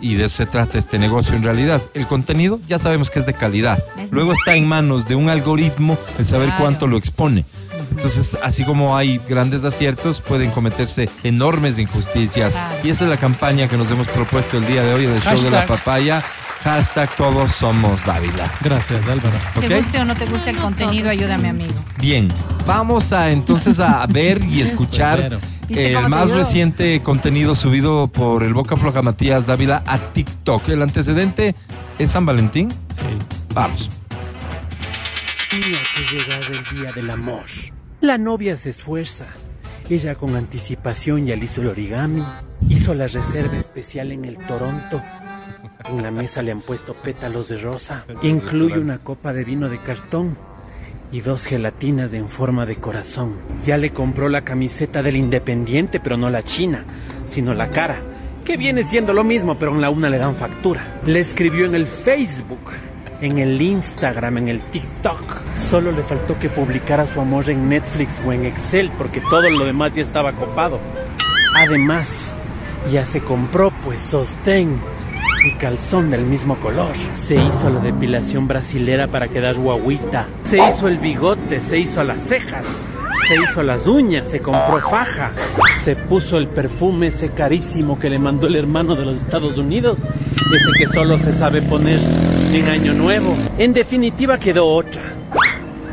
[0.00, 1.82] y de eso se trata este negocio en realidad.
[1.94, 3.82] El contenido ya sabemos que es de calidad.
[4.10, 7.44] Luego está en manos de un algoritmo el saber cuánto lo expone.
[7.90, 12.60] Entonces, así como hay grandes aciertos, pueden cometerse enormes injusticias.
[12.84, 15.40] Y esa es la campaña que nos hemos propuesto el día de hoy del show
[15.40, 16.22] de la papaya.
[16.66, 18.52] Hashtag todos somos Dávila.
[18.60, 19.36] Gracias, Álvaro.
[19.60, 21.72] Te guste o no te guste el contenido, ayúdame, amigo.
[22.00, 22.26] Bien,
[22.66, 25.38] vamos a entonces a ver y escuchar Soltero.
[25.68, 30.68] ¿Viste el te más reciente contenido subido por el Boca Floja Matías Dávila a TikTok.
[30.70, 31.54] El antecedente
[32.00, 32.72] es San Valentín.
[32.72, 33.16] Sí.
[33.54, 33.88] Vamos.
[35.48, 37.44] Tenía que llegar el día del amor.
[38.00, 39.26] La novia se esfuerza.
[39.88, 42.24] Ella con anticipación ya le hizo el origami,
[42.68, 45.00] hizo la reserva especial en el Toronto.
[45.90, 48.04] En la mesa le han puesto pétalos de rosa.
[48.22, 50.36] Incluye una copa de vino de cartón
[51.12, 53.34] y dos gelatinas en forma de corazón.
[53.64, 56.84] Ya le compró la camiseta del Independiente, pero no la china,
[57.30, 58.00] sino la cara,
[58.44, 61.00] que viene siendo lo mismo, pero en la una le dan factura.
[61.04, 62.72] Le escribió en el Facebook,
[63.20, 65.56] en el Instagram, en el TikTok.
[65.56, 69.64] Solo le faltó que publicara su amor en Netflix o en Excel, porque todo lo
[69.64, 70.80] demás ya estaba copado.
[71.54, 72.32] Además,
[72.90, 74.78] ya se compró pues sostén
[75.46, 76.90] y calzón del mismo color.
[77.14, 80.26] Se hizo la depilación brasilera para quedar guaguita.
[80.42, 82.64] Se hizo el bigote, se hizo las cejas.
[83.28, 85.32] Se hizo las uñas, se compró faja.
[85.84, 90.00] Se puso el perfume ese carísimo que le mandó el hermano de los Estados Unidos.
[90.34, 92.00] Ese que solo se sabe poner
[92.52, 93.36] en Año Nuevo.
[93.58, 95.02] En definitiva quedó otra.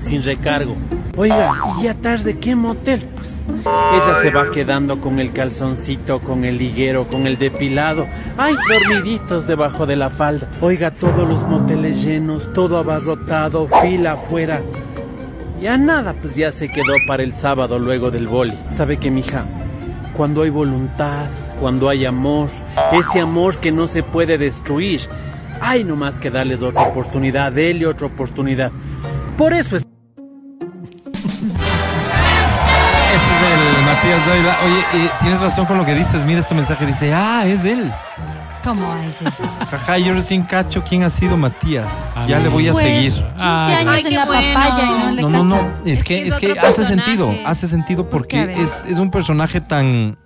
[0.05, 0.77] Sin recargo.
[1.21, 1.53] Oiga,
[1.83, 3.07] ¿y a tarde qué motel?
[3.15, 8.07] Pues ella se va quedando con el calzoncito, con el liguero, con el depilado.
[8.39, 10.49] Ay, dormiditos debajo de la falda.
[10.63, 14.63] Oiga, todos los moteles llenos, todo abarrotado, fila afuera.
[15.61, 18.59] Ya nada, pues ya se quedó para el sábado luego del boli.
[18.75, 19.45] ¿Sabe qué, mija?
[20.17, 21.27] Cuando hay voluntad,
[21.61, 22.49] cuando hay amor,
[22.93, 25.03] ese amor que no se puede destruir,
[25.61, 28.73] hay nomás que darles otra oportunidad, dele otra oportunidad.
[29.37, 29.90] Por eso es...
[34.21, 34.57] Matías Dávila.
[34.65, 36.25] Oye, eh, tienes razón con lo que dices.
[36.25, 36.87] Mira este mensaje.
[36.87, 37.93] Dice, ah, es él.
[38.65, 39.43] ¿Cómo es eso?
[39.71, 41.97] Jaja, yo recién cacho quién ha sido Matías.
[42.15, 43.13] Ah, ya le voy a Pues, seguir.
[43.15, 45.69] 15 años en la papaya y no le No, no, no.
[45.87, 46.85] Es que, es que hace personaje.
[46.85, 47.35] sentido.
[47.47, 48.03] Hace sentido.
[48.03, 50.19] A porque es, es un personaje tan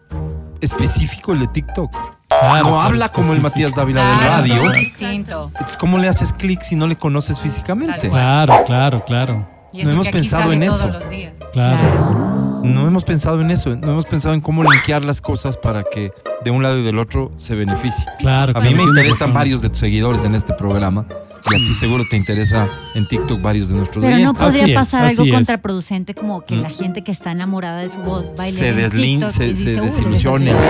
[0.61, 1.93] específico el de TikTok.
[2.29, 3.41] Claro, no habla como el.
[3.41, 4.57] Matías Dávila del Claro, radio.
[4.63, 5.47] todo distinto.
[5.53, 8.09] Entonces, ¿cómo le haces clic si no le conoces físicamente?
[8.09, 9.49] Claro, claro, claro.
[9.73, 10.89] Y No hemos pensado en todos eso.
[10.89, 11.35] los días.
[11.53, 12.44] Claro.
[12.65, 13.77] No hemos pensado en eso.
[13.77, 16.13] No hemos pensado en cómo linkear las cosas para que
[16.45, 18.05] de un lado y del otro se beneficie.
[18.19, 21.05] Claro, A mí claro, me interesan varios de tus seguidores en este programa
[21.51, 24.75] y a ti seguro te interesa en TikTok varios de nuestros Pero no podría Así
[24.75, 25.35] pasar algo es.
[25.35, 29.31] contraproducente como que la gente que está enamorada de su voz baile se en TikTok
[29.31, 30.53] se, y se dice, "Uy, desilusione.
[30.61, 30.69] sí.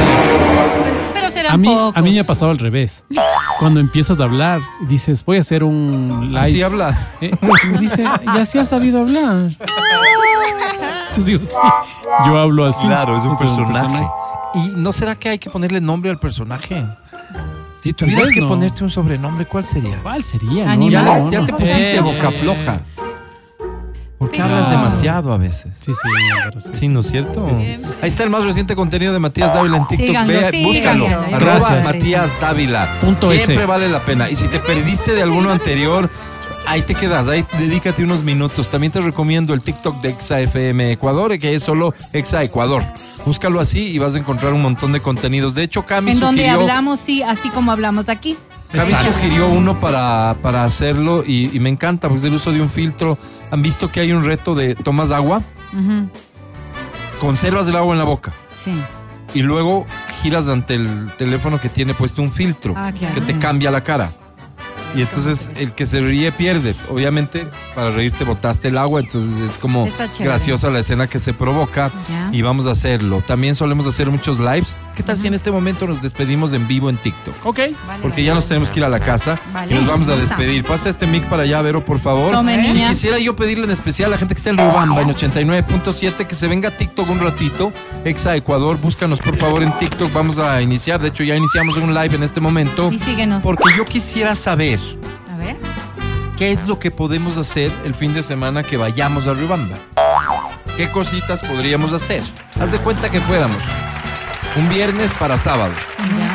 [1.12, 1.97] Pero serán A mí, pocos.
[1.97, 3.05] a mí me ha pasado al revés.
[3.61, 6.41] Cuando empiezas a hablar, dices, voy a hacer un live.
[6.41, 6.99] Así habla.
[7.21, 7.31] Eh,
[7.71, 9.51] me dice, y así has sabido hablar.
[11.16, 11.57] Entonces digo, sí,
[12.27, 12.86] yo hablo así.
[12.86, 14.07] Claro, es un personaje.
[14.55, 16.85] ¿Y no será que hay que ponerle nombre al personaje?
[17.82, 18.47] Si tuvieras que no.
[18.47, 19.99] ponerte un sobrenombre, ¿cuál sería?
[20.03, 20.65] ¿Cuál sería?
[20.66, 20.70] no?
[20.70, 20.91] Animal.
[21.05, 22.81] Ya, No, ya te pusiste Eh, boca floja.
[24.16, 25.74] Porque hablas demasiado a veces.
[25.78, 26.01] Sí, sí,
[26.62, 26.69] sí.
[26.78, 27.47] Sí, ¿no es cierto?
[28.01, 30.07] Ahí está el más reciente contenido de Matías Dávila en TikTok.
[30.07, 30.69] Síganlo, Ve, síganlo.
[30.69, 31.07] búscalo.
[31.39, 31.43] Gracias.
[31.70, 31.82] Arroba.
[31.85, 32.95] Matías Dávila.
[33.03, 33.66] Punto Siempre S.
[33.66, 34.31] vale la pena.
[34.31, 36.09] Y si te perdiste de alguno anterior,
[36.66, 37.28] ahí te quedas.
[37.28, 38.69] Ahí dedícate unos minutos.
[38.70, 42.82] También te recomiendo el TikTok de Exa FM Ecuador, que es solo Exa Ecuador.
[43.27, 45.55] Búscalo así y vas a encontrar un montón de contenidos.
[45.55, 48.36] De hecho, Cami En donde sugirió, hablamos, sí, así como hablamos aquí.
[48.73, 52.61] Cami sugirió uno para, para hacerlo y, y me encanta, porque es el uso de
[52.61, 53.16] un filtro.
[53.53, 55.43] ¿Han visto que hay un reto de tomas agua?
[57.20, 58.32] Conservas el agua en la boca.
[58.62, 58.73] Sí.
[59.35, 59.85] y luego
[60.23, 63.15] giras ante el teléfono que tiene puesto un filtro Ah, claro.
[63.15, 64.11] que te cambia la cara.
[64.97, 66.75] Y entonces el que se ríe pierde.
[66.89, 69.89] Obviamente, para reírte botaste el agua, entonces es como
[70.21, 72.29] graciosa la escena que se provoca Ya.
[72.33, 73.23] y vamos a hacerlo.
[73.27, 74.77] También solemos hacer muchos lives.
[74.95, 77.35] ¿Qué tal si en este momento nos despedimos en vivo en TikTok?
[77.45, 77.61] Ok.
[78.03, 79.73] Porque ya nos tenemos que ir a la casa Vale.
[79.75, 80.65] y nos vamos a despedir.
[80.65, 82.31] Pasa este mic para allá, Vero, por favor.
[82.33, 85.09] Tome, y quisiera yo pedirle en especial a la gente que está en Riobamba, en
[85.09, 87.73] 89.7, que se venga a TikTok un ratito.
[88.05, 90.12] Exa Ecuador, búscanos por favor en TikTok.
[90.12, 91.01] Vamos a iniciar.
[91.01, 92.93] De hecho, ya iniciamos un live en este momento.
[92.93, 93.43] Y síguenos.
[93.43, 94.79] Porque yo quisiera saber
[95.32, 95.56] A ver.
[96.36, 99.77] qué es lo que podemos hacer el fin de semana que vayamos a Riobamba.
[100.77, 102.23] ¿Qué cositas podríamos hacer?
[102.61, 103.62] Haz de cuenta que fuéramos
[104.56, 106.34] un viernes para sábado Ya.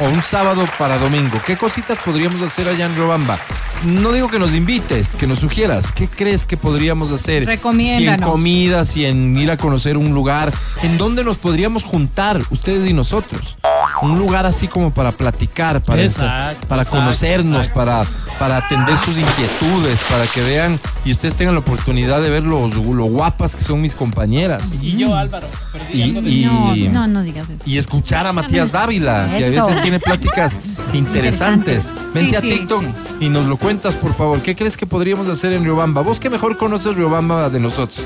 [0.00, 1.38] O un sábado para domingo.
[1.44, 3.38] ¿Qué cositas podríamos hacer allá en Riobamba?
[3.84, 5.92] No digo que nos invites, que nos sugieras.
[5.92, 7.44] ¿Qué crees que podríamos hacer?
[7.46, 8.18] Recomiéndanos.
[8.18, 10.52] Si en comida, si en ir a conocer un lugar.
[10.82, 13.56] ¿En dónde nos podríamos juntar, ustedes y nosotros?
[14.02, 18.04] Un lugar así como para platicar, para, Exacto, para exacto, conocernos, para,
[18.38, 22.68] para atender sus inquietudes, para que vean y ustedes tengan la oportunidad de ver lo,
[22.68, 24.74] lo guapas que son mis compañeras.
[24.82, 25.46] Y yo, Álvaro,
[25.92, 26.44] Y, y-
[26.92, 27.62] No, no, no digas eso.
[27.64, 29.66] y escuchar a Matías Dávila, que a Eso.
[29.68, 30.58] veces tiene pláticas
[30.94, 31.92] interesantes.
[32.12, 32.88] Vente a Sí, sí, TikTok sí.
[33.20, 34.42] y nos lo cuentas, por favor.
[34.42, 36.02] ¿Qué crees que podríamos hacer en Riobamba?
[36.02, 38.04] Vos que mejor conoces Riobamba de nosotros.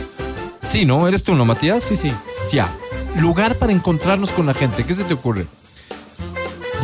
[0.68, 1.08] Sí, ¿no?
[1.08, 1.82] ¿Eres tú, no, Matías?
[1.82, 2.12] Sí, sí.
[2.52, 2.68] Ya.
[3.18, 4.84] Lugar para encontrarnos con la gente.
[4.84, 5.46] ¿Qué se te ocurre?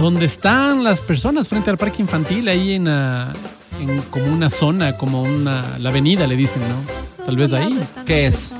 [0.00, 3.34] Donde están las personas frente al parque infantil, ahí en, ah,
[3.78, 7.24] en como una zona, como una, la avenida le dicen, ¿no?
[7.26, 7.78] Tal vez ahí.
[8.06, 8.56] ¿Qué es?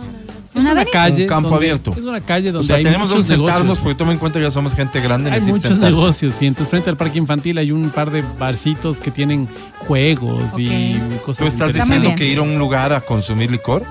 [0.56, 0.90] Es una, avenida?
[0.92, 1.22] calle.
[1.22, 1.92] Un campo donde- abierto.
[1.96, 3.78] Es una calle donde O sea, hay tenemos muchos donde sentarnos negocios.
[3.84, 5.30] porque toma en cuenta que ya somos gente grande.
[5.30, 5.90] Hay muchos sentarse.
[5.96, 6.46] negocios, sí.
[6.46, 9.48] Entonces, frente al parque infantil hay un par de barcitos que tienen
[9.86, 13.82] juegos y cosas ¿Tú estás diciendo que ir a un lugar a consumir licor?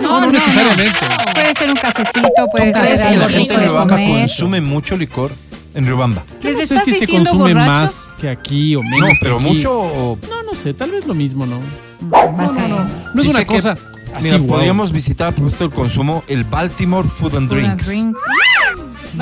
[0.00, 0.98] No, no necesariamente.
[1.34, 4.20] Puede ser un cafecito, puede ¿Crees ser que la algo gente de Riobamba comer.
[4.20, 5.30] consume mucho licor?
[5.74, 6.22] En Riobamba.
[6.42, 7.66] ¿Les No sé estás si se consume borrachos?
[7.80, 9.00] más que aquí o menos.
[9.00, 9.44] No, que pero aquí.
[9.44, 10.18] mucho o...
[10.28, 11.60] No, no sé, tal vez lo mismo, ¿no?
[12.00, 12.76] Más No, no, no.
[12.78, 13.74] No es Dice una que- cosa
[14.14, 14.46] así, Mira, wow.
[14.46, 17.90] podríamos visitar a propósito del consumo el Baltimore Food and Food and Drinks.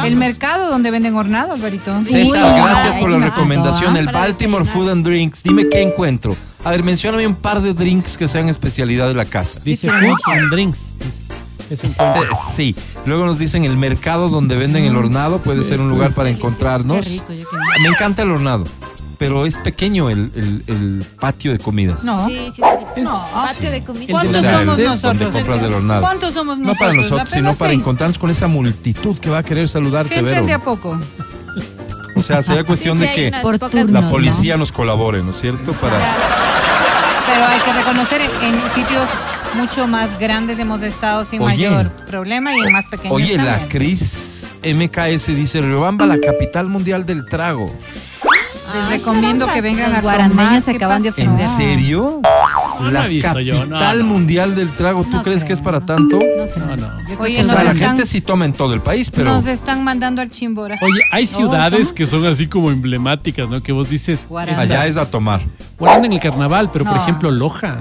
[0.05, 2.05] El mercado donde venden hornado, Alvarito.
[2.05, 3.97] César, gracias por la recomendación.
[3.97, 5.43] El para Baltimore Food and Drinks.
[5.43, 6.37] Dime qué encuentro.
[6.65, 9.61] A ver, mencióname un par de drinks que sean especialidad de la casa.
[9.65, 10.79] Dice Food and Drinks.
[11.71, 12.23] Es un Eh,
[12.55, 12.75] sí.
[13.07, 15.41] Luego nos dicen el mercado donde venden el hornado.
[15.41, 17.07] Puede ser un lugar para encontrarnos.
[17.83, 18.65] Me encanta el hornado.
[19.19, 22.05] Pero es pequeño el, el- el patio de comidas.
[22.05, 22.27] No.
[22.29, 22.63] Sí, sí,
[22.95, 23.01] sí.
[23.03, 24.05] No, patio de comida.
[24.07, 25.33] O ¿Cuántos sea, somos el- nosotros?
[26.01, 26.79] ¿Cuántos somos No nosotros?
[26.79, 27.81] para La nosotros, sino para seis.
[27.81, 30.97] encontrarnos con esa multitud que va a querer saludarte, Que entren de a poco.
[32.15, 34.01] O sea, sería cuestión Sí, de que unas Por pocas- turno.
[34.01, 35.73] la policía nos colabore, ¿no es cierto?
[35.73, 35.99] Para
[37.27, 39.07] Pero hay que reconocer en sitios
[39.55, 41.69] mucho más grandes hemos estado sin Oye.
[41.71, 43.67] mayor problema y en más pequeños Oye, la.
[43.69, 47.73] Cris MKS dice, Riobamba, la capital mundial del trago.
[48.75, 50.63] Les recomiendo que vengan a Los guarandeños tomar.
[50.63, 51.09] se ¿Qué acaban de?
[51.09, 51.47] ¿En ofender.
[51.57, 52.21] serio?
[52.23, 54.11] No, no la he visto yo, capital no, no.
[54.11, 55.87] mundial del trago, ¿tú No crees creo, que es para no.
[55.87, 56.19] tanto?
[56.19, 56.87] No, no.
[57.19, 59.25] Oye, O nos sea, la están, gente sí toma en todo el país, pero...
[59.31, 60.77] nos están mandando al chimbora.
[60.81, 63.61] Oye, hay ciudades que son así como emblemáticas, ¿no?
[63.63, 64.27] Que vos dices.
[64.29, 64.63] Guaranda.
[64.63, 65.41] Allá es a tomar.
[65.79, 67.03] Guaranda en el carnaval, pero por No.
[67.03, 67.77] ejemplo, Loja.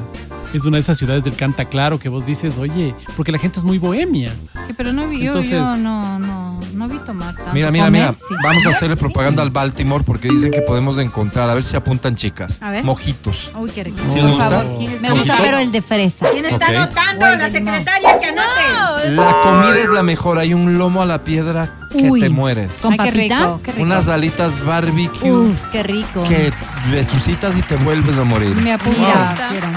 [0.54, 3.60] Es una de esas ciudades del Canta Claro que vos dices, oye, porque la gente
[3.60, 4.32] es muy bohemia.
[4.66, 7.52] Sí, pero no vi, yo, Entonces- yo no, no, no vi tomar tanto.
[7.54, 8.14] Mira, mira, mira.
[8.14, 8.20] sí.
[8.44, 11.50] Vamos a hacerle propaganda al Baltimore porque dicen que podemos encontrar.
[11.50, 12.62] A ver si apuntan chicas.
[12.62, 12.84] A ver.
[12.84, 13.52] Mojitos.
[13.56, 13.98] Uy, qué rico.
[14.08, 14.50] ¿Sí Por les gusta?
[14.50, 16.26] favor, ¿quién Me gusta, pero el de fresa.
[16.32, 16.76] ¿Quién está Ok.
[16.76, 17.26] anotando?
[17.36, 19.12] La secretaria que anote.
[19.16, 20.40] La comida es la mejor.
[20.40, 22.20] Hay un lomo a la piedra que Uy.
[22.20, 22.80] te mueres.
[22.82, 23.84] Con Ay, qué rico, qué rico.
[23.84, 26.24] Unas alitas barbecue Uf, qué rico.
[26.24, 26.52] que
[26.92, 28.56] resucitas y te vuelves a morir.
[28.56, 29.00] Me apunta.
[29.00, 29.68] Mira, quiero.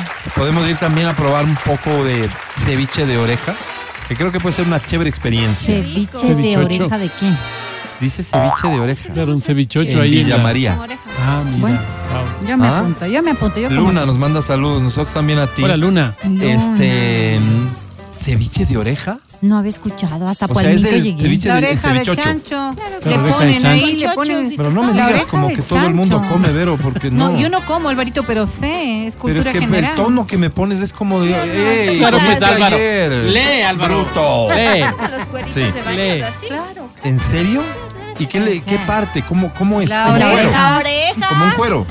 [0.61, 2.29] Podemos ir también a probar un poco de
[2.59, 3.55] ceviche de oreja,
[4.09, 5.75] que creo que puede ser una chévere experiencia.
[5.75, 7.35] Ceviche de oreja de quién?
[7.99, 9.09] Dice ceviche de oreja.
[9.11, 10.11] Claro, un cevichocho En ahí.
[10.11, 10.79] Villa María.
[11.19, 11.59] Ah, mira.
[11.61, 11.81] Bueno.
[12.13, 12.47] wow.
[12.47, 12.79] Yo me ¿Ah?
[12.81, 13.59] apunto, yo me apunto.
[13.59, 15.63] Yo como- Luna nos manda saludos, nosotros también a ti.
[15.65, 16.15] Hola, Luna.
[16.25, 16.45] Luna.
[16.45, 17.41] Este
[18.21, 19.19] ceviche de oreja.
[19.43, 21.19] No había escuchado, hasta O sea, Pueblito es el llegué.
[21.23, 22.23] ceviche La de- el oreja de cevichocho.
[22.23, 22.73] chancho.
[22.77, 24.09] Claro, Le oreja de ponen ahí, chancho.
[24.09, 24.55] le ponen.
[24.57, 27.31] Pero no me digas como de que todo el mundo come, Vero, porque no.
[27.31, 29.91] No, yo no como, Alvarito, pero sé, es Pero cultura es que general.
[29.93, 31.31] el tono que me pones es como de.
[31.91, 31.99] ¡Ey!
[31.99, 32.77] Claro, pues, Álvaro.
[32.77, 34.05] ayer, Lee, Álvaro.
[34.05, 34.49] Bruto.
[34.55, 34.81] Lee.
[35.11, 35.61] Los cueritos Sí.
[35.61, 36.23] de Lee.
[36.23, 36.47] así.
[36.47, 36.89] Claro.
[37.03, 37.63] ¿En serio?
[38.19, 39.23] ¿Y qué, le, qué parte?
[39.23, 39.89] ¿Cómo, cómo es?
[39.89, 40.83] La oreja.
[41.31, 41.87] Como un cuero.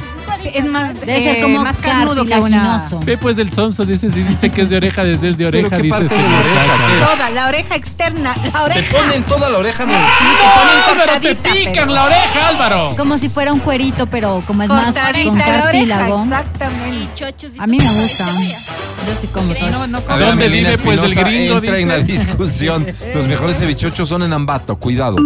[0.54, 2.58] Es más, Debe ser eh, como más carnudo que una.
[2.58, 3.00] cartilaginoso.
[3.06, 5.68] Ve pues del sonso, dice, si dice que es de oreja, desde el de ¿Pero
[5.68, 7.12] oreja, qué dices parte que de la es oreja?
[7.12, 8.98] Toda, la oreja externa, la Te oreja.
[8.98, 9.86] ponen toda la oreja.
[9.86, 9.94] ¿no?
[9.94, 10.00] Sí,
[10.40, 12.94] te ponen Álvaro, te pican pero- la oreja, Álvaro.
[12.98, 16.24] Como si fuera un cuerito, pero como es más Cortadita con la oreja, cartílago.
[16.24, 17.26] exactamente.
[17.60, 18.26] A mí me gusta.
[18.26, 19.54] Yo sí como.
[19.72, 20.20] No, no como.
[20.20, 22.26] ¿Dónde vive, pues, el gringo, Entra en dice?
[22.26, 22.86] la discusión.
[23.14, 25.18] Los mejores cevichochos son en Ambato, cuidado.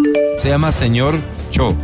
[0.41, 1.15] Se llama Señor
[1.51, 1.75] Cho.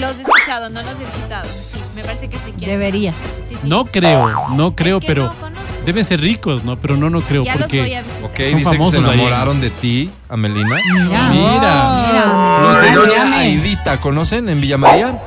[0.00, 1.48] Los he escuchado, no los he visitado.
[1.96, 2.72] Me parece que sí quiero.
[2.74, 3.12] Debería.
[3.48, 3.68] Sí, sí.
[3.68, 5.64] No creo, no creo, que pero no conozco.
[5.84, 6.78] deben ser ricos, ¿no?
[6.78, 8.24] Pero no, no creo, Ya los voy porque a visitar.
[8.24, 9.14] Ok, Son dice que se famosos ahí.
[9.14, 10.76] enamoraron de ti, Amelina.
[10.92, 11.28] Mira.
[11.30, 12.06] Mira.
[12.06, 12.58] Mira.
[12.60, 13.38] Los de Doña.
[13.38, 15.20] Aidita, ¿conocen en Villa María?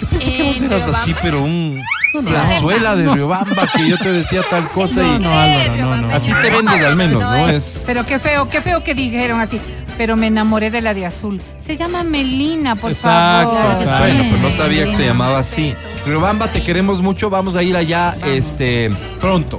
[0.00, 0.98] Yo pensé que ¿En vos eras Riobamba?
[1.02, 1.82] así, pero un
[2.26, 6.14] plazuela de Riobamba, que yo te decía tal cosa y No, Álvaro, no, no.
[6.14, 7.48] así te vendes al menos, ¿no?
[7.48, 9.60] Es Pero qué feo, qué feo que dijeron así.
[9.96, 11.40] Pero me enamoré de la de azul.
[11.64, 13.70] Se llama Melina, por Exacto, favor.
[13.72, 13.98] exacto.
[14.00, 15.74] bueno, pues no sabía que se llamaba así.
[16.06, 18.90] Riobamba, te queremos mucho, vamos a ir allá este
[19.20, 19.58] pronto.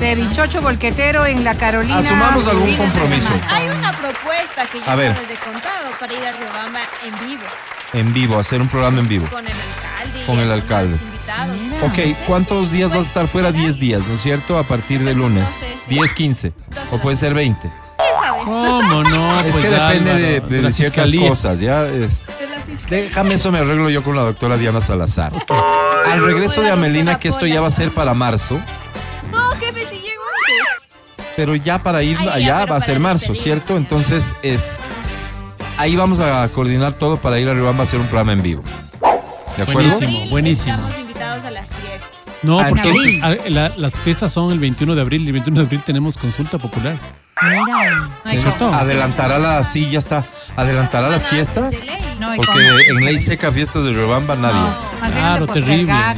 [0.00, 1.98] Cevichocho volquetero en la Carolina.
[1.98, 3.28] Asumamos algún compromiso.
[3.50, 5.12] Hay una propuesta que yo A ver.
[5.14, 7.42] desde contado para ir a Riobamba en vivo
[7.92, 9.26] En vivo, hacer un programa en vivo.
[9.30, 10.26] con el alcalde.
[10.26, 10.98] Con el alcalde.
[11.82, 13.52] Ok, ¿cuántos días vas a estar fuera?
[13.52, 14.58] 10 días, ¿no es cierto?
[14.58, 15.64] A partir de lunes.
[15.88, 16.52] 10, 15.
[16.92, 17.70] O puede ser 20.
[18.46, 19.40] ¿Cómo no?
[19.40, 21.28] Es Pues, que depende Álvaro, de, de la ciertas fiscalía.
[21.28, 21.86] cosas, ¿ya?
[21.86, 22.24] Es-
[22.88, 25.32] déjame eso, me arreglo yo con la doctora Diana Salazar.
[26.10, 28.60] Al regreso de Amelina, que esto ya va a ser para marzo,
[29.32, 30.88] No, jefe, si llego antes.
[31.34, 33.34] pero ya para ir ya, allá pero va a ser marzo.
[33.34, 33.76] ¿cierto?
[33.76, 34.76] Entonces es...
[35.78, 38.62] Ahí vamos a coordinar todo para ir a Riobamba a hacer un programa en vivo.
[39.56, 39.90] ¿De acuerdo?
[39.98, 40.72] Buenísimo, buenísimo.
[40.74, 42.10] Estamos invitados a las fiestas.
[42.42, 45.32] No, Ah, porque entonces- ah, la- las fiestas son el 21 de abril y el
[45.32, 46.96] 21 de abril tenemos consulta popular.
[47.42, 48.08] Mira.
[48.24, 48.68] Ay, ¿Cierto?
[48.72, 49.70] Adelantará las...
[49.70, 50.24] Sí, ya está.
[50.56, 51.82] ¿Adelantará las fiestas?
[52.18, 54.58] No, y Porque con- en ley seca fiestas de Riobamba nadie.
[55.00, 55.92] Más bien Claro, de terrible.
[55.92, 56.16] postergar.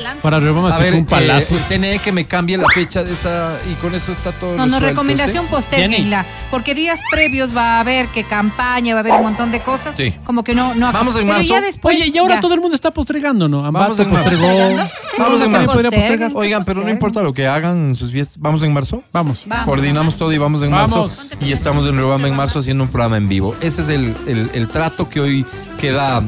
[0.00, 0.22] Adelante.
[0.22, 1.54] Para Riobamba A se ver, fue un palazo.
[1.56, 4.66] eh, CNE que me cambie la fecha de esa y con eso está todo No,
[4.66, 5.50] no, recomendación ¿sí?
[5.50, 6.26] posterguenla.
[6.50, 9.96] Porque días previos va a haber que campaña, va a haber un montón de cosas.
[9.96, 10.14] Sí.
[10.24, 10.74] Como que no.
[10.74, 11.48] no Vamos en Pero marzo.
[11.50, 11.96] ya después.
[11.96, 12.40] Oye, y ahora ya.
[12.40, 13.62] todo el mundo está postregando, ¿no?
[13.70, 14.22] Vamos en marzo.
[14.30, 14.76] postregó.
[15.18, 15.72] Vamos en marzo.
[15.72, 16.32] postergar.
[16.34, 18.38] Oigan, pero no importa lo que hagan en sus fiestas.
[18.40, 19.02] ¿Vamos en marzo?
[19.12, 19.44] Vamos.
[19.46, 19.64] Vamos.
[19.66, 20.90] Coordinamos todo y vamos en Vamos.
[21.18, 21.34] marzo.
[21.40, 23.54] Y estamos en Riobamba en marzo haciendo un programa en vivo.
[23.60, 25.46] Ese es el, el- el trato que hoy
[25.78, 26.22] queda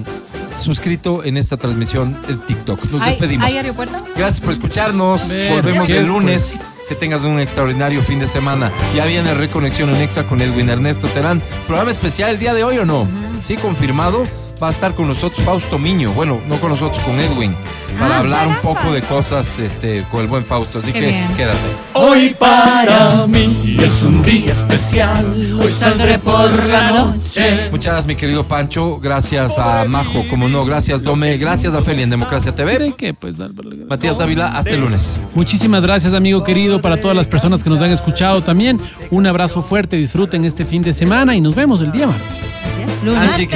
[0.59, 2.91] suscrito en esta transmisión el TikTok.
[2.91, 3.47] Nos ¿Hay, despedimos.
[3.47, 4.05] ¿Hay aeropuerto?
[4.17, 5.29] Gracias por escucharnos.
[5.51, 6.61] Volvemos ¿qué el es, lunes.
[6.89, 8.71] Que tengas un extraordinario fin de semana.
[8.95, 11.43] Ya viene Reconexión en Exa con Edwin Ernesto Terán.
[11.67, 13.09] Programa especial el día de hoy o no?
[13.43, 14.25] Sí, confirmado.
[14.63, 16.13] Va a estar con nosotros Fausto Miño.
[16.13, 17.53] Bueno, no con nosotros, con Edwin.
[17.99, 20.79] Para Ah, hablar un poco de cosas este, con el buen Fausto.
[20.79, 21.35] Así Qué que bien.
[21.37, 21.59] quédate.
[21.95, 25.57] Hoy para mí es un día especial.
[25.61, 27.69] Hoy saldré por la noche.
[27.73, 28.99] Muchas gracias, mi querido Pancho.
[29.01, 30.65] Gracias a Majo, como no.
[30.65, 31.37] Gracias, Dome.
[31.39, 32.95] Gracias a Feli en Democracia TV.
[32.97, 33.71] ¿Qué, pues, Álvaro?
[33.89, 35.19] Matías Dávila, hasta el lunes.
[35.35, 38.81] Muchísimas gracias, amigo querido, para todas las personas que nos han escuchado también.
[39.11, 43.33] Un abrazo fuerte, disfruten este fin de semana y nos vemos el día martes.
[43.33, 43.49] Angie,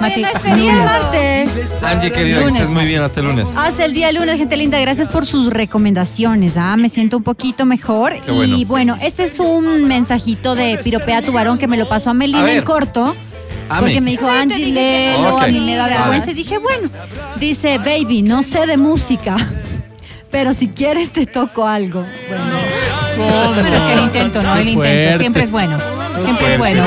[0.00, 0.22] Mati-
[0.56, 1.82] Lunes.
[1.82, 3.02] Angie, querida, que estés muy bien.
[3.02, 3.48] Hasta el lunes.
[3.56, 4.78] Hasta el día lunes, gente linda.
[4.80, 6.54] Gracias por sus recomendaciones.
[6.56, 6.76] ¿ah?
[6.76, 8.14] Me siento un poquito mejor.
[8.20, 8.56] Qué bueno.
[8.56, 12.14] Y bueno, este es un mensajito de Piropea tu varón que me lo pasó a
[12.14, 13.14] Melina en corto.
[13.70, 13.80] Ame.
[13.80, 15.42] Porque me dijo, Angie, léelo, Ok.
[15.42, 16.30] a mí me da vergüenza.
[16.30, 16.88] Y dije, bueno,
[17.38, 19.36] dice, baby, no sé de música,
[20.30, 22.06] pero si quieres te toco algo.
[23.18, 24.56] Bueno, Bueno, es que el intento, ¿no?
[24.56, 25.76] El intento siempre es bueno.
[26.22, 26.84] Siempre es bueno.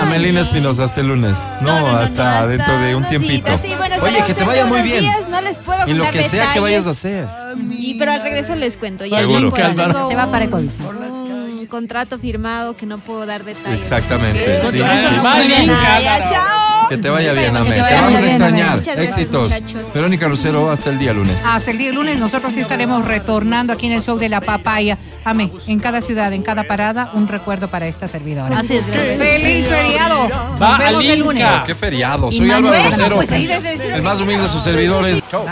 [0.00, 1.38] Amelina Espinosa, hasta el lunes.
[1.60, 3.58] No, hasta dentro de un tiempito.
[3.62, 5.00] Sí, bueno, Oye, que te vaya muy bien.
[5.00, 7.26] días, no les puedo Y lo que sea que vayas a hacer.
[7.70, 9.04] Y, pero al regreso les cuento.
[9.04, 9.52] Ya Seguro.
[9.54, 10.46] Se va para.
[10.46, 13.80] Un contrato firmado que no puedo dar detalles.
[13.80, 14.60] Exactamente.
[14.70, 14.82] sí, sí.
[14.84, 16.61] Ah, ya, chao.
[16.92, 17.72] Que te vaya bien, Amel.
[17.72, 18.76] te vamos a extrañar.
[18.76, 19.48] Muchas gracias, Éxitos.
[19.94, 21.42] Verónica Lucero, hasta el día lunes.
[21.46, 24.98] Hasta el día lunes nosotros sí estaremos retornando aquí en el show de la papaya.
[25.24, 28.58] Amé, en cada ciudad, en cada parada, un recuerdo para esta servidora.
[28.58, 29.16] Así es, gracias.
[29.16, 30.28] ¡Feliz feriado!
[30.28, 31.46] Nos Va vemos al el lunes.
[31.64, 32.30] Qué feriado.
[32.30, 33.16] Soy Álvaro Manuel, Rosero.
[33.16, 35.22] pues ahí desde- desde- El más humilde de sus servidores.
[35.30, 35.46] Chao.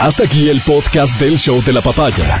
[0.00, 2.40] Hasta aquí el podcast del show de la papaya.